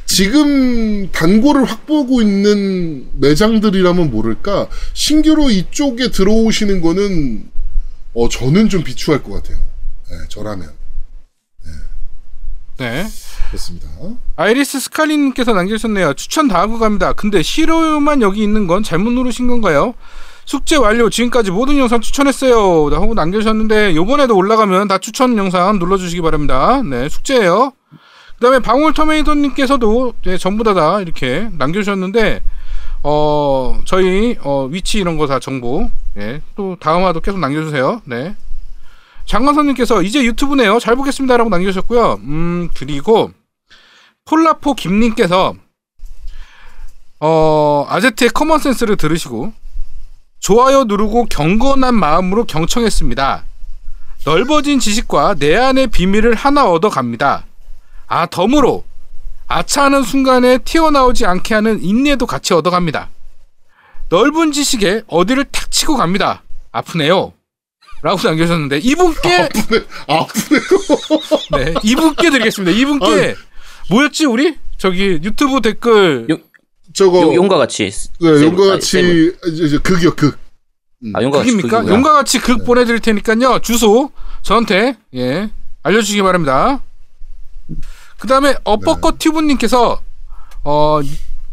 [0.05, 7.51] 지금 단골을 확보하고 있는 매장들이라면 모를까 신규로 이쪽에 들어오시는 거는
[8.15, 9.59] 어 저는 좀 비추할 것 같아요.
[10.11, 10.71] 네, 저라면
[12.79, 13.07] 네.
[13.49, 13.89] 그렇습니다.
[14.37, 16.15] 아이리스 스칼린님께서 남겨주셨네요.
[16.15, 17.13] 추천 다 하고 갑니다.
[17.13, 19.95] 근데 싫어요만 여기 있는 건 잘못 누르신 건가요?
[20.45, 21.09] 숙제 완료.
[21.09, 22.55] 지금까지 모든 영상 추천했어요.
[22.95, 26.83] 하고 남겨주셨는데 요번에도 올라가면 다 추천 영상 눌러주시기 바랍니다.
[26.83, 27.73] 네, 숙제예요.
[27.91, 32.43] 그 다음에 방울터메이터님께서도 네, 전부 다 다 이렇게 남겨주셨는데
[33.05, 38.03] 어 저희 어, 위치 이런 거 다 정보 예, 또 다음 화도 계속 남겨주세요.
[38.05, 38.35] 네.
[39.27, 40.81] 장관선님께서 이제 유튜브네요.
[40.81, 42.15] 잘 보겠습니다라고 남겨주셨고요.
[42.25, 43.31] 음 그리고
[44.25, 45.55] 폴라포 김님께서
[47.21, 49.53] 어, 아제트의 common sense를 들으시고
[50.47, 53.45] 좋아요 누르고 경건한 마음으로 경청했습니다.
[54.25, 57.47] 넓어진 지식과 내 안의 비밀을 하나 얻어갑니다.
[58.09, 58.85] 아, 덤으로
[59.47, 63.09] 아차하는 순간에 튀어나오지 않게 하는 인내도 같이 얻어갑니다.
[64.09, 66.43] 넓은 지식에 어디를 탁 치고 갑니다.
[66.73, 67.33] 아프네요.
[68.03, 70.63] 라고 남겨주셨는데 이분께 아프네, 아프네요.
[71.65, 72.77] 네, 이분께 드리겠습니다.
[72.77, 73.37] 이분께
[73.91, 76.43] 뭐였지 우리 저기 유튜브 댓글 용-
[76.95, 77.91] 저거, 용, 용과 같이.
[78.21, 79.37] 네, 용과 같이, 세븐.
[79.53, 80.39] 이제, 극이요, 극.
[81.15, 81.51] 아, 용과 같이.
[81.51, 81.79] 극입니까?
[81.79, 81.95] 극이구나.
[81.97, 83.59] 용과 같이 극 보내드릴 테니까요.
[83.61, 84.11] 주소
[84.43, 85.51] 저한테 예
[85.83, 86.83] 알려주시기 바랍니다.
[88.19, 90.01] 그 다음에 어퍼컷 튜브님께서
[90.65, 91.01] 어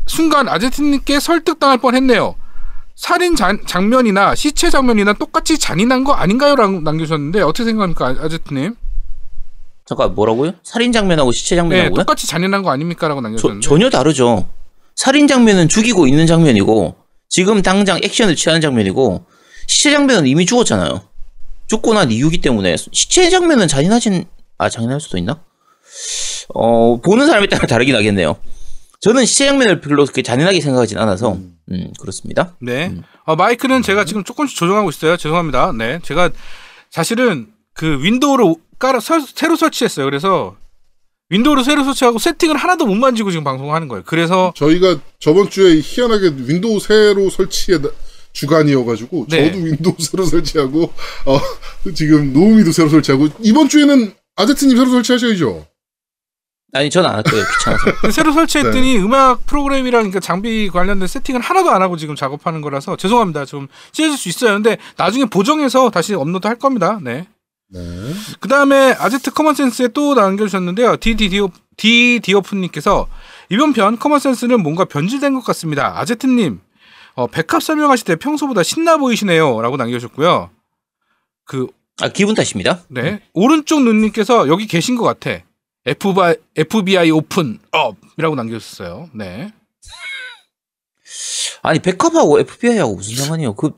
[0.06, 2.36] 순간 아제트님께 설득당할 뻔했네요.
[2.96, 8.76] 살인 장, 장면이나 시체 장면이나 똑같이 잔인한 거 아닌가요?라고 남겨주셨는데 어떻게 생각합니까, 아- 아제트님?
[9.86, 10.52] 잠깐 뭐라고요?
[10.64, 11.96] 살인 장면하고 시체 네, 장면하고요?
[11.96, 13.66] 똑같이 잔인한 거 아닙니까?라고 저, 남겨주셨는데.
[13.68, 14.50] 전혀 다르죠.
[15.00, 16.94] 살인 장면은 죽이고 있는 장면이고
[17.30, 19.24] 지금 당장 액션을 취하는 장면이고
[19.66, 21.02] 시체 장면은 이미 죽었잖아요.
[21.68, 24.26] 죽고 난 이유기 때문에 시체 장면은 잔인하진
[24.58, 25.42] 아 잔인할 수도 있나?
[26.54, 28.36] 어 보는 사람에 따라 다르긴 하겠네요.
[29.00, 31.38] 저는 시체 장면을 별로 그렇게 잔인하게 생각하진 않아서
[31.72, 32.58] 음 그렇습니다.
[32.60, 32.94] 네.
[33.24, 35.16] 어, 마이크는 제가 지금 조금씩 조정하고 있어요.
[35.16, 35.72] 죄송합니다.
[35.78, 36.00] 네.
[36.04, 36.30] 제가
[36.92, 40.04] 사실은 그 윈도우를 깔아 서- 새로 설치했어요.
[40.08, 40.58] 그래서
[41.30, 44.04] 윈도우를 새로 설치하고 세팅을 하나도 못 만지고 지금 방송하는 거예요.
[44.06, 47.90] 그래서 저희가 저번 주에 희한하게 윈도우 새로 설치의 나-
[48.34, 49.52] 주간이어가지고 네.
[49.52, 50.84] 저도 윈도우 새로 설치하고
[51.26, 51.40] 어,
[51.94, 55.66] 지금 노우미도 새로 설치하고 이번 주에는 아제트님 새로 설치하셔야죠.
[56.72, 57.86] 아니 저는 안할 거예요 귀찮아서.
[58.12, 59.00] 새로 설치했더니 네.
[59.02, 63.46] 음악 프로그램이랑 그러니까 장비 관련된 세팅을 하나도 안 하고 지금 작업하는 거라서 죄송합니다.
[63.46, 64.54] 좀 찢어질 수 있어요.
[64.54, 67.00] 근데 나중에 보정해서 다시 업로드 할 겁니다.
[67.02, 67.28] 네.
[67.70, 67.82] 네.
[68.40, 70.98] 그 다음에 아제트 common sense에 또 남겨주셨는데요.
[70.98, 73.08] 디디디오, 디디오프님께서
[73.50, 76.00] 이번 편 common sense는 뭔가 변질된 것 같습니다.
[76.00, 76.62] 아제트님,
[77.16, 79.62] 어, 백합 설명하실 때 평소보다 신나 보이시네요.
[79.62, 80.50] 라고 남겨주셨고요.
[81.46, 81.68] 그,
[82.02, 82.82] 아 기분 탓입니다.
[82.88, 83.22] 네.
[83.34, 85.44] 오른쪽 눈님께서 여기 계신 것 같아.
[85.86, 89.10] FBI, FBI open up 이라고 남겨주셨어요.
[89.14, 89.52] 네.
[91.62, 93.54] 아니 백합하고 FBI하고 무슨 상관이에요?
[93.56, 93.72] 그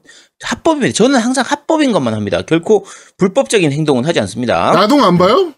[0.43, 0.93] 합법입니다.
[0.93, 2.41] 저는 항상 합법인 것만 합니다.
[2.41, 2.85] 결코
[3.17, 4.71] 불법적인 행동은 하지 않습니다.
[4.73, 5.53] 나동 안 봐요?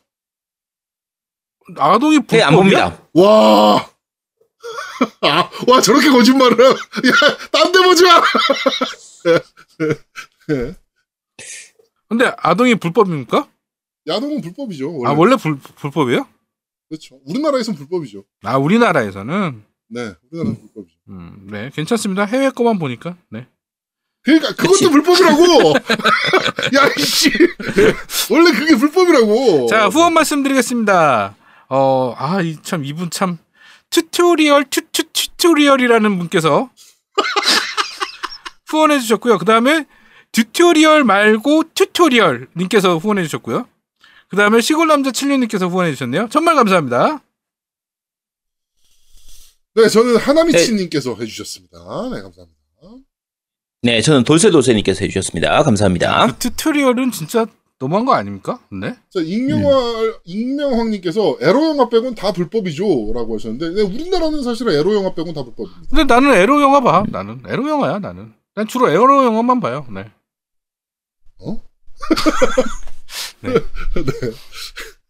[1.78, 2.90] 아동이 네, 안 불법이야?
[2.90, 3.08] 봅니다.
[3.14, 3.90] 와.
[5.22, 6.70] 아, 와 저렇게 거짓말을 해.
[6.70, 6.74] 야,
[7.52, 8.22] 딴 데 보지 마.
[12.10, 13.48] 근데 아동이 불법입니까?
[14.08, 14.98] 야동은 불법이죠.
[14.98, 15.10] 원래.
[15.10, 16.28] 아, 원래 불, 불법이에요?
[16.90, 17.20] 그렇죠.
[17.26, 18.24] 우리나라에선 불법이죠.
[18.44, 19.64] 아, 우리나라에서는?
[19.90, 20.98] 네, 우리나라는 불법이죠.
[21.10, 21.70] 음, 네.
[21.74, 22.26] 괜찮습니다.
[22.26, 23.18] 해외 거만 보니까.
[23.30, 23.48] 네.
[24.24, 24.90] 그러니까 그것도 그치.
[24.90, 25.74] 불법이라고.
[26.76, 27.30] 야 이씨.
[28.32, 29.68] 원래 그게 불법이라고.
[29.68, 31.36] 자, 후원 말씀드리겠습니다.
[31.70, 33.38] 어, 아, 이 참, 이분 참,
[33.90, 36.70] 튜토리얼, 튜, 튜, 튜토리얼이라는 분께서
[38.68, 39.38] 후원해 주셨고요.
[39.38, 39.86] 그 다음에
[40.32, 43.68] 튜토리얼 말고 튜토리얼 님께서 후원해 주셨고요.
[44.30, 46.28] 그 다음에 시골 남자 7년님께서 후원해 주셨네요.
[46.32, 47.22] 정말 감사합니다.
[49.76, 51.78] 네, 저는 하나미치님께서 해주셨습니다.
[52.14, 52.63] 네, 감사합니다.
[53.84, 55.62] 네, 저는 돌쇠돌쇠님께서 해주셨습니다.
[55.64, 56.28] 감사합니다.
[56.28, 57.46] 그 튜토리얼은 진짜
[57.80, 58.60] 너무한 거 아닙니까?
[58.72, 58.96] 네.
[59.10, 63.12] 자, 익명화, 익명황님께서 에로 영화 빼곤 다 불법이죠.
[63.14, 65.88] 라고 하셨는데, 네, 우리나라는 사실 에로 영화 빼곤 다 불법입니다.
[65.90, 67.04] 근데 나는 에로 영화 봐.
[67.10, 68.00] 나는 에로 영화야.
[68.00, 68.32] 나는.
[68.56, 69.86] 난 주로 에로 영화만 봐요.
[69.94, 70.06] 네.
[73.42, 73.60] 되게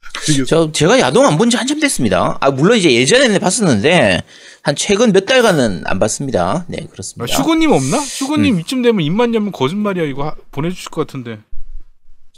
[0.47, 2.37] 저 제가 야동 안 본 지 한참 됐습니다.
[2.39, 4.23] 아 물론 이제 예전에는 봤었는데
[4.61, 6.65] 한 최근 몇 달간은 안 봤습니다.
[6.67, 7.33] 네 아, 그렇습니다.
[7.35, 7.99] 슈고님 없나?
[7.99, 10.03] 슈고님 이쯤 되면 입만 열면 거짓말이야.
[10.05, 11.39] 이거 하- 보내주실 것 같은데.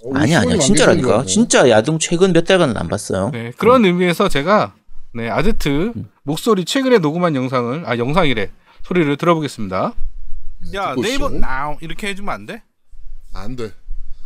[0.04, 1.26] 어, 아니 아니야 시간이 진짜라니까.
[1.26, 3.30] 진짜 야동 최근 몇 달간은 안 봤어요.
[3.32, 3.52] 네.
[3.58, 4.74] 그런 의미에서 제가
[5.14, 5.94] 네 아제트
[6.24, 8.50] 목소리 최근에 녹음한 영상을 아 영상이래
[8.84, 9.94] 소리를 들어보겠습니다.
[10.74, 12.64] 야 듣고 네이버 now 이렇게 해주면 안 돼?
[13.34, 13.72] 안 돼.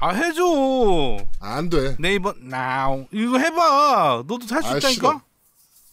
[0.02, 1.18] 아 해줘.
[1.40, 1.96] 안 돼.
[2.00, 4.24] 네이버 now 이거 해봐.
[4.28, 4.90] 너도 할수 아, 있다니까.
[4.92, 5.22] 싫어.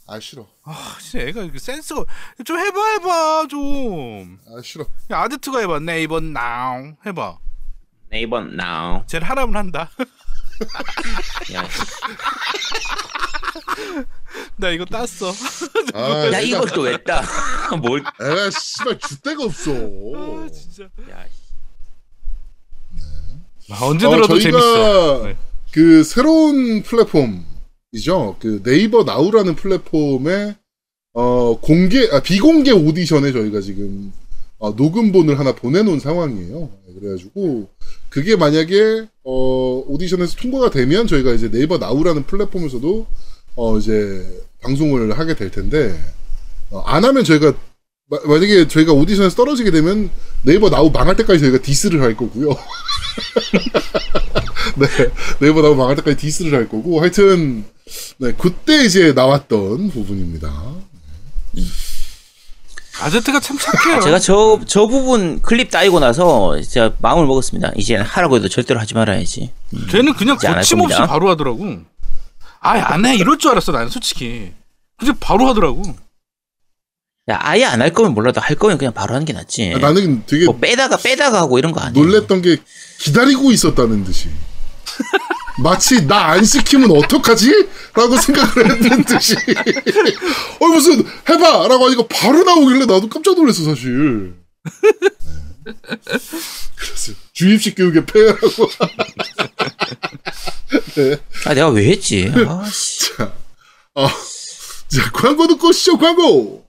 [0.09, 0.47] 아, 싫어.
[0.62, 2.05] 아 진짜 애가 이렇게 센스가
[2.45, 4.39] 좀 해봐 해봐 좀.
[4.47, 4.85] 아, 싫어.
[5.11, 7.39] 야 아제트가 해봐 네이버 now 해봐.
[8.11, 9.03] 네이버 now.
[9.07, 9.91] 쟤는 하라면 한다.
[11.53, 11.69] 야,
[14.57, 15.31] 나 이거 땄어.
[15.95, 16.01] 아,
[16.33, 17.20] 야 이걸 또왜 따?
[17.83, 18.01] 뭘?
[18.01, 19.73] 에, 씨발, 줏대가 없어.
[19.73, 20.85] 아 진짜.
[21.11, 21.24] 야, 아,
[23.80, 25.22] 언제 어, 들어도 저희가 재밌어.
[25.26, 25.36] 네.
[25.72, 28.36] 그 새로운 플랫폼이죠.
[28.38, 30.56] 그 네이버 나우라는 플랫폼에
[31.14, 34.12] 어 공개 아 비공개 오디션에 저희가 지금
[34.59, 36.70] 어, 녹음본을 하나 보내놓은 상황이에요.
[36.98, 37.68] 그래가지고
[38.09, 43.06] 그게 만약에 어 오디션에서 통과가 되면 저희가 이제 네이버 나우라는 플랫폼에서도
[43.56, 45.98] 어 이제 방송을 하게 될 텐데
[46.70, 47.52] 어, 안 하면 저희가
[48.09, 50.10] 마- 만약에 저희가 오디션에서 떨어지게 되면
[50.43, 52.51] 네이버 나우 망할 때까지 저희가 디스를 할 거고요.
[54.76, 54.86] 네,
[55.40, 57.64] 네이버 나우 망할 때까지 디스를 할 거고 하여튼
[58.18, 60.51] 네, 그때 이제 나왔던 부분입니다.
[63.01, 64.01] 아제트가 참 착해요.
[64.01, 67.72] 제가 저, 저 부분 클립 따이고 나서 제가 마음을 먹었습니다.
[67.76, 69.52] 이제는 하라고 해도 절대로 하지 말아야지.
[69.90, 70.97] 쟤는 그냥 이제 거침없이.
[71.06, 71.76] 바로 하더라고.
[72.60, 73.14] 아예 안 해.
[73.16, 74.52] 이럴 줄 알았어, 나는 솔직히.
[74.98, 75.82] 근데 바로 하더라고.
[77.28, 79.73] 야, 아예 안 할 거면 몰라도 할 거면 그냥 바로 하는 게 낫지.
[79.74, 82.01] 아, 나는 되게 뭐 빼다가 빼다가 하고 이런 거 아니야.
[82.01, 82.59] 놀랬던 게
[82.98, 84.28] 기다리고 있었다는 듯이.
[85.59, 87.69] 마치 나 안 시키면 어떡하지?
[87.94, 89.35] 라고 생각을 했던 듯이.
[90.61, 91.66] 어, 무슨, 해봐!
[91.69, 94.35] 라고 하니까 바로 나오길래 나도 깜짝 놀랐어, 사실.
[95.65, 95.73] 네.
[96.77, 98.47] 그래서 주입식 교육에 패하라고.
[100.94, 101.16] 네.
[101.47, 102.31] 아, 내가 왜 했지?
[102.47, 103.16] 아, 씨.
[103.16, 103.32] 자,
[103.94, 104.07] 어,
[104.89, 106.65] 자, 광고 듣고 오시죠 광고!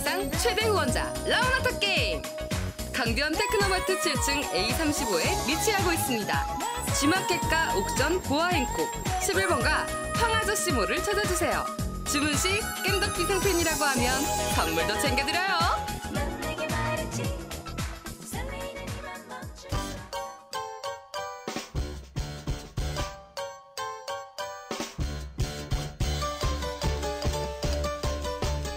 [0.00, 2.22] 겜덕비상 최대 후원자 라운하터 게임
[2.92, 6.58] 강변 테크노마트 7층 A35에 위치하고 있습니다.
[6.98, 8.90] G마켓과 옥션 보아행콕
[9.20, 11.64] 11번가 황아저씨몰을 찾아주세요.
[12.10, 12.48] 주문 시
[12.84, 14.20] 겜덕비상 팬이라고 하면
[14.54, 15.79] 선물도 챙겨드려요.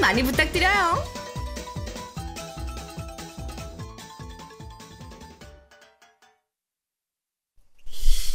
[0.00, 1.20] 많이 부탁드려요.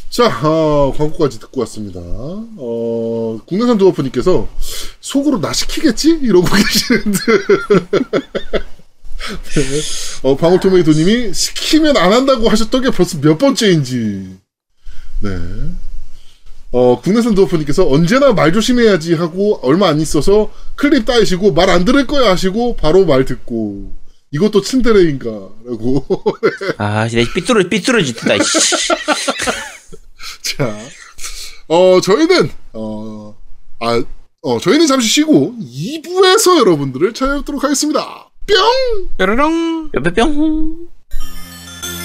[0.10, 2.00] 자, 어, 광고까지 듣고 왔습니다.
[2.00, 4.48] 어, 국내산 두어프님께서
[5.02, 6.20] 속으로 나 시키겠지?
[6.22, 7.20] 이러고 계시는데.
[9.56, 9.82] 네.
[10.24, 14.38] 어, 방울토메이토님이 시키면 안 한다고 하셨던 게 벌써 몇 번째인지.
[15.22, 15.30] 네.
[16.78, 22.06] 어, 국내산 두어프님께서 언제나 말 조심해야지 하고 얼마 안 있어서 클립 따이시고 말 안 들을
[22.06, 23.96] 거야 하시고 바로 말 듣고
[24.32, 25.30] 이것도 츤데레인가?
[25.30, 26.06] 라고.
[26.78, 28.90] 아, 내 삐뚤어, 삐뚤어지다, 씨.
[30.58, 30.78] 자,
[31.70, 33.38] 어, 저희는, 어,
[33.80, 34.04] 아,
[34.42, 38.30] 어, 저희는 잠시 쉬고 2부에서 여러분들을 찾아뵙도록 하겠습니다.
[38.48, 39.10] 뿅!
[39.18, 39.92] 뾰로롱.
[39.92, 40.88] 뿅뿅뿅.